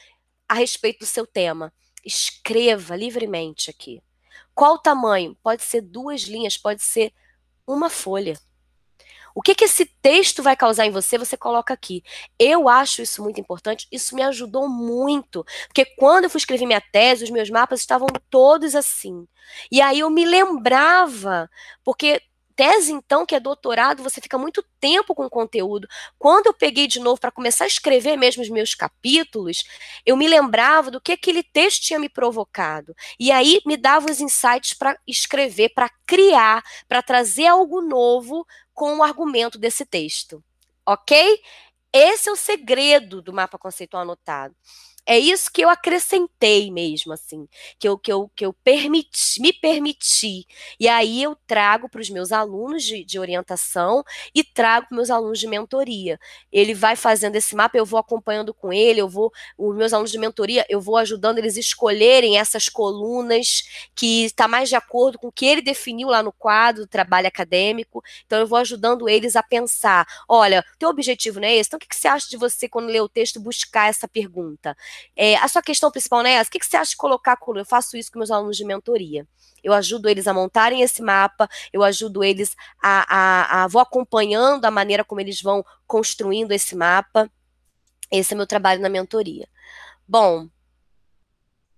a 0.48 0.54
respeito 0.54 1.00
do 1.00 1.06
seu 1.06 1.26
tema. 1.26 1.72
Escreva 2.04 2.96
livremente 2.96 3.70
aqui. 3.70 4.02
Qual 4.54 4.74
o 4.74 4.78
tamanho? 4.78 5.36
Pode 5.42 5.62
ser 5.62 5.82
duas 5.82 6.22
linhas, 6.22 6.56
pode 6.56 6.82
ser 6.82 7.12
uma 7.66 7.90
folha. 7.90 8.38
O 9.38 9.40
que, 9.40 9.54
que 9.54 9.66
esse 9.66 9.86
texto 10.02 10.42
vai 10.42 10.56
causar 10.56 10.84
em 10.84 10.90
você, 10.90 11.16
você 11.16 11.36
coloca 11.36 11.72
aqui. 11.72 12.02
Eu 12.36 12.68
acho 12.68 13.02
isso 13.02 13.22
muito 13.22 13.40
importante, 13.40 13.86
isso 13.92 14.16
me 14.16 14.22
ajudou 14.22 14.68
muito. 14.68 15.46
Porque 15.68 15.84
quando 15.96 16.24
eu 16.24 16.30
fui 16.30 16.38
escrever 16.38 16.66
minha 16.66 16.80
tese, 16.80 17.22
os 17.22 17.30
meus 17.30 17.48
mapas 17.48 17.78
estavam 17.78 18.08
todos 18.28 18.74
assim. 18.74 19.28
E 19.70 19.80
aí 19.80 20.00
eu 20.00 20.10
me 20.10 20.24
lembrava, 20.24 21.48
porque 21.84 22.20
tese, 22.58 22.90
então, 22.90 23.24
que 23.24 23.36
é 23.36 23.40
doutorado, 23.40 24.02
você 24.02 24.20
fica 24.20 24.36
muito 24.36 24.64
tempo 24.80 25.14
com 25.14 25.24
o 25.24 25.30
conteúdo. 25.30 25.86
Quando 26.18 26.48
eu 26.48 26.52
peguei 26.52 26.88
de 26.88 26.98
novo 26.98 27.20
para 27.20 27.30
começar 27.30 27.62
a 27.62 27.68
escrever 27.68 28.16
mesmo 28.16 28.42
os 28.42 28.48
meus 28.50 28.74
capítulos, 28.74 29.62
eu 30.04 30.16
me 30.16 30.26
lembrava 30.26 30.90
do 30.90 31.00
que 31.00 31.12
aquele 31.12 31.44
texto 31.44 31.84
tinha 31.84 32.00
me 32.00 32.08
provocado. 32.08 32.96
E 33.16 33.30
aí 33.30 33.60
me 33.64 33.76
dava 33.76 34.10
os 34.10 34.20
insights 34.20 34.72
para 34.74 34.98
escrever, 35.06 35.68
para 35.68 35.88
criar, 36.04 36.64
para 36.88 37.00
trazer 37.00 37.46
algo 37.46 37.80
novo 37.80 38.44
com 38.74 38.96
o 38.96 39.02
argumento 39.04 39.56
desse 39.56 39.86
texto. 39.86 40.42
Ok? 40.84 41.40
Esse 41.92 42.28
é 42.28 42.32
o 42.32 42.36
segredo 42.36 43.22
do 43.22 43.32
mapa 43.32 43.56
conceitual 43.56 44.02
anotado. 44.02 44.56
É 45.10 45.18
isso 45.18 45.50
que 45.50 45.62
eu 45.62 45.70
acrescentei 45.70 46.70
mesmo, 46.70 47.14
assim, 47.14 47.48
que 47.78 47.88
eu, 47.88 47.98
que 47.98 48.12
eu, 48.12 48.30
que 48.36 48.44
eu 48.44 48.52
permiti, 48.52 49.40
me 49.40 49.54
permiti. 49.54 50.46
E 50.78 50.86
aí 50.86 51.22
eu 51.22 51.34
trago 51.46 51.88
para 51.88 52.02
os 52.02 52.10
meus 52.10 52.30
alunos 52.30 52.84
de, 52.84 53.02
de 53.06 53.18
orientação 53.18 54.04
e 54.34 54.44
trago 54.44 54.86
para 54.88 54.96
meus 54.96 55.08
alunos 55.10 55.38
de 55.38 55.46
mentoria. 55.46 56.18
Ele 56.52 56.74
vai 56.74 56.94
fazendo 56.94 57.36
esse 57.36 57.56
mapa, 57.56 57.78
eu 57.78 57.86
vou 57.86 57.98
acompanhando 57.98 58.52
com 58.52 58.70
ele, 58.70 59.00
eu 59.00 59.08
vou, 59.08 59.32
os 59.56 59.74
meus 59.74 59.94
alunos 59.94 60.10
de 60.10 60.18
mentoria, 60.18 60.66
eu 60.68 60.78
vou 60.78 60.98
ajudando 60.98 61.38
eles 61.38 61.56
a 61.56 61.60
escolherem 61.60 62.36
essas 62.36 62.68
colunas 62.68 63.62
que 63.94 64.24
está 64.26 64.46
mais 64.46 64.68
de 64.68 64.76
acordo 64.76 65.18
com 65.18 65.28
o 65.28 65.32
que 65.32 65.46
ele 65.46 65.62
definiu 65.62 66.08
lá 66.08 66.22
no 66.22 66.32
quadro 66.32 66.82
do 66.82 66.86
trabalho 66.86 67.26
acadêmico. 67.28 68.02
Então 68.26 68.38
eu 68.38 68.46
vou 68.46 68.58
ajudando 68.58 69.08
eles 69.08 69.36
a 69.36 69.42
pensar, 69.42 70.06
olha, 70.28 70.62
teu 70.78 70.90
objetivo 70.90 71.40
não 71.40 71.48
é 71.48 71.54
esse, 71.56 71.68
então 71.68 71.78
o 71.78 71.80
que, 71.80 71.88
que 71.88 71.96
você 71.96 72.08
acha 72.08 72.28
de 72.28 72.36
você, 72.36 72.68
quando 72.68 72.88
lê 72.90 73.00
o 73.00 73.08
texto, 73.08 73.40
buscar 73.40 73.88
essa 73.88 74.06
pergunta? 74.06 74.76
É, 75.16 75.36
a 75.36 75.48
sua 75.48 75.62
questão 75.62 75.90
principal 75.90 76.24
é 76.24 76.32
essa? 76.32 76.48
O 76.48 76.52
que, 76.52 76.58
que 76.58 76.66
você 76.66 76.76
acha 76.76 76.90
de 76.90 76.96
colocar 76.96 77.36
coluna? 77.36 77.62
Eu 77.62 77.66
faço 77.66 77.96
isso 77.96 78.10
com 78.12 78.18
meus 78.18 78.30
alunos 78.30 78.56
de 78.56 78.64
mentoria. 78.64 79.26
Eu 79.62 79.72
ajudo 79.72 80.08
eles 80.08 80.26
a 80.26 80.34
montarem 80.34 80.82
esse 80.82 81.02
mapa, 81.02 81.48
eu 81.72 81.82
ajudo 81.82 82.22
eles 82.22 82.56
a, 82.82 83.16
a, 83.16 83.64
a 83.64 83.66
vou 83.66 83.82
acompanhando 83.82 84.64
a 84.64 84.70
maneira 84.70 85.04
como 85.04 85.20
eles 85.20 85.42
vão 85.42 85.64
construindo 85.86 86.52
esse 86.52 86.76
mapa. 86.76 87.30
Esse 88.10 88.34
é 88.34 88.36
meu 88.36 88.46
trabalho 88.46 88.80
na 88.80 88.88
mentoria. 88.88 89.48
Bom, 90.06 90.48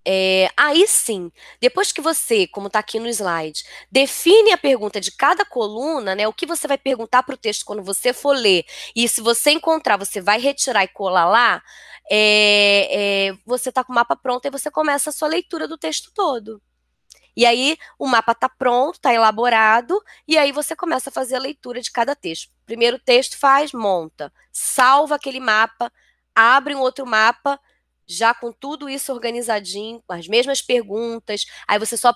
é, 0.07 0.49
aí 0.57 0.87
sim, 0.87 1.31
depois 1.61 1.93
que 1.93 2.01
você, 2.01 2.47
como 2.47 2.69
está 2.69 2.79
aqui 2.79 2.99
no 2.99 3.09
slide, 3.09 3.65
define 3.91 4.53
a 4.53 4.59
pergunta 4.59 5.01
de 5.01 5.13
cada 5.13 5.45
coluna, 5.45 6.15
né? 6.15 6.27
O 6.27 6.33
que 6.33 6.47
você 6.47 6.67
vai 6.67 6.79
perguntar 6.79 7.23
para 7.23 7.35
o 7.35 7.39
texto 7.39 7.65
quando 7.65 7.83
você 7.83 8.13
for 8.13 8.35
ler, 8.35 8.65
e 8.97 9.07
se 9.09 9.21
você 9.21 9.51
encontrar, 9.51 9.97
você 9.97 10.21
vai 10.21 10.41
retirar 10.41 10.85
e 10.85 10.89
colar 10.89 11.27
lá, 11.27 11.63
é, 12.11 13.29
é, 13.29 13.37
você 13.47 13.69
está 13.69 13.85
com 13.85 13.93
o 13.93 13.95
mapa 13.95 14.17
pronto 14.17 14.45
e 14.47 14.51
você 14.51 14.71
começa 14.71 15.11
a 15.11 15.13
sua 15.13 15.29
leitura 15.29 15.69
do 15.69 15.79
texto 15.79 16.11
todo. 16.15 16.61
E 17.37 17.47
aí 17.47 17.77
o 17.99 18.07
mapa 18.07 18.33
está 18.33 18.49
pronto, 18.49 18.97
está 18.97 19.15
elaborado, 19.15 20.03
e 20.27 20.37
aí 20.37 20.51
você 20.51 20.75
começa 20.75 21.11
a 21.11 21.13
fazer 21.13 21.37
a 21.37 21.41
leitura 21.41 21.81
de 21.81 21.91
cada 21.91 22.17
texto. 22.17 22.51
Primeiro 22.67 22.99
texto 22.99 23.39
faz, 23.39 23.73
monta, 23.73 24.33
salva 24.53 25.15
aquele 25.15 25.41
mapa, 25.41 25.93
abre 26.35 26.75
um 26.75 26.81
outro 26.81 27.07
mapa 27.07 27.61
já 28.11 28.35
com 28.35 28.53
tudo 28.53 28.89
isso 28.89 29.13
organizadinho, 29.13 30.03
com 30.07 30.13
as 30.13 30.27
mesmas 30.27 30.61
perguntas, 30.61 31.47
aí 31.67 31.79
você 31.79 31.97
só, 31.97 32.15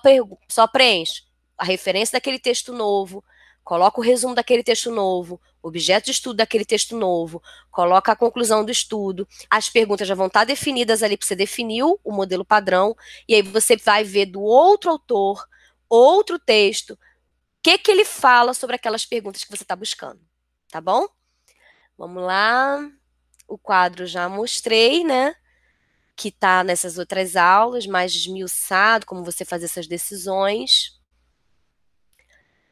só 0.49 0.67
preenche 0.67 1.23
a 1.57 1.63
referência 1.63 2.17
daquele 2.17 2.37
texto 2.37 2.73
novo, 2.73 3.23
coloca 3.63 3.99
o 3.99 4.03
resumo 4.03 4.35
daquele 4.35 4.61
texto 4.61 4.91
novo, 4.91 5.39
objeto 5.63 6.05
de 6.05 6.11
estudo 6.11 6.37
daquele 6.37 6.65
texto 6.65 6.97
novo, 6.97 7.41
coloca 7.71 8.11
a 8.11 8.15
conclusão 8.15 8.63
do 8.63 8.71
estudo, 8.71 9.27
as 9.49 9.69
perguntas 9.69 10.07
já 10.07 10.13
vão 10.13 10.27
estar 10.27 10.43
definidas 10.43 11.01
ali, 11.01 11.15
porque 11.15 11.27
você 11.27 11.35
definiu 11.35 11.99
o 12.03 12.11
modelo 12.11 12.43
padrão, 12.43 12.95
e 13.27 13.33
aí 13.33 13.41
você 13.41 13.77
vai 13.77 14.03
ver 14.03 14.25
do 14.25 14.41
outro 14.41 14.91
autor, 14.91 15.47
outro 15.89 16.37
texto, 16.37 16.91
o 16.91 16.97
que, 17.63 17.77
que 17.77 17.89
ele 17.89 18.05
fala 18.05 18.53
sobre 18.53 18.75
aquelas 18.75 19.05
perguntas 19.05 19.43
que 19.43 19.49
você 19.49 19.63
está 19.63 19.75
buscando, 19.75 20.19
tá 20.69 20.81
bom? 20.81 21.07
Vamos 21.97 22.21
lá, 22.21 22.79
o 23.47 23.57
quadro 23.57 24.05
já 24.05 24.27
mostrei, 24.27 25.03
né? 25.03 25.35
Que 26.15 26.29
está 26.29 26.63
nessas 26.63 26.97
outras 26.97 27.35
aulas, 27.35 27.85
mais 27.87 28.13
desmiuçado, 28.13 29.05
como 29.05 29.23
você 29.23 29.45
fazer 29.45 29.65
essas 29.65 29.87
decisões. 29.87 30.99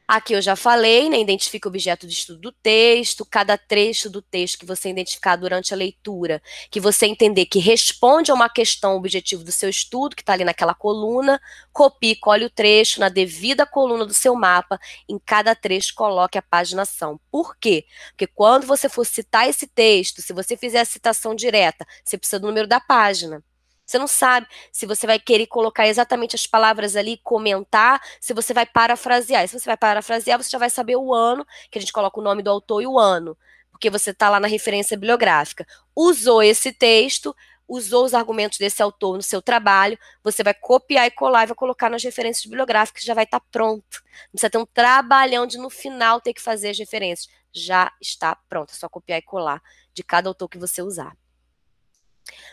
Aqui 0.06 0.34
eu 0.34 0.42
já 0.42 0.54
falei, 0.54 1.08
né? 1.08 1.18
Identifique 1.18 1.66
o 1.66 1.70
objeto 1.70 2.06
de 2.06 2.12
estudo 2.12 2.38
do 2.38 2.52
texto, 2.52 3.24
cada 3.24 3.56
trecho 3.56 4.10
do 4.10 4.20
texto 4.20 4.58
que 4.58 4.66
você 4.66 4.90
identificar 4.90 5.34
durante 5.36 5.72
a 5.72 5.76
leitura, 5.76 6.42
que 6.70 6.78
você 6.78 7.06
entender 7.06 7.46
que 7.46 7.58
responde 7.58 8.30
a 8.30 8.34
uma 8.34 8.50
questão 8.50 8.96
objetivo 8.96 9.42
do 9.42 9.50
seu 9.50 9.70
estudo, 9.70 10.14
que 10.14 10.20
está 10.20 10.34
ali 10.34 10.44
naquela 10.44 10.74
coluna, 10.74 11.40
copie, 11.72 12.16
colhe 12.16 12.44
o 12.44 12.50
trecho 12.50 13.00
na 13.00 13.08
devida 13.08 13.64
coluna 13.64 14.04
do 14.04 14.12
seu 14.12 14.34
mapa, 14.34 14.78
em 15.08 15.18
cada 15.18 15.54
trecho 15.54 15.94
coloque 15.94 16.36
a 16.36 16.42
paginação. 16.42 17.18
Por 17.30 17.56
quê? 17.56 17.86
Porque 18.10 18.26
quando 18.26 18.66
você 18.66 18.90
for 18.90 19.06
citar 19.06 19.48
esse 19.48 19.66
texto, 19.66 20.20
se 20.20 20.34
você 20.34 20.54
fizer 20.54 20.80
a 20.80 20.84
citação 20.84 21.34
direta, 21.34 21.86
você 22.04 22.18
precisa 22.18 22.38
do 22.38 22.46
número 22.46 22.68
da 22.68 22.78
página. 22.78 23.42
Você 23.86 23.98
não 23.98 24.06
sabe 24.06 24.46
se 24.72 24.86
você 24.86 25.06
vai 25.06 25.18
querer 25.18 25.46
colocar 25.46 25.86
exatamente 25.86 26.34
as 26.34 26.46
palavras 26.46 26.96
ali, 26.96 27.18
comentar, 27.18 28.00
se 28.20 28.32
você 28.32 28.54
vai 28.54 28.66
parafrasear. 28.66 29.44
E 29.44 29.48
se 29.48 29.58
você 29.58 29.66
vai 29.66 29.76
parafrasear, 29.76 30.42
você 30.42 30.50
já 30.50 30.58
vai 30.58 30.70
saber 30.70 30.96
o 30.96 31.12
ano, 31.12 31.46
que 31.70 31.78
a 31.78 31.80
gente 31.80 31.92
coloca 31.92 32.18
o 32.18 32.22
nome 32.22 32.42
do 32.42 32.50
autor 32.50 32.82
e 32.82 32.86
o 32.86 32.98
ano, 32.98 33.36
porque 33.70 33.90
você 33.90 34.10
está 34.10 34.30
lá 34.30 34.40
na 34.40 34.48
referência 34.48 34.96
bibliográfica. 34.96 35.66
Usou 35.94 36.42
esse 36.42 36.72
texto, 36.72 37.34
usou 37.68 38.04
os 38.04 38.14
argumentos 38.14 38.58
desse 38.58 38.82
autor 38.82 39.16
no 39.16 39.22
seu 39.22 39.42
trabalho, 39.42 39.98
você 40.22 40.42
vai 40.42 40.54
copiar 40.54 41.06
e 41.06 41.10
colar 41.10 41.44
e 41.44 41.46
vai 41.46 41.56
colocar 41.56 41.90
nas 41.90 42.02
referências 42.02 42.44
bibliográficas, 42.44 43.04
já 43.04 43.14
vai 43.14 43.24
estar 43.24 43.40
tá 43.40 43.46
pronto. 43.50 44.02
Não 44.26 44.32
precisa 44.32 44.50
ter 44.50 44.58
um 44.58 44.66
trabalhão 44.66 45.46
de 45.46 45.58
no 45.58 45.70
final 45.70 46.20
ter 46.20 46.32
que 46.32 46.40
fazer 46.40 46.70
as 46.70 46.78
referências. 46.78 47.28
Já 47.52 47.92
está 48.00 48.34
pronto, 48.48 48.70
é 48.72 48.74
só 48.74 48.88
copiar 48.88 49.18
e 49.18 49.22
colar 49.22 49.62
de 49.92 50.02
cada 50.02 50.28
autor 50.28 50.48
que 50.48 50.58
você 50.58 50.82
usar. 50.82 51.16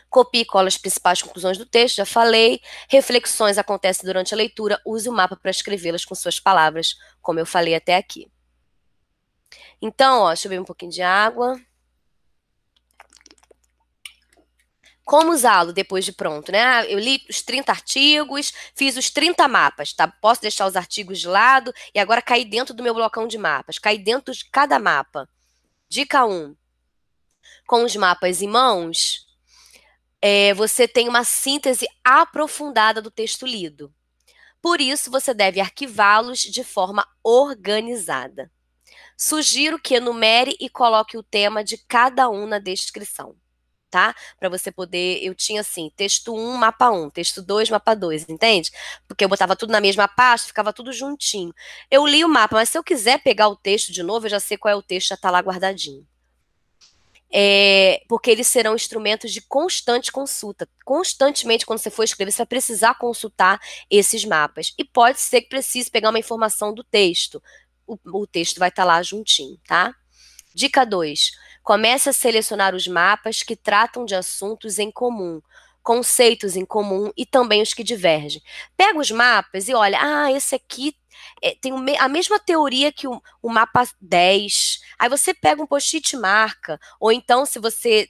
Copie 0.09 0.41
e 0.41 0.45
cola 0.45 0.67
as 0.67 0.77
principais 0.77 1.21
conclusões 1.21 1.57
do 1.57 1.65
texto, 1.65 1.97
já 1.97 2.05
falei. 2.05 2.61
Reflexões 2.89 3.57
acontecem 3.57 4.05
durante 4.05 4.33
a 4.33 4.37
leitura, 4.37 4.81
use 4.85 5.07
o 5.07 5.13
mapa 5.13 5.37
para 5.37 5.51
escrevê-las 5.51 6.03
com 6.03 6.13
suas 6.13 6.39
palavras, 6.39 6.95
como 7.21 7.39
eu 7.39 7.45
falei 7.45 7.75
até 7.75 7.95
aqui. 7.95 8.29
Então, 9.81 10.21
ó, 10.21 10.27
deixa 10.29 10.47
eu 10.47 10.49
beber 10.49 10.61
um 10.61 10.65
pouquinho 10.65 10.91
de 10.91 11.01
água. 11.01 11.59
Como 15.03 15.31
usá-lo 15.31 15.73
depois 15.73 16.05
de 16.05 16.13
pronto, 16.13 16.51
né? 16.51 16.63
Ah, 16.63 16.85
eu 16.85 16.99
li 16.99 17.21
os 17.29 17.41
30 17.41 17.71
artigos, 17.71 18.53
fiz 18.75 18.95
os 18.95 19.09
30 19.09 19.47
mapas, 19.47 19.91
tá? 19.91 20.07
Posso 20.07 20.41
deixar 20.41 20.67
os 20.67 20.75
artigos 20.75 21.19
de 21.19 21.27
lado 21.27 21.73
e 21.93 21.99
agora 21.99 22.21
cair 22.21 22.45
dentro 22.45 22.73
do 22.73 22.83
meu 22.83 22.93
blocão 22.93 23.27
de 23.27 23.37
mapas, 23.37 23.79
cair 23.79 23.97
dentro 23.97 24.33
de 24.33 24.45
cada 24.49 24.79
mapa. 24.79 25.27
Dica 25.89 26.25
1. 26.25 26.55
Com 27.67 27.83
os 27.83 27.95
mapas 27.95 28.41
em 28.41 28.47
mãos, 28.47 29.27
é, 30.21 30.53
você 30.53 30.87
tem 30.87 31.09
uma 31.09 31.23
síntese 31.23 31.87
aprofundada 32.03 33.01
do 33.01 33.09
texto 33.09 33.45
lido. 33.45 33.93
Por 34.61 34.79
isso, 34.79 35.09
você 35.09 35.33
deve 35.33 35.59
arquivá-los 35.59 36.39
de 36.41 36.63
forma 36.63 37.07
organizada. 37.23 38.51
Sugiro 39.17 39.79
que 39.79 39.95
enumere 39.95 40.55
e 40.59 40.69
coloque 40.69 41.17
o 41.17 41.23
tema 41.23 41.63
de 41.63 41.77
cada 41.77 42.29
um 42.29 42.45
na 42.47 42.59
descrição, 42.59 43.35
tá? 43.89 44.15
Para 44.39 44.49
você 44.49 44.71
poder. 44.71 45.19
Eu 45.23 45.35
tinha 45.35 45.61
assim: 45.61 45.91
texto 45.95 46.35
1, 46.35 46.57
mapa 46.57 46.91
1, 46.91 47.09
texto 47.09 47.41
2, 47.41 47.69
mapa 47.71 47.95
2, 47.95 48.29
entende? 48.29 48.71
Porque 49.07 49.25
eu 49.25 49.29
botava 49.29 49.55
tudo 49.55 49.71
na 49.71 49.81
mesma 49.81 50.07
pasta, 50.07 50.47
ficava 50.47 50.73
tudo 50.73 50.93
juntinho. 50.93 51.53
Eu 51.89 52.05
li 52.05 52.23
o 52.23 52.29
mapa, 52.29 52.55
mas 52.55 52.69
se 52.69 52.77
eu 52.77 52.83
quiser 52.83 53.21
pegar 53.23 53.47
o 53.49 53.55
texto 53.55 53.91
de 53.91 54.03
novo, 54.03 54.27
eu 54.27 54.31
já 54.31 54.39
sei 54.39 54.57
qual 54.57 54.73
é 54.73 54.75
o 54.75 54.83
texto, 54.83 55.09
já 55.09 55.15
está 55.15 55.31
lá 55.31 55.39
guardadinho 55.39 56.05
é, 57.33 58.03
porque 58.07 58.29
eles 58.29 58.47
serão 58.47 58.75
instrumentos 58.75 59.31
de 59.31 59.41
constante 59.41 60.11
consulta. 60.11 60.67
Constantemente, 60.83 61.65
quando 61.65 61.79
você 61.79 61.89
for 61.89 62.03
escrever, 62.03 62.31
você 62.31 62.39
vai 62.39 62.47
precisar 62.47 62.95
consultar 62.95 63.59
esses 63.89 64.25
mapas. 64.25 64.73
E 64.77 64.83
pode 64.83 65.19
ser 65.19 65.41
que 65.41 65.49
precise 65.49 65.89
pegar 65.89 66.09
uma 66.09 66.19
informação 66.19 66.73
do 66.73 66.83
texto. 66.83 67.41
O, 67.87 67.97
o 68.05 68.27
texto 68.27 68.59
vai 68.59 68.69
estar 68.69 68.83
tá 68.83 68.87
lá 68.87 69.01
juntinho, 69.01 69.57
tá? 69.65 69.93
Dica 70.53 70.85
2. 70.85 71.31
Comece 71.63 72.09
a 72.09 72.13
selecionar 72.13 72.75
os 72.75 72.87
mapas 72.87 73.43
que 73.43 73.55
tratam 73.55 74.03
de 74.03 74.15
assuntos 74.15 74.77
em 74.79 74.91
comum. 74.91 75.41
conceitos 75.83 76.55
em 76.55 76.63
comum 76.65 77.11
e 77.17 77.25
também 77.25 77.61
os 77.61 77.73
que 77.73 77.83
divergem. 77.83 78.41
Pega 78.77 78.99
os 78.99 79.09
mapas 79.09 79.67
e 79.67 79.73
olha, 79.73 79.97
ah, 79.99 80.31
esse 80.31 80.53
aqui 80.53 80.95
é, 81.41 81.55
tem 81.55 81.73
a 81.97 82.07
mesma 82.07 82.39
teoria 82.39 82.91
que 82.91 83.07
o, 83.07 83.21
mapa 83.43 83.87
10. 83.99 84.79
Aí 84.99 85.09
você 85.09 85.33
pega 85.33 85.61
um 85.61 85.67
post-it 85.67 86.15
e 86.15 86.19
marca. 86.19 86.79
Ou 86.99 87.11
então, 87.11 87.45
se 87.45 87.59
você 87.59 88.09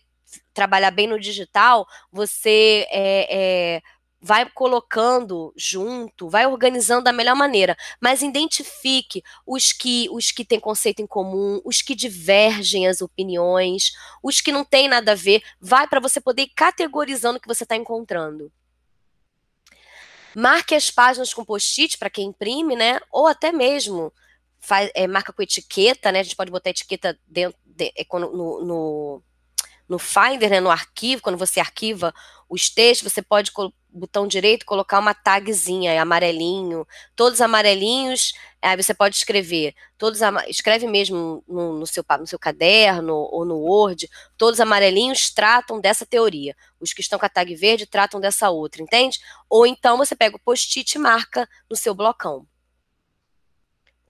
trabalhar 0.54 0.91
bem 0.91 1.08
no 1.08 1.20
digital, 1.20 1.88
você 2.12 2.88
é, 2.89 3.28
é, 3.30 3.82
vai 4.22 4.47
colocando 4.52 5.52
junto, 5.58 6.30
vai 6.30 6.45
organizando 6.45 7.06
da 7.06 7.12
melhor 7.12 7.36
maneira, 7.36 7.76
mas 7.99 8.22
identifique 8.22 9.24
os 9.45 9.72
que 9.72 10.08
os 10.12 10.32
que 10.32 10.45
têm 10.45 10.60
conceito 10.60 11.02
em 11.02 11.08
comum, 11.08 11.60
os 11.66 11.82
que 11.82 11.95
divergem 11.95 12.88
as 12.88 13.02
opiniões, 13.02 13.91
os 14.22 14.39
que 14.39 14.52
não 14.52 14.64
têm 14.64 14.88
nada 14.88 15.14
a 15.14 15.16
ver, 15.16 15.41
vai 15.60 15.88
para 15.88 15.99
você 15.99 16.22
poder 16.22 16.43
ir 16.43 16.52
categorizando 16.56 17.38
o 17.38 17.41
que 17.41 17.47
você 17.47 17.64
está 17.64 17.76
encontrando. 17.76 18.52
Marque 20.36 20.75
as 20.75 20.89
páginas 20.89 21.34
com 21.34 21.45
post-it 21.45 21.97
para 21.97 22.09
quem 22.09 22.27
imprime, 22.27 22.75
né? 22.75 22.99
Ou 23.11 23.27
até 23.27 23.51
mesmo 23.51 24.13
faz, 24.59 24.91
é, 24.93 25.07
marca 25.07 25.34
com 25.34 25.41
etiqueta, 25.41 26.11
né? 26.11 26.19
A 26.19 26.23
gente 26.23 26.36
pode 26.36 26.51
botar 26.51 26.69
etiqueta 26.69 27.19
dentro 27.27 27.57
de, 27.65 27.91
é, 27.95 28.05
no, 28.13 28.63
no, 28.63 29.23
no 29.89 29.99
Finder, 29.99 30.49
né? 30.49 30.59
No 30.59 30.69
arquivo, 30.69 31.21
quando 31.21 31.38
você 31.38 31.59
arquiva 31.59 32.13
os 32.49 32.69
textos, 32.69 33.11
você 33.11 33.21
pode 33.21 33.51
botão 33.92 34.28
direito 34.28 34.66
colocar 34.66 35.00
uma 35.00 35.14
tagzinha, 35.14 35.92
é 35.92 36.00
amarelinho, 36.00 36.88
todos 37.16 37.42
amarelinhos, 37.42 38.34
aí 38.62 38.78
você 38.78 38.94
pode 38.94 39.16
escrever, 39.16 39.74
todos 39.98 40.20
escreve 40.48 40.88
mesmo 40.88 41.44
no, 41.48 41.80
no, 41.80 41.88
seu, 41.88 42.04
no 42.20 42.28
seu 42.28 42.39
caderno 42.39 43.16
ou 43.16 43.46
no 43.46 43.58
Word, 43.58 44.10
todos 44.38 44.60
amarelinhos 44.60 45.30
tratam 45.30 45.80
dessa 45.80 46.06
teoria, 46.06 46.56
os 46.80 46.94
que 46.94 47.02
estão 47.02 47.20
com 47.20 47.26
a 47.26 47.30
tag 47.30 47.54
verde 47.56 47.86
tratam 47.86 48.20
dessa 48.20 48.50
outra, 48.50 48.82
entende? 48.82 49.20
Ou 49.50 49.66
então 49.66 49.98
você 49.98 50.16
pega 50.16 50.36
o 50.36 50.39
post-it 50.39 50.96
e 50.96 51.00
marca 51.00 51.48
no 51.70 51.76
seu 51.76 51.94
blocão. 51.94 52.48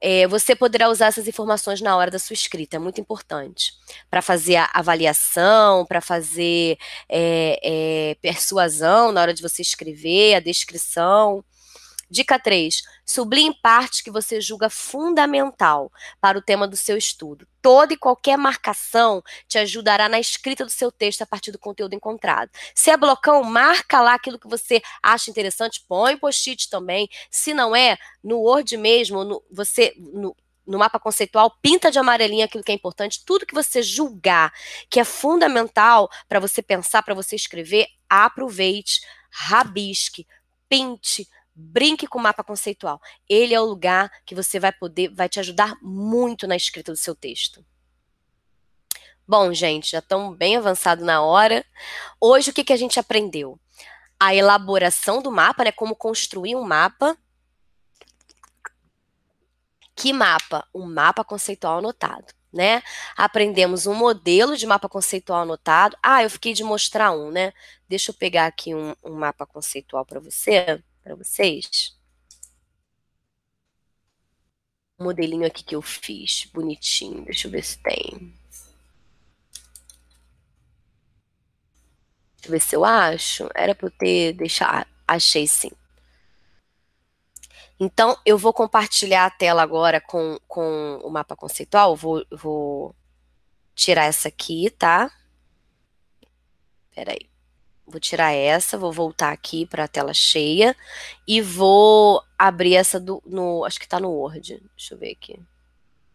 É, 0.02 0.28
você 0.28 0.56
poderá 0.56 0.90
usar 0.90 1.08
essas 1.08 1.28
informações 1.28 1.80
na 1.80 1.96
hora 1.96 2.10
da 2.10 2.18
sua 2.18 2.34
escrita, 2.34 2.78
é 2.78 2.80
muito 2.80 3.00
importante. 3.00 3.74
Para 4.10 4.22
fazer 4.22 4.56
a 4.56 4.70
avaliação, 4.74 5.86
para 5.86 6.02
fazer 6.02 6.78
é, 7.08 7.60
é, 8.12 8.16
persuasão 8.22 9.12
na 9.12 9.22
hora 9.22 9.34
de 9.34 9.42
você 9.42 9.62
escrever, 9.62 10.36
a 10.36 10.40
descrição. 10.40 11.44
Dica 12.12 12.38
3. 12.38 12.84
Sublinhe 13.06 13.56
parte 13.64 14.04
que 14.04 14.12
você 14.12 14.42
julga 14.42 14.70
fundamental 14.70 15.90
para 16.20 16.38
o 16.38 16.42
tema 16.42 16.68
do 16.68 16.76
seu 16.76 16.98
estudo. 16.98 17.48
Toda 17.62 17.94
e 17.94 17.98
qualquer 17.98 18.38
marcação 18.38 19.24
te 19.48 19.58
ajudará 19.58 20.10
na 20.10 20.20
escrita 20.20 20.66
do 20.66 20.70
seu 20.70 20.92
texto 20.92 21.22
a 21.22 21.26
partir 21.26 21.54
do 21.54 21.58
conteúdo 21.58 21.96
encontrado. 21.96 22.52
Se 22.76 22.92
é 22.92 22.98
blocão, 22.98 23.42
marca 23.46 24.02
lá 24.02 24.16
aquilo 24.16 24.38
que 24.38 24.50
você 24.50 24.82
acha 25.02 25.32
interessante, 25.32 25.86
põe 25.88 26.18
post-it 26.18 26.70
também. 26.70 27.08
Se 27.30 27.54
não 27.54 27.74
é, 27.74 27.98
no 28.22 28.40
Word 28.40 28.76
mesmo, 28.76 29.24
no, 29.24 29.42
você 29.50 29.94
no, 29.98 30.36
no 30.68 30.78
mapa 30.78 31.00
conceitual, 31.00 31.58
pinta 31.62 31.90
de 31.90 31.98
amarelinho 31.98 32.44
aquilo 32.44 32.64
que 32.64 32.74
é 32.74 32.76
importante, 32.76 33.24
tudo 33.26 33.46
que 33.46 33.56
você 33.56 33.82
julgar 33.82 34.52
que 34.90 35.00
é 35.00 35.06
fundamental 35.06 36.10
para 36.28 36.42
você 36.42 36.62
pensar, 36.62 37.04
para 37.04 37.16
você 37.16 37.38
escrever, 37.38 37.88
aproveite, 38.10 39.00
rabisque, 39.30 40.28
pinte, 40.68 41.26
Brinque 41.54 42.08
com 42.08 42.18
o 42.18 42.22
mapa 42.22 42.44
conceitual. 42.44 43.00
Ele 43.28 43.54
é 43.54 43.60
o 43.60 43.66
lugar 43.66 44.10
que 44.26 44.34
você 44.34 44.60
vai 44.60 44.72
poder, 44.72 45.14
vai 45.14 45.28
te 45.28 45.40
ajudar 45.40 45.78
muito 45.82 46.48
na 46.48 46.56
escrita 46.56 46.92
do 46.92 46.98
seu 46.98 47.14
texto. 47.14 47.66
Bom, 49.28 49.54
gente, 49.54 49.92
já 49.92 50.00
estamos 50.00 50.36
bem 50.38 50.58
avançado 50.58 51.06
na 51.06 51.22
hora. 51.22 51.66
Hoje, 52.20 52.52
o 52.52 52.54
que, 52.54 52.64
que 52.64 52.74
a 52.74 52.78
gente 52.78 53.00
aprendeu? 53.00 53.60
A 54.20 54.36
elaboração 54.36 55.22
do 55.22 55.32
mapa, 55.32 55.64
né? 55.64 55.72
Como 55.72 55.96
construir 55.96 56.56
um 56.56 56.64
mapa. 56.64 57.18
Que 59.96 60.12
mapa? 60.12 60.68
Um 60.74 60.86
mapa 60.86 61.24
conceitual 61.24 61.78
anotado, 61.78 62.34
né? 62.52 62.82
Aprendemos 63.16 63.86
um 63.86 63.94
modelo 63.94 64.58
de 64.58 64.66
mapa 64.66 64.90
conceitual 64.90 65.42
anotado. 65.44 65.98
Ah, 66.02 66.24
eu 66.24 66.30
fiquei 66.30 66.54
de 66.54 66.64
mostrar 66.64 67.12
um, 67.12 67.30
né? 67.32 67.54
Deixa 67.88 68.12
eu 68.12 68.16
pegar 68.16 68.48
aqui 68.48 68.74
um, 68.74 68.96
um 69.04 69.14
mapa 69.14 69.46
conceitual 69.46 70.06
para 70.06 70.20
você 70.20 70.82
para 71.12 71.24
vocês. 71.24 71.98
Um 75.00 75.06
modelinho 75.06 75.46
aqui 75.46 75.64
que 75.64 75.76
eu 75.76 75.82
fiz, 75.82 76.46
bonitinho. 76.54 77.26
Deixa 77.26 77.48
eu 77.48 77.52
ver 77.52 77.64
se 77.64 77.78
tem. 77.82 78.34
Deixa 82.36 82.48
eu 82.48 82.52
ver 82.52 82.62
se 82.62 82.76
eu 82.76 82.86
acho. 82.86 83.50
Era 83.54 83.76
para 83.76 83.88
eu 83.88 83.92
ter 83.92 84.34
deixado. 84.34 84.88
Achei 85.08 85.48
sim. 85.48 85.72
Então, 87.80 88.16
eu 88.26 88.38
vou 88.38 88.54
compartilhar 88.54 89.26
a 89.26 89.32
tela 89.32 89.64
agora 89.64 90.00
com, 90.00 90.40
com 90.48 90.98
o 91.04 91.10
mapa 91.10 91.36
conceitual. 91.36 91.96
Vou, 91.96 92.24
vou 92.32 92.96
tirar 93.76 94.06
essa 94.06 94.28
aqui, 94.28 94.70
tá? 94.70 95.12
Peraí. 96.94 97.31
Vou 97.92 98.00
tirar 98.00 98.32
essa, 98.32 98.78
vou 98.78 98.92
voltar 98.92 99.34
aqui 99.34 99.66
para 99.66 99.84
a 99.84 99.88
tela 99.88 100.14
cheia 100.14 100.76
e 101.28 101.42
vou 101.42 102.24
abrir 102.40 102.76
essa 102.76 103.00
do, 103.00 103.22
no, 103.26 103.66
acho 103.66 103.78
que 103.78 103.86
está 103.86 104.00
no 104.00 104.10
Word. 104.10 104.64
Deixa 104.78 104.94
eu 104.94 104.98
ver 104.98 105.12
aqui. 105.12 105.38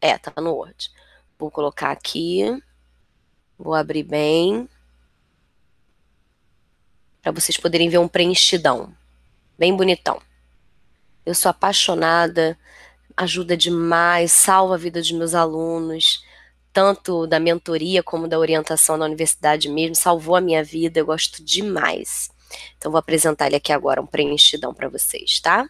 É, 0.00 0.16
tá 0.16 0.32
no 0.40 0.54
Word. 0.54 0.90
Vou 1.38 1.50
colocar 1.50 1.90
aqui. 1.90 2.44
Vou 3.58 3.74
abrir 3.74 4.02
bem. 4.02 4.66
Para 7.20 7.32
vocês 7.32 7.58
poderem 7.58 7.90
ver 7.90 7.98
um 7.98 8.08
preenchidão. 8.08 8.94
Bem 9.58 9.76
bonitão. 9.76 10.20
Eu 11.26 11.34
sou 11.34 11.50
apaixonada, 11.50 12.58
ajuda 13.14 13.56
demais, 13.56 14.32
salva 14.32 14.74
a 14.74 14.78
vida 14.78 15.00
dos 15.00 15.12
meus 15.12 15.34
alunos 15.34 16.24
tanto 16.76 17.26
da 17.26 17.40
mentoria 17.40 18.02
como 18.02 18.28
da 18.28 18.38
orientação 18.38 18.98
na 18.98 19.06
universidade 19.06 19.66
mesmo, 19.70 19.94
salvou 19.94 20.36
a 20.36 20.42
minha 20.42 20.62
vida, 20.62 21.00
eu 21.00 21.06
gosto 21.06 21.42
demais. 21.42 22.30
Então, 22.76 22.92
vou 22.92 22.98
apresentar 22.98 23.46
ele 23.46 23.56
aqui 23.56 23.72
agora, 23.72 24.02
um 24.02 24.06
preenchidão 24.06 24.74
para 24.74 24.86
vocês, 24.86 25.40
tá? 25.40 25.66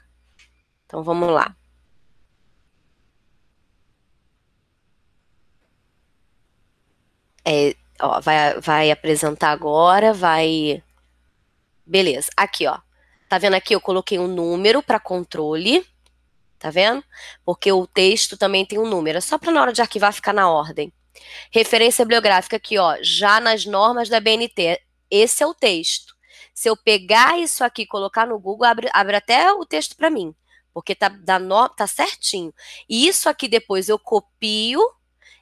Então, 0.84 1.04
vamos 1.04 1.28
lá. 1.30 1.54
É, 7.44 7.76
ó, 8.00 8.20
vai, 8.20 8.60
vai 8.60 8.90
apresentar 8.90 9.52
agora, 9.52 10.12
vai... 10.12 10.82
Beleza, 11.86 12.30
aqui, 12.36 12.66
ó. 12.66 12.80
Tá 13.28 13.38
vendo 13.38 13.54
aqui? 13.54 13.76
Eu 13.76 13.80
coloquei 13.80 14.18
um 14.18 14.26
número 14.26 14.82
para 14.82 14.98
controle, 14.98 15.86
Tá 16.58 16.70
vendo? 16.70 17.04
Porque 17.44 17.70
o 17.70 17.86
texto 17.86 18.36
também 18.36 18.64
tem 18.64 18.78
um 18.78 18.88
número. 18.88 19.18
É 19.18 19.20
só 19.20 19.38
para 19.38 19.52
na 19.52 19.60
hora 19.60 19.72
de 19.72 19.82
arquivar 19.82 20.12
ficar 20.12 20.32
na 20.32 20.50
ordem. 20.50 20.92
Referência 21.50 22.04
bibliográfica 22.04 22.56
aqui, 22.56 22.78
ó, 22.78 22.96
já 23.02 23.40
nas 23.40 23.64
normas 23.64 24.08
da 24.08 24.20
BNT. 24.20 24.80
Esse 25.10 25.42
é 25.42 25.46
o 25.46 25.54
texto. 25.54 26.14
Se 26.54 26.68
eu 26.68 26.76
pegar 26.76 27.38
isso 27.38 27.62
aqui 27.62 27.82
e 27.82 27.86
colocar 27.86 28.26
no 28.26 28.38
Google, 28.38 28.66
abre, 28.66 28.88
abre 28.92 29.16
até 29.16 29.52
o 29.52 29.64
texto 29.64 29.96
para 29.96 30.10
mim. 30.10 30.34
Porque 30.72 30.94
tá, 30.94 31.08
da 31.08 31.38
no, 31.38 31.68
tá 31.68 31.86
certinho. 31.86 32.52
E 32.88 33.06
isso 33.06 33.28
aqui 33.28 33.48
depois 33.48 33.88
eu 33.88 33.98
copio 33.98 34.80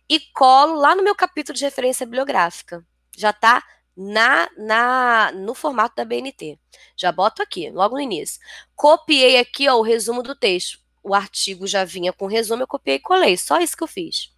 e 0.08 0.20
colo 0.20 0.74
lá 0.74 0.94
no 0.94 1.02
meu 1.02 1.14
capítulo 1.14 1.56
de 1.56 1.64
referência 1.64 2.06
bibliográfica. 2.06 2.84
Já 3.16 3.32
tá 3.32 3.62
na, 3.96 4.48
na 4.56 5.32
no 5.32 5.54
formato 5.54 5.96
da 5.96 6.04
BNT. 6.04 6.58
Já 6.96 7.10
boto 7.10 7.42
aqui, 7.42 7.70
logo 7.70 7.94
no 7.94 8.00
início. 8.00 8.40
Copiei 8.74 9.38
aqui 9.38 9.68
ó, 9.68 9.76
o 9.76 9.82
resumo 9.82 10.22
do 10.22 10.34
texto 10.34 10.84
o 11.04 11.14
artigo 11.14 11.66
já 11.66 11.84
vinha 11.84 12.12
com 12.12 12.26
resumo, 12.26 12.62
eu 12.62 12.66
copiei 12.66 12.96
e 12.96 13.00
colei. 13.00 13.36
Só 13.36 13.60
isso 13.60 13.76
que 13.76 13.82
eu 13.82 13.86
fiz. 13.86 14.33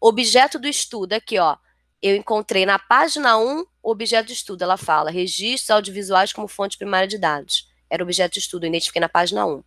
Objeto 0.00 0.58
do 0.58 0.68
estudo, 0.68 1.12
aqui, 1.12 1.38
ó. 1.38 1.56
Eu 2.02 2.16
encontrei 2.16 2.66
na 2.66 2.78
página 2.78 3.38
1 3.38 3.64
o 3.82 3.90
objeto 3.90 4.26
de 4.26 4.34
estudo. 4.34 4.62
Ela 4.62 4.76
fala 4.76 5.10
registros 5.10 5.70
audiovisuais 5.70 6.32
como 6.32 6.48
fonte 6.48 6.76
primária 6.76 7.08
de 7.08 7.18
dados. 7.18 7.68
Era 7.88 8.02
objeto 8.02 8.34
de 8.34 8.40
estudo, 8.40 8.64
eu 8.64 8.68
identifiquei 8.68 9.00
na 9.00 9.08
página 9.08 9.46
1. 9.46 9.62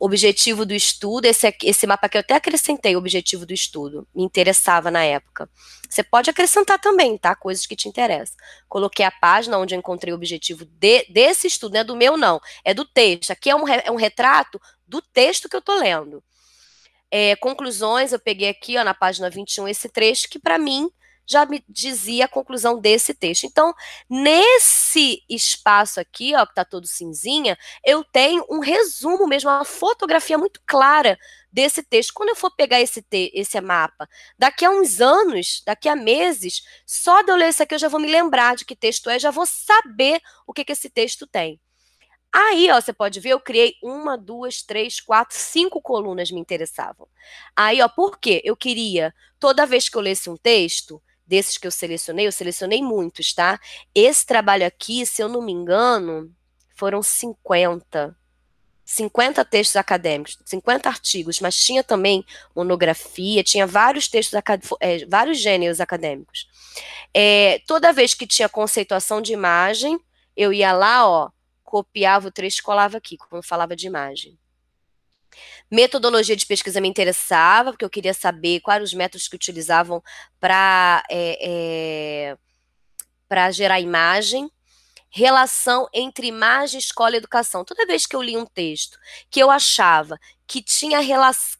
Objetivo 0.00 0.64
do 0.64 0.72
estudo, 0.74 1.24
esse, 1.24 1.52
esse 1.64 1.84
mapa 1.84 2.06
aqui 2.06 2.16
eu 2.16 2.20
até 2.20 2.34
acrescentei 2.34 2.94
objetivo 2.94 3.44
do 3.44 3.52
estudo, 3.52 4.06
me 4.14 4.22
interessava 4.22 4.92
na 4.92 5.02
época. 5.02 5.50
Você 5.90 6.04
pode 6.04 6.30
acrescentar 6.30 6.78
também, 6.78 7.18
tá? 7.18 7.34
Coisas 7.34 7.66
que 7.66 7.74
te 7.74 7.88
interessam. 7.88 8.36
Coloquei 8.68 9.04
a 9.04 9.10
página 9.10 9.58
onde 9.58 9.74
eu 9.74 9.78
encontrei 9.78 10.12
o 10.12 10.16
objetivo 10.16 10.64
de, 10.64 11.04
desse 11.10 11.48
estudo, 11.48 11.72
não 11.72 11.80
é 11.80 11.84
do 11.84 11.96
meu, 11.96 12.16
não, 12.16 12.40
é 12.64 12.72
do 12.72 12.84
texto. 12.84 13.32
Aqui 13.32 13.50
é 13.50 13.56
um, 13.56 13.66
é 13.66 13.90
um 13.90 13.96
retrato 13.96 14.60
do 14.86 15.02
texto 15.02 15.48
que 15.48 15.56
eu 15.56 15.60
estou 15.60 15.76
lendo. 15.76 16.22
É, 17.10 17.36
conclusões, 17.36 18.12
eu 18.12 18.18
peguei 18.18 18.48
aqui 18.48 18.76
ó, 18.76 18.84
na 18.84 18.94
página 18.94 19.30
21 19.30 19.68
esse 19.68 19.88
trecho 19.88 20.28
que 20.28 20.38
para 20.38 20.58
mim 20.58 20.90
já 21.28 21.44
me 21.44 21.62
dizia 21.68 22.24
a 22.24 22.28
conclusão 22.28 22.80
desse 22.80 23.12
texto. 23.12 23.44
Então, 23.44 23.74
nesse 24.08 25.22
espaço 25.28 26.00
aqui, 26.00 26.34
ó, 26.34 26.44
que 26.46 26.52
está 26.52 26.64
todo 26.64 26.86
cinzinha, 26.86 27.56
eu 27.84 28.02
tenho 28.02 28.44
um 28.50 28.60
resumo 28.60 29.26
mesmo, 29.26 29.50
uma 29.50 29.64
fotografia 29.64 30.38
muito 30.38 30.60
clara 30.66 31.18
desse 31.52 31.82
texto. 31.82 32.14
Quando 32.14 32.30
eu 32.30 32.36
for 32.36 32.50
pegar 32.56 32.80
esse, 32.80 33.04
esse 33.12 33.60
mapa, 33.60 34.08
daqui 34.38 34.64
a 34.64 34.70
uns 34.70 35.00
anos, 35.00 35.62
daqui 35.66 35.88
a 35.88 35.94
meses, 35.94 36.62
só 36.86 37.20
de 37.22 37.30
eu 37.30 37.36
ler 37.36 37.50
isso 37.50 37.62
aqui 37.62 37.74
eu 37.74 37.78
já 37.78 37.88
vou 37.88 38.00
me 38.00 38.08
lembrar 38.10 38.56
de 38.56 38.64
que 38.64 38.74
texto 38.74 39.10
é, 39.10 39.18
já 39.18 39.30
vou 39.30 39.44
saber 39.44 40.20
o 40.46 40.52
que, 40.54 40.64
que 40.64 40.72
esse 40.72 40.88
texto 40.88 41.26
tem. 41.26 41.60
Aí, 42.32 42.70
ó, 42.70 42.80
você 42.80 42.92
pode 42.92 43.20
ver, 43.20 43.30
eu 43.30 43.40
criei 43.40 43.74
uma, 43.82 44.16
duas, 44.16 44.62
três, 44.62 45.00
quatro, 45.00 45.36
cinco 45.36 45.80
colunas 45.80 46.30
me 46.30 46.40
interessavam. 46.40 47.08
Aí, 47.56 47.80
ó, 47.80 47.88
por 47.88 48.18
quê? 48.18 48.42
Eu 48.44 48.56
queria, 48.56 49.14
toda 49.40 49.66
vez 49.66 49.88
que 49.88 49.96
eu 49.96 50.02
lesse 50.02 50.28
um 50.28 50.36
texto, 50.36 51.02
desses 51.26 51.58
que 51.58 51.66
eu 51.66 51.70
selecionei, 51.70 52.26
eu 52.26 52.32
selecionei 52.32 52.82
muitos, 52.82 53.34
tá? 53.34 53.60
Esse 53.94 54.26
trabalho 54.26 54.66
aqui, 54.66 55.04
se 55.04 55.22
eu 55.22 55.28
não 55.28 55.42
me 55.42 55.52
engano, 55.52 56.32
foram 56.74 57.02
50. 57.02 58.16
50 58.84 59.44
textos 59.44 59.76
acadêmicos, 59.76 60.38
50 60.46 60.88
artigos, 60.88 61.40
mas 61.40 61.54
tinha 61.54 61.84
também 61.84 62.24
monografia, 62.56 63.44
tinha 63.44 63.66
vários 63.66 64.08
textos, 64.08 64.40
é, 64.80 65.04
vários 65.04 65.38
gêneros 65.38 65.78
acadêmicos. 65.78 66.48
É, 67.12 67.60
toda 67.66 67.92
vez 67.92 68.14
que 68.14 68.26
tinha 68.26 68.48
conceituação 68.48 69.20
de 69.20 69.34
imagem, 69.34 70.00
eu 70.34 70.54
ia 70.54 70.72
lá, 70.72 71.06
ó, 71.06 71.30
copiava 71.68 72.28
o 72.28 72.32
trecho 72.32 72.60
e 72.60 72.62
colava 72.62 72.96
aqui, 72.96 73.18
quando 73.18 73.42
falava 73.42 73.76
de 73.76 73.86
imagem. 73.86 74.38
Metodologia 75.70 76.34
de 76.34 76.46
pesquisa 76.46 76.80
me 76.80 76.88
interessava, 76.88 77.72
porque 77.72 77.84
eu 77.84 77.90
queria 77.90 78.14
saber 78.14 78.60
quais 78.60 78.82
os 78.82 78.94
métodos 78.94 79.28
que 79.28 79.36
utilizavam 79.36 80.02
para 80.40 81.02
é, 81.10 82.30
é, 82.30 82.38
para 83.28 83.50
gerar 83.50 83.80
imagem. 83.80 84.50
Relação 85.10 85.88
entre 85.92 86.26
imagem, 86.26 86.78
escola 86.78 87.14
e 87.14 87.18
educação. 87.18 87.64
Toda 87.64 87.86
vez 87.86 88.06
que 88.06 88.16
eu 88.16 88.22
li 88.22 88.36
um 88.36 88.46
texto 88.46 88.98
que 89.30 89.40
eu 89.40 89.50
achava 89.50 90.18
que 90.46 90.62
tinha 90.62 91.00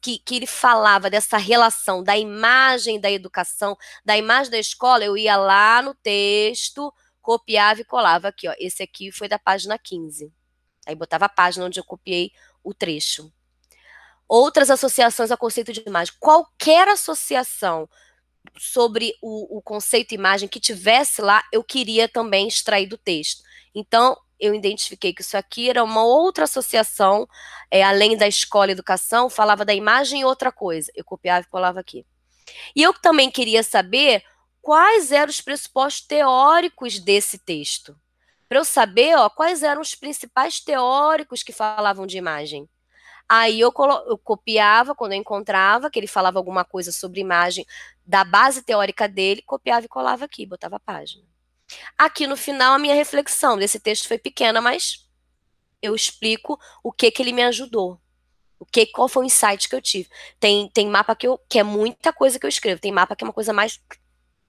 que, 0.00 0.18
que 0.18 0.36
ele 0.36 0.46
falava 0.46 1.10
dessa 1.10 1.36
relação 1.36 2.02
da 2.02 2.16
imagem 2.16 2.98
da 2.98 3.10
educação, 3.10 3.76
da 4.02 4.16
imagem 4.16 4.50
da 4.50 4.58
escola, 4.58 5.04
eu 5.04 5.16
ia 5.16 5.36
lá 5.36 5.82
no 5.82 5.94
texto, 5.94 6.92
copiava 7.28 7.82
e 7.82 7.84
colava 7.84 8.28
aqui, 8.28 8.48
ó. 8.48 8.54
Esse 8.58 8.82
aqui 8.82 9.12
foi 9.12 9.28
da 9.28 9.38
página 9.38 9.78
15. 9.78 10.32
Aí 10.86 10.94
botava 10.94 11.26
a 11.26 11.28
página 11.28 11.66
onde 11.66 11.78
eu 11.78 11.84
copiei 11.84 12.32
o 12.64 12.72
trecho. 12.72 13.30
Outras 14.26 14.70
associações 14.70 15.30
ao 15.30 15.36
conceito 15.36 15.70
de 15.70 15.82
imagem. 15.86 16.14
Qualquer 16.18 16.88
associação 16.88 17.86
sobre 18.56 19.14
o, 19.20 19.58
o 19.58 19.60
conceito 19.60 20.14
imagem 20.14 20.48
que 20.48 20.58
tivesse 20.58 21.20
lá, 21.20 21.44
eu 21.52 21.62
queria 21.62 22.08
também 22.08 22.48
extrair 22.48 22.86
do 22.86 22.96
texto. 22.96 23.42
Então, 23.74 24.16
eu 24.40 24.54
identifiquei 24.54 25.12
que 25.12 25.20
isso 25.20 25.36
aqui 25.36 25.68
era 25.68 25.84
uma 25.84 26.02
outra 26.02 26.44
associação, 26.44 27.28
é, 27.70 27.82
além 27.82 28.16
da 28.16 28.26
escola 28.26 28.70
e 28.70 28.72
educação, 28.72 29.28
falava 29.28 29.66
da 29.66 29.74
imagem 29.74 30.22
e 30.22 30.24
outra 30.24 30.50
coisa. 30.50 30.90
Eu 30.94 31.04
copiava 31.04 31.44
e 31.44 31.50
colava 31.50 31.78
aqui. 31.78 32.06
E 32.74 32.82
eu 32.82 32.94
também 32.94 33.30
queria 33.30 33.62
saber 33.62 34.24
quais 34.68 35.12
eram 35.12 35.30
os 35.30 35.40
pressupostos 35.40 36.06
teóricos 36.06 36.98
desse 36.98 37.38
texto. 37.38 37.98
Para 38.46 38.58
eu 38.58 38.66
saber 38.66 39.16
ó, 39.16 39.30
quais 39.30 39.62
eram 39.62 39.80
os 39.80 39.94
principais 39.94 40.60
teóricos 40.60 41.42
que 41.42 41.54
falavam 41.54 42.06
de 42.06 42.18
imagem. 42.18 42.68
Aí 43.26 43.58
eu, 43.58 43.72
eu, 44.06 44.18
copiava, 44.18 44.94
quando 44.94 45.12
eu 45.12 45.18
encontrava, 45.18 45.90
que 45.90 45.98
ele 45.98 46.06
falava 46.06 46.38
alguma 46.38 46.66
coisa 46.66 46.92
sobre 46.92 47.18
imagem 47.18 47.64
da 48.04 48.24
base 48.24 48.60
teórica 48.62 49.08
dele, 49.08 49.40
copiava 49.40 49.86
e 49.86 49.88
colava 49.88 50.26
aqui, 50.26 50.44
botava 50.44 50.76
a 50.76 50.80
página. 50.80 51.24
Aqui 51.96 52.26
no 52.26 52.36
final, 52.36 52.74
a 52.74 52.78
minha 52.78 52.94
reflexão 52.94 53.56
desse 53.56 53.80
texto 53.80 54.06
foi 54.06 54.18
pequena, 54.18 54.60
mas 54.60 55.08
eu 55.80 55.94
explico 55.94 56.60
o 56.82 56.92
que, 56.92 57.10
que 57.10 57.22
ele 57.22 57.32
me 57.32 57.42
ajudou. 57.44 57.98
O 58.58 58.66
que, 58.66 58.84
qual 58.84 59.08
foi 59.08 59.22
o 59.22 59.26
insight 59.26 59.66
que 59.66 59.74
eu 59.74 59.80
tive. 59.80 60.10
Tem, 60.38 60.68
tem 60.68 60.88
mapa 60.88 61.16
que, 61.16 61.26
eu, 61.26 61.40
que 61.48 61.58
é 61.58 61.62
muita 61.62 62.12
coisa 62.12 62.38
que 62.38 62.44
eu 62.44 62.50
escrevo, 62.50 62.82
tem 62.82 62.92
mapa 62.92 63.16
que 63.16 63.24
é 63.24 63.26
uma 63.26 63.32
coisa 63.32 63.54
mais 63.54 63.80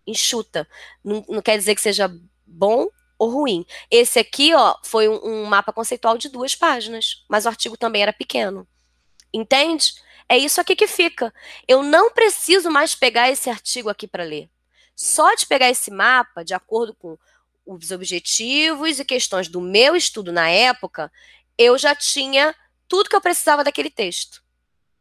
enxuta. 0.09 0.67
Não, 1.03 1.23
não 1.27 1.41
quer 1.41 1.57
dizer 1.57 1.75
que 1.75 1.81
seja 1.81 2.11
bom 2.45 2.87
ou 3.17 3.29
ruim. 3.29 3.65
Esse 3.91 4.19
aqui, 4.19 4.53
ó, 4.53 4.75
foi 4.83 5.09
um, 5.09 5.19
um, 5.23 5.45
mapa 5.45 5.73
conceitual 5.73 6.17
de 6.17 6.29
duas 6.29 6.55
páginas, 6.55 7.25
mas 7.29 7.45
o 7.45 7.49
artigo 7.49 7.77
também 7.77 8.01
era 8.01 8.13
pequeno. 8.13 8.67
Entende? 9.33 9.93
É 10.27 10.37
isso 10.37 10.61
aqui 10.61 10.75
que 10.75 10.87
fica. 10.87 11.33
Eu 11.67 11.83
não 11.83 12.11
preciso 12.11 12.71
mais 12.71 12.95
pegar 12.95 13.29
esse 13.29 13.49
artigo 13.49 13.89
aqui 13.89 14.07
para 14.07 14.23
ler. 14.23 14.49
Só 14.95 15.33
de 15.35 15.45
pegar 15.45 15.69
esse 15.69 15.91
mapa, 15.91 16.43
de 16.43 16.53
acordo 16.53 16.93
com 16.95 17.17
os 17.65 17.91
objetivos 17.91 18.99
e 18.99 19.05
questões 19.05 19.47
do 19.47 19.61
meu 19.61 19.95
estudo 19.95 20.31
na 20.31 20.49
época, 20.49 21.11
eu 21.57 21.77
já 21.77 21.93
tinha 21.93 22.55
tudo 22.87 23.09
que 23.09 23.15
eu 23.15 23.21
precisava 23.21 23.63
daquele 23.63 23.89
texto. 23.89 24.41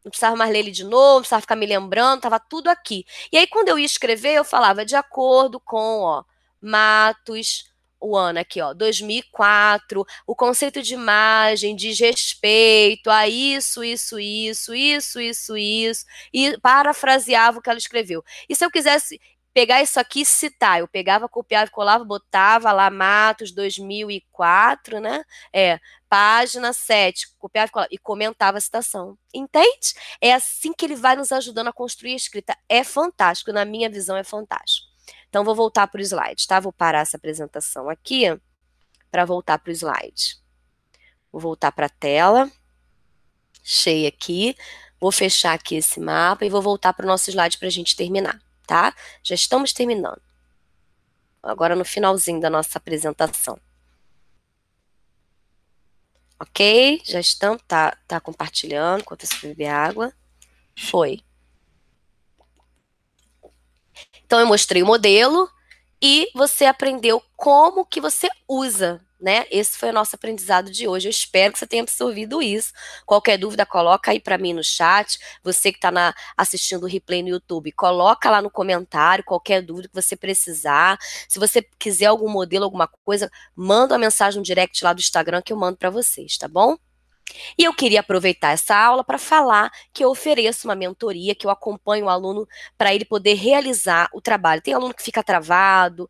Não 0.09 0.11
precisava 0.11 0.37
mais 0.37 0.51
ler 0.51 0.61
ele 0.61 0.71
de 0.71 0.85
novo, 0.85 1.15
não 1.17 1.21
precisava 1.21 1.43
ficar 1.43 1.57
me 1.57 1.67
lembrando, 1.67 2.17
estava 2.17 2.41
tudo 2.41 2.69
aqui. 2.69 3.05
E 3.31 3.37
aí, 3.37 3.47
quando 3.47 3.69
eu 3.69 3.79
ia 3.79 3.85
escrever, 3.85 4.35
eu 4.35 4.45
falava 4.45 4.85
de 4.85 4.97
acordo 4.97 5.61
com 5.61 6.01
ó, 6.01 6.25
Matos, 6.61 7.71
o 8.01 8.17
ano 8.17 8.39
aqui, 8.39 8.61
ó, 8.61 8.73
2004, 8.73 10.05
o 10.27 10.35
conceito 10.35 10.83
de 10.83 10.95
imagem 10.95 11.77
diz 11.77 11.99
respeito 11.99 13.11
a 13.11 13.29
isso, 13.29 13.85
isso, 13.85 14.19
isso, 14.19 14.75
isso, 14.75 15.21
isso, 15.21 15.57
isso, 15.57 16.07
e 16.33 16.57
parafraseava 16.59 17.59
o 17.59 17.63
que 17.63 17.69
ela 17.69 17.79
escreveu. 17.79 18.25
E 18.49 18.57
se 18.57 18.65
eu 18.65 18.71
quisesse 18.71 19.21
pegar 19.59 19.83
isso 19.83 19.99
aqui 19.99 20.21
e 20.21 20.25
citar. 20.25 20.79
Eu 20.79 20.87
pegava, 20.87 21.29
copiava, 21.29 21.69
colava, 21.69 22.05
botava 22.05 22.71
lá 22.71 22.89
Matos 22.91 23.51
2004, 23.51 25.01
né? 25.01 25.25
É, 25.53 25.81
página 26.09 26.73
7, 26.73 27.35
copiava 27.37 27.67
e 27.67 27.73
colava, 27.73 27.89
e 27.91 27.99
comentava 27.99 28.59
a 28.59 28.61
citação. 28.61 29.19
Entende? 29.35 29.95
É 30.21 30.33
assim 30.33 30.73
que 30.73 30.85
ele 30.85 30.95
vai 30.95 31.17
nos 31.17 31.33
ajudando 31.33 31.67
a 31.67 31.73
construir 31.73 32.13
a 32.13 32.17
escrita. 32.17 32.57
É 32.69 32.85
fantástico, 32.85 33.51
na 33.51 33.65
minha 33.65 33.91
visão 33.91 34.17
é 34.17 34.23
fantástico. 34.23 34.87
Então, 35.29 35.43
vou 35.43 35.57
voltar 35.57 35.89
para 35.89 35.99
o 35.99 36.05
slide, 36.05 36.47
tá? 36.47 36.61
Vou 36.61 36.73
parar 36.73 37.01
essa 37.01 37.17
apresentação 37.17 37.91
aqui 37.91 38.27
para 39.11 39.25
voltar 39.25 39.59
para 39.59 39.71
o 39.71 39.75
slide. 39.75 40.37
Vou 41.33 41.41
voltar 41.41 41.73
para 41.73 41.87
a 41.87 41.91
tela, 41.91 42.49
cheia 43.65 44.09
aqui. 44.09 44.57
Vou 45.01 45.11
fechar 45.11 45.55
aqui 45.55 45.75
esse 45.75 45.99
mapa 45.99 46.45
e 46.45 46.49
vou 46.49 46.63
voltar 46.63 46.93
para 46.93 47.05
o 47.05 47.09
nosso 47.09 47.29
slide 47.29 47.59
para 47.59 47.67
a 47.67 47.73
gente 47.73 47.97
terminar 47.97 48.41
tá? 48.69 48.95
Já 49.25 49.35
estamos 49.35 49.73
terminando. 49.73 50.21
Agora 51.43 51.75
no 51.75 51.85
finalzinho 51.85 52.39
da 52.39 52.51
nossa 52.51 52.77
apresentação. 52.77 53.59
Ok? 56.39 57.01
Já 57.05 57.19
estão, 57.19 57.59
tá, 57.59 57.97
tá 58.07 58.21
compartilhando 58.21 59.01
enquanto 59.01 59.27
você 59.27 59.49
beber 59.49 59.69
água. 59.69 60.13
Foi. 60.77 61.21
Então 64.25 64.39
eu 64.39 64.47
mostrei 64.47 64.83
o 64.83 64.87
modelo 64.87 65.51
e 66.01 66.31
você 66.35 66.67
aprendeu 66.67 67.23
como 67.35 67.87
que 67.87 68.01
você 68.01 68.29
usa 68.47 69.05
né? 69.21 69.47
Esse 69.51 69.77
foi 69.77 69.91
o 69.91 69.93
nosso 69.93 70.15
aprendizado 70.15 70.71
de 70.71 70.87
hoje. 70.87 71.09
Eu 71.09 71.11
espero 71.11 71.53
que 71.53 71.59
você 71.59 71.67
tenha 71.67 71.83
absorvido 71.83 72.41
isso. 72.41 72.73
Qualquer 73.05 73.39
dúvida, 73.39 73.67
coloca 73.67 74.11
aí 74.11 74.21
para 74.21 74.39
mim 74.39 74.53
no 74.53 74.63
chat. 74.63 75.19
Você 75.43 75.73
que 75.73 75.79
está 75.79 76.15
assistindo 76.37 76.85
o 76.85 76.87
replay 76.87 77.23
no 77.23 77.29
YouTube, 77.29 77.73
coloca 77.73 78.31
lá 78.31 78.41
no 78.41 78.51
comentário 78.51 79.25
qualquer 79.25 79.63
dúvida 79.63 79.89
que 79.89 79.95
você 79.95 80.17
precisar. 80.17 80.99
Se 81.29 81.39
você 81.39 81.63
quiser 81.79 82.07
algum 82.07 82.29
modelo, 82.29 82.65
alguma 82.65 82.89
coisa, 83.05 83.31
manda 83.55 83.95
uma 83.95 84.01
mensagem 84.01 84.39
no 84.39 84.45
direct 84.45 84.85
lá 84.85 84.93
do 84.93 85.01
Instagram 85.01 85.43
que 85.43 85.53
eu 85.53 85.57
mando 85.57 85.77
para 85.77 85.91
vocês, 85.91 86.37
tá 86.39 86.49
bom? 86.49 86.77
E 87.57 87.65
eu 87.65 87.75
queria 87.75 88.01
aproveitar 88.01 88.53
essa 88.53 88.77
aula 88.77 89.05
para 89.05 89.19
falar 89.19 89.71
que 89.93 90.03
eu 90.05 90.11
ofereço 90.11 90.67
uma 90.67 90.75
mentoria, 90.75 91.35
que 91.35 91.47
eu 91.47 91.51
acompanho 91.51 92.07
o 92.07 92.09
aluno 92.09 92.47
para 92.77 92.95
ele 92.95 93.05
poder 93.05 93.35
realizar 93.35 94.09
o 94.13 94.21
trabalho. 94.21 94.63
Tem 94.63 94.75
aluno 94.75 94.95
que 94.95 95.03
fica 95.03 95.23
travado, 95.23 96.09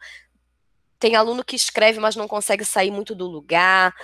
tem 0.99 1.17
aluno 1.17 1.45
que 1.45 1.57
escreve, 1.57 2.01
mas 2.01 2.17
não 2.17 2.29
consegue 2.29 2.65
sair 2.65 2.91
muito 2.91 3.15
do 3.15 3.27
lugar 3.27 3.95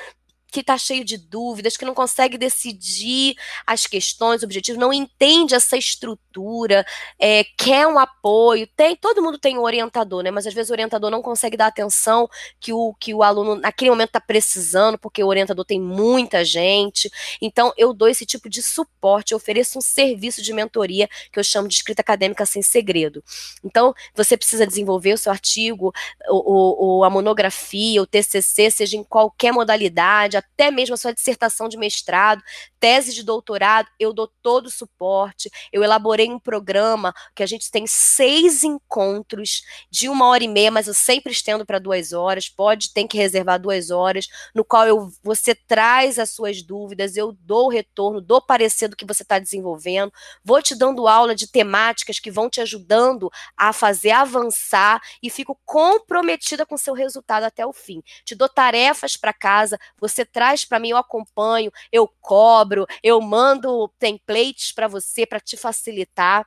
que 0.54 0.60
está 0.60 0.78
cheio 0.78 1.04
de 1.04 1.18
dúvidas, 1.18 1.76
que 1.76 1.84
não 1.84 1.94
consegue 1.94 2.38
decidir 2.38 3.34
as 3.66 3.88
questões, 3.88 4.44
objetivos, 4.44 4.80
não 4.80 4.92
entende 4.92 5.52
essa 5.52 5.76
estrutura, 5.76 6.86
é, 7.18 7.42
quer 7.58 7.88
um 7.88 7.98
apoio, 7.98 8.68
tem, 8.76 8.94
todo 8.94 9.20
mundo 9.20 9.36
tem 9.36 9.58
um 9.58 9.62
orientador, 9.62 10.22
né? 10.22 10.30
Mas 10.30 10.46
às 10.46 10.54
vezes 10.54 10.70
o 10.70 10.72
orientador 10.72 11.10
não 11.10 11.20
consegue 11.20 11.56
dar 11.56 11.66
atenção 11.66 12.28
que 12.60 12.72
o, 12.72 12.94
que 13.00 13.12
o 13.12 13.24
aluno 13.24 13.56
naquele 13.56 13.90
momento 13.90 14.10
está 14.10 14.20
precisando, 14.20 14.96
porque 14.96 15.24
o 15.24 15.26
orientador 15.26 15.64
tem 15.64 15.80
muita 15.80 16.44
gente. 16.44 17.10
Então, 17.42 17.72
eu 17.76 17.92
dou 17.92 18.06
esse 18.06 18.24
tipo 18.24 18.48
de 18.48 18.62
suporte, 18.62 19.32
eu 19.32 19.38
ofereço 19.38 19.76
um 19.76 19.82
serviço 19.82 20.40
de 20.40 20.52
mentoria 20.52 21.08
que 21.32 21.38
eu 21.40 21.42
chamo 21.42 21.66
de 21.66 21.74
escrita 21.74 22.00
acadêmica 22.00 22.46
sem 22.46 22.62
segredo. 22.62 23.24
Então, 23.64 23.92
você 24.14 24.36
precisa 24.36 24.64
desenvolver 24.64 25.14
o 25.14 25.18
seu 25.18 25.32
artigo, 25.32 25.92
ou, 26.28 26.78
ou 26.78 27.04
a 27.04 27.10
monografia, 27.10 28.00
o 28.00 28.06
TCC, 28.06 28.70
seja 28.70 28.96
em 28.96 29.02
qualquer 29.02 29.52
modalidade, 29.52 30.43
até 30.54 30.70
mesmo 30.70 30.94
a 30.94 30.96
sua 30.96 31.12
dissertação 31.12 31.68
de 31.68 31.76
mestrado, 31.76 32.42
tese 32.78 33.12
de 33.12 33.22
doutorado, 33.22 33.88
eu 33.98 34.12
dou 34.12 34.30
todo 34.42 34.66
o 34.66 34.70
suporte. 34.70 35.50
Eu 35.72 35.82
elaborei 35.82 36.30
um 36.30 36.38
programa 36.38 37.12
que 37.34 37.42
a 37.42 37.46
gente 37.46 37.70
tem 37.70 37.86
seis 37.86 38.62
encontros 38.62 39.62
de 39.90 40.08
uma 40.08 40.28
hora 40.28 40.44
e 40.44 40.48
meia, 40.48 40.70
mas 40.70 40.86
eu 40.86 40.94
sempre 40.94 41.32
estendo 41.32 41.66
para 41.66 41.78
duas 41.78 42.12
horas. 42.12 42.48
Pode, 42.48 42.92
tem 42.92 43.06
que 43.06 43.16
reservar 43.16 43.60
duas 43.60 43.90
horas, 43.90 44.26
no 44.54 44.64
qual 44.64 44.86
eu, 44.86 45.10
você 45.22 45.54
traz 45.54 46.18
as 46.18 46.30
suas 46.30 46.62
dúvidas, 46.62 47.16
eu 47.16 47.32
dou 47.32 47.66
o 47.66 47.70
retorno, 47.70 48.20
dou 48.20 48.40
parecer 48.40 48.88
do 48.88 48.96
que 48.96 49.06
você 49.06 49.22
está 49.22 49.38
desenvolvendo, 49.38 50.12
vou 50.44 50.62
te 50.62 50.74
dando 50.74 51.08
aula 51.08 51.34
de 51.34 51.50
temáticas 51.50 52.18
que 52.18 52.30
vão 52.30 52.48
te 52.48 52.60
ajudando 52.60 53.30
a 53.56 53.72
fazer 53.72 54.10
avançar 54.10 55.00
e 55.22 55.30
fico 55.30 55.58
comprometida 55.64 56.64
com 56.64 56.74
o 56.74 56.78
seu 56.78 56.94
resultado 56.94 57.44
até 57.44 57.66
o 57.66 57.72
fim. 57.72 58.02
Te 58.24 58.34
dou 58.34 58.48
tarefas 58.48 59.16
para 59.16 59.32
casa, 59.32 59.78
você 59.98 60.24
traz 60.34 60.66
para 60.66 60.80
mim, 60.80 60.90
eu 60.90 60.98
acompanho, 60.98 61.72
eu 61.92 62.06
cobro 62.20 62.86
eu 63.02 63.20
mando 63.20 63.88
templates 63.98 64.72
para 64.72 64.88
você 64.88 65.24
para 65.26 65.40
te 65.40 65.56
facilitar. 65.56 66.46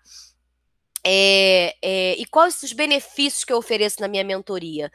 É, 1.06 1.76
é, 1.82 2.16
e 2.18 2.26
quais 2.26 2.62
os 2.64 2.74
benefícios 2.74 3.44
que 3.44 3.54
eu 3.54 3.58
ofereço 3.58 4.02
na 4.02 4.08
minha 4.08 4.24
mentoria? 4.24 4.92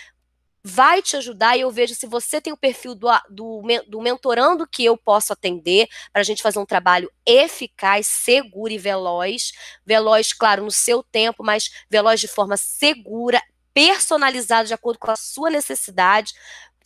vai 0.68 0.99
te 0.99 1.16
ajudar 1.16 1.55
e 1.55 1.61
eu 1.61 1.70
vejo 1.70 1.93
se 1.93 2.07
você 2.07 2.41
tem 2.41 2.51
o 2.51 2.57
perfil 2.57 2.95
do, 2.95 3.07
do, 3.30 3.61
do 3.88 4.01
mentorando 4.01 4.66
que 4.66 4.84
eu 4.84 4.97
posso 4.97 5.32
atender 5.32 5.88
para 6.11 6.22
a 6.22 6.26
gente 6.26 6.41
fazer 6.41 6.57
um 6.57 6.66
trabalho 6.66 7.07
eficaz, 7.24 8.07
seguro 8.07 8.74
e 8.74 8.78
veloz. 8.80 9.51
Veloz, 9.86 10.34
claro, 10.34 10.63
no 10.63 10.72
seu 10.72 11.03
tempo, 11.03 11.43
mas 11.43 11.70
veloz 11.88 12.20
de 12.20 12.28
forma 12.28 12.57
segura, 12.57 13.39
personalizado 13.76 14.68
de 14.68 14.74
acordo 14.74 14.97
com 14.97 15.11
a 15.11 15.16
sua 15.16 15.51
necessidade, 15.51 16.34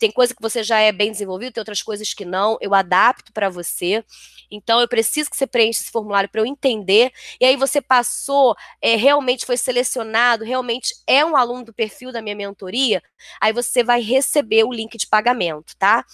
tem 0.00 0.10
coisa 0.10 0.34
que 0.34 0.40
você 0.40 0.64
já 0.64 0.80
é 0.80 0.90
bem 0.90 1.12
desenvolvido, 1.12 1.52
tem 1.52 1.60
outras 1.60 1.82
coisas 1.82 2.14
que 2.14 2.24
não. 2.24 2.56
Eu 2.60 2.74
adapto 2.74 3.32
para 3.32 3.50
você. 3.50 4.02
Então, 4.50 4.80
eu 4.80 4.88
preciso 4.88 5.30
que 5.30 5.36
você 5.36 5.46
preencha 5.46 5.82
esse 5.82 5.90
formulário 5.92 6.28
para 6.28 6.40
eu 6.40 6.46
entender. 6.46 7.12
E 7.38 7.44
aí 7.44 7.54
você 7.54 7.82
passou, 7.82 8.56
é, 8.80 8.96
realmente 8.96 9.44
foi 9.44 9.58
selecionado, 9.58 10.42
realmente 10.42 10.94
é 11.06 11.22
um 11.22 11.36
aluno 11.36 11.66
do 11.66 11.72
perfil 11.72 12.10
da 12.10 12.22
minha 12.22 12.34
mentoria. 12.34 13.02
Aí 13.40 13.52
você 13.52 13.84
vai 13.84 14.00
receber 14.00 14.64
o 14.64 14.72
link 14.72 14.96
de 14.96 15.06
pagamento, 15.06 15.76
tá? 15.78 16.04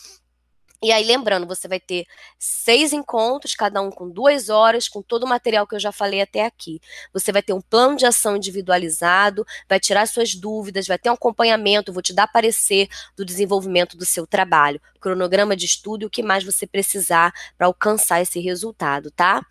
E 0.83 0.93
aí, 0.93 1.05
lembrando, 1.05 1.47
você 1.47 1.67
vai 1.67 1.81
ter 1.81 2.07
seis 2.39 2.93
encontros, 2.93 3.55
cada 3.55 3.81
um 3.81 3.91
com 3.91 4.09
duas 4.11 4.49
horas, 4.51 4.89
com 4.89 5.03
todo 5.03 5.25
o 5.25 5.29
material 5.29 5.67
que 5.67 5.75
eu 5.75 5.81
já 5.81 5.91
falei 5.91 6.21
até 6.21 6.45
aqui. 6.45 6.81
Você 7.13 7.33
vai 7.33 7.43
ter 7.43 7.53
um 7.55 7.61
plano 7.61 7.97
de 7.97 8.05
ação 8.05 8.37
individualizado, 8.37 9.45
vai 9.69 9.81
tirar 9.81 10.07
suas 10.07 10.35
dúvidas, 10.35 10.87
vai 10.87 10.99
ter 10.99 11.09
um 11.11 11.15
acompanhamento, 11.15 11.93
vou 11.93 12.03
te 12.03 12.13
dar 12.13 12.27
parecer 12.27 12.89
do 13.17 13.25
desenvolvimento 13.25 13.97
do 13.97 14.05
seu 14.05 14.27
trabalho, 14.27 14.81
cronograma 15.01 15.57
de 15.57 15.65
estudo 15.65 16.03
e 16.03 16.07
o 16.07 16.11
que 16.11 16.23
mais 16.23 16.45
você 16.45 16.67
precisar 16.67 17.33
para 17.57 17.67
alcançar 17.67 18.21
esse 18.21 18.39
resultado, 18.41 19.11
tá? 19.11 19.45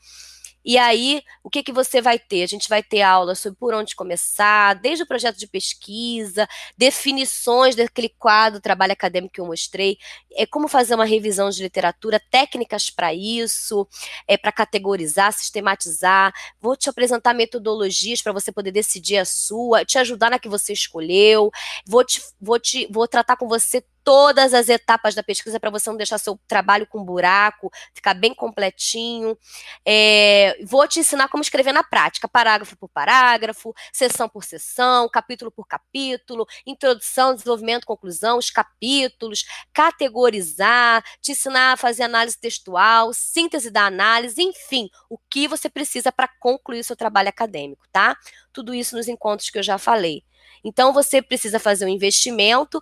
E 0.66 0.80
aí, 0.80 1.22
o 1.44 1.50
que, 1.50 1.62
que 1.62 1.72
você 1.72 2.02
vai 2.02 2.18
ter? 2.18 2.42
A 2.42 2.48
gente 2.48 2.68
vai 2.68 2.82
ter 2.82 3.04
aula 3.04 3.36
sobre 3.36 3.60
por 3.60 3.74
onde 3.76 3.96
começar, 3.96 4.74
desde 4.74 5.04
o 5.04 5.08
projeto 5.08 5.38
de 5.38 5.46
pesquisa, 5.48 6.48
definições 6.76 7.76
daquele 7.76 8.10
quadro 8.10 8.60
trabalho 8.60 8.92
acadêmico 8.94 9.36
que 9.36 9.40
eu 9.40 9.46
mostrei, 9.46 9.98
é 10.34 10.44
como 10.46 10.68
fazer 10.68 10.96
uma 10.96 11.06
revisão 11.06 11.52
de 11.52 11.62
literatura, 11.62 12.20
técnicas 12.32 12.90
para 12.90 13.14
isso, 13.14 13.88
é 14.28 14.38
para 14.38 14.52
categorizar, 14.52 15.32
sistematizar. 15.34 16.34
Vou 16.60 16.76
te 16.76 16.90
apresentar 16.90 17.36
metodologias 17.36 18.24
para 18.24 18.34
você 18.34 18.52
poder 18.52 18.72
decidir 18.72 19.18
a 19.18 19.26
sua, 19.26 19.86
te 19.86 20.00
ajudar 20.00 20.32
na 20.32 20.40
que 20.40 20.50
você 20.50 20.74
escolheu. 20.74 21.52
Vou 21.86 22.04
te, 22.04 22.22
vou 22.42 22.60
te, 22.60 22.88
vou 22.92 23.08
tratar 23.08 23.38
com 23.38 23.48
você 23.48 23.84
todas 24.06 24.54
as 24.54 24.70
etapas 24.70 25.16
da 25.16 25.24
pesquisa 25.24 25.60
para 25.60 25.72
você 25.72 25.90
não 25.90 25.98
deixar 25.98 26.20
seu 26.20 26.40
trabalho 26.48 26.86
com 26.86 27.04
buraco, 27.04 27.72
ficar 27.92 28.14
bem 28.14 28.36
completinho. 28.36 29.36
É, 29.84 30.58
vou 30.64 30.88
te 30.88 31.00
ensinar 31.00 31.28
como 31.28 31.42
escrever 31.42 31.74
na 31.74 31.84
prática, 31.84 32.28
parágrafo 32.28 32.78
por 32.78 32.88
parágrafo, 32.88 33.74
sessão 33.92 34.30
por 34.30 34.44
sessão, 34.44 35.10
capítulo 35.10 35.52
por 35.52 35.68
capítulo, 35.68 36.46
introdução, 36.68 37.34
desenvolvimento, 37.34 37.88
conclusão, 37.88 38.38
os 38.38 38.52
capítulos, 38.52 39.44
categorizar, 39.74 41.04
te 41.20 41.32
ensinar 41.32 41.74
a 41.74 41.78
fazer 41.78 42.04
análise 42.04 42.38
textual, 42.38 43.12
síntese 43.12 43.72
da 43.72 43.88
análise, 43.88 44.40
enfim, 44.42 44.88
o 45.10 45.18
que 45.18 45.48
você 45.48 45.68
precisa 45.68 46.12
para 46.12 46.30
concluir 46.40 46.84
seu 46.84 46.96
trabalho 46.96 47.30
acadêmico, 47.30 47.88
tá? 47.92 48.16
Tudo 48.54 48.72
isso 48.72 48.96
nos 48.96 49.08
encontros 49.08 49.50
que 49.50 49.58
eu 49.58 49.64
já 49.64 49.80
falei. 49.80 50.24
Então, 50.64 50.92
você 50.92 51.22
precisa 51.22 51.60
fazer 51.60 51.86
um 51.86 51.90
investimento 51.90 52.82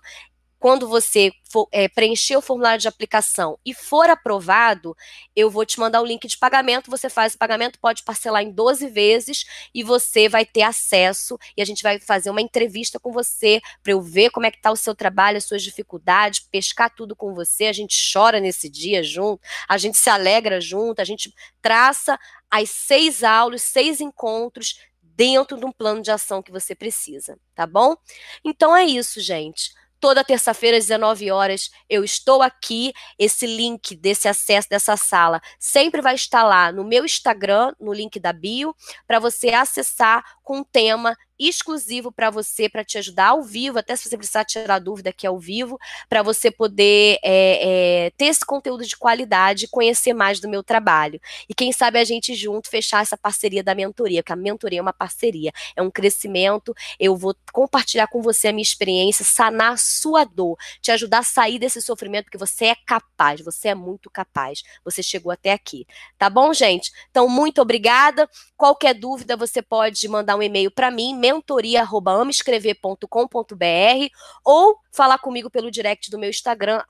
quando 0.64 0.88
você 0.88 1.30
for, 1.44 1.68
é, 1.70 1.88
preencher 1.88 2.38
o 2.38 2.40
formulário 2.40 2.80
de 2.80 2.88
aplicação 2.88 3.58
e 3.66 3.74
for 3.74 4.08
aprovado, 4.08 4.96
eu 5.36 5.50
vou 5.50 5.66
te 5.66 5.78
mandar 5.78 6.00
o 6.00 6.06
link 6.06 6.26
de 6.26 6.38
pagamento, 6.38 6.90
você 6.90 7.10
faz 7.10 7.34
o 7.34 7.38
pagamento, 7.38 7.78
pode 7.78 8.02
parcelar 8.02 8.42
em 8.42 8.50
12 8.50 8.88
vezes 8.88 9.44
e 9.74 9.82
você 9.82 10.26
vai 10.26 10.46
ter 10.46 10.62
acesso 10.62 11.38
e 11.54 11.60
a 11.60 11.66
gente 11.66 11.82
vai 11.82 12.00
fazer 12.00 12.30
uma 12.30 12.40
entrevista 12.40 12.98
com 12.98 13.12
você 13.12 13.60
para 13.82 13.92
eu 13.92 14.00
ver 14.00 14.30
como 14.30 14.46
é 14.46 14.50
que 14.50 14.56
está 14.56 14.70
o 14.70 14.76
seu 14.76 14.94
trabalho, 14.94 15.36
as 15.36 15.44
suas 15.44 15.62
dificuldades, 15.62 16.40
pescar 16.40 16.88
tudo 16.94 17.14
com 17.14 17.34
você, 17.34 17.66
a 17.66 17.72
gente 17.74 17.94
chora 18.10 18.40
nesse 18.40 18.70
dia 18.70 19.02
junto, 19.02 19.42
a 19.68 19.76
gente 19.76 19.98
se 19.98 20.08
alegra 20.08 20.62
junto, 20.62 20.98
a 20.98 21.04
gente 21.04 21.30
traça 21.60 22.18
as 22.50 22.70
seis 22.70 23.22
aulas, 23.22 23.60
seis 23.60 24.00
encontros 24.00 24.80
dentro 25.02 25.58
de 25.58 25.66
um 25.66 25.70
plano 25.70 26.00
de 26.00 26.10
ação 26.10 26.42
que 26.42 26.50
você 26.50 26.74
precisa, 26.74 27.38
tá 27.54 27.66
bom? 27.66 27.94
Então 28.42 28.74
é 28.74 28.86
isso, 28.86 29.20
gente. 29.20 29.70
Toda 30.04 30.22
terça-feira, 30.22 30.76
às 30.76 30.84
19 30.84 31.30
horas, 31.30 31.70
eu 31.88 32.04
estou 32.04 32.42
aqui. 32.42 32.92
Esse 33.18 33.46
link 33.46 33.96
desse 33.96 34.28
acesso 34.28 34.68
dessa 34.68 34.98
sala 34.98 35.40
sempre 35.58 36.02
vai 36.02 36.14
estar 36.14 36.44
lá 36.44 36.70
no 36.70 36.84
meu 36.84 37.06
Instagram, 37.06 37.72
no 37.80 37.90
link 37.90 38.20
da 38.20 38.30
bio, 38.30 38.76
para 39.06 39.18
você 39.18 39.48
acessar 39.48 40.22
com 40.42 40.60
o 40.60 40.64
tema 40.64 41.16
exclusivo 41.38 42.12
para 42.12 42.30
você, 42.30 42.68
para 42.68 42.84
te 42.84 42.98
ajudar 42.98 43.28
ao 43.28 43.42
vivo, 43.42 43.78
até 43.78 43.96
se 43.96 44.08
você 44.08 44.16
precisar 44.16 44.44
tirar 44.44 44.78
dúvida 44.78 45.10
aqui 45.10 45.26
ao 45.26 45.38
vivo, 45.38 45.78
para 46.08 46.22
você 46.22 46.50
poder 46.50 47.18
é, 47.22 48.06
é, 48.06 48.10
ter 48.16 48.26
esse 48.26 48.44
conteúdo 48.44 48.84
de 48.84 48.96
qualidade, 48.96 49.68
conhecer 49.68 50.12
mais 50.12 50.40
do 50.40 50.48
meu 50.48 50.62
trabalho. 50.62 51.20
E 51.48 51.54
quem 51.54 51.72
sabe 51.72 51.98
a 51.98 52.04
gente 52.04 52.34
junto 52.34 52.68
fechar 52.68 53.02
essa 53.02 53.16
parceria 53.16 53.62
da 53.62 53.74
mentoria, 53.74 54.22
porque 54.22 54.32
a 54.32 54.36
mentoria 54.36 54.78
é 54.78 54.82
uma 54.82 54.92
parceria, 54.92 55.52
é 55.74 55.82
um 55.82 55.90
crescimento. 55.90 56.74
Eu 56.98 57.16
vou 57.16 57.34
compartilhar 57.52 58.06
com 58.06 58.22
você 58.22 58.48
a 58.48 58.52
minha 58.52 58.62
experiência, 58.62 59.24
sanar 59.24 59.72
a 59.72 59.76
sua 59.76 60.24
dor, 60.24 60.56
te 60.80 60.90
ajudar 60.90 61.18
a 61.18 61.22
sair 61.22 61.58
desse 61.58 61.80
sofrimento, 61.80 62.24
porque 62.24 62.38
você 62.38 62.66
é 62.66 62.74
capaz, 62.86 63.40
você 63.40 63.68
é 63.68 63.74
muito 63.74 64.10
capaz. 64.10 64.62
Você 64.84 65.02
chegou 65.02 65.32
até 65.32 65.52
aqui. 65.52 65.86
Tá 66.18 66.30
bom, 66.30 66.52
gente? 66.52 66.92
Então, 67.10 67.28
muito 67.28 67.60
obrigada. 67.60 68.28
Qualquer 68.56 68.94
dúvida, 68.94 69.36
você 69.36 69.62
pode 69.62 70.06
mandar 70.08 70.36
um 70.36 70.42
e-mail 70.42 70.70
para 70.70 70.90
mim, 70.90 71.14
mentoria.amescrever.com.br 71.24 74.08
ou 74.44 74.78
falar 74.92 75.16
comigo 75.18 75.48
pelo 75.48 75.70
direct 75.70 76.10
do 76.10 76.18
meu 76.18 76.28
Instagram, 76.28 76.82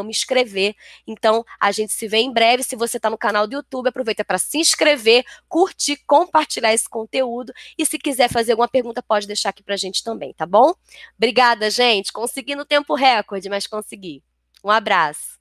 amescrever. 0.00 0.74
Então, 1.06 1.44
a 1.60 1.70
gente 1.70 1.92
se 1.92 2.08
vê 2.08 2.16
em 2.18 2.32
breve. 2.32 2.62
Se 2.62 2.76
você 2.76 2.96
está 2.96 3.10
no 3.10 3.18
canal 3.18 3.46
do 3.46 3.56
YouTube, 3.56 3.88
aproveita 3.88 4.24
para 4.24 4.38
se 4.38 4.56
inscrever, 4.58 5.22
curtir, 5.48 5.98
compartilhar 6.06 6.72
esse 6.72 6.88
conteúdo. 6.88 7.52
E 7.76 7.84
se 7.84 7.98
quiser 7.98 8.30
fazer 8.30 8.52
alguma 8.52 8.68
pergunta, 8.68 9.02
pode 9.02 9.26
deixar 9.26 9.50
aqui 9.50 9.62
para 9.62 9.74
a 9.74 9.78
gente 9.78 10.02
também, 10.02 10.32
tá 10.32 10.46
bom? 10.46 10.72
Obrigada, 11.16 11.68
gente. 11.68 12.10
Consegui 12.10 12.54
no 12.54 12.64
tempo 12.64 12.94
recorde, 12.94 13.50
mas 13.50 13.66
consegui. 13.66 14.22
Um 14.64 14.70
abraço. 14.70 15.33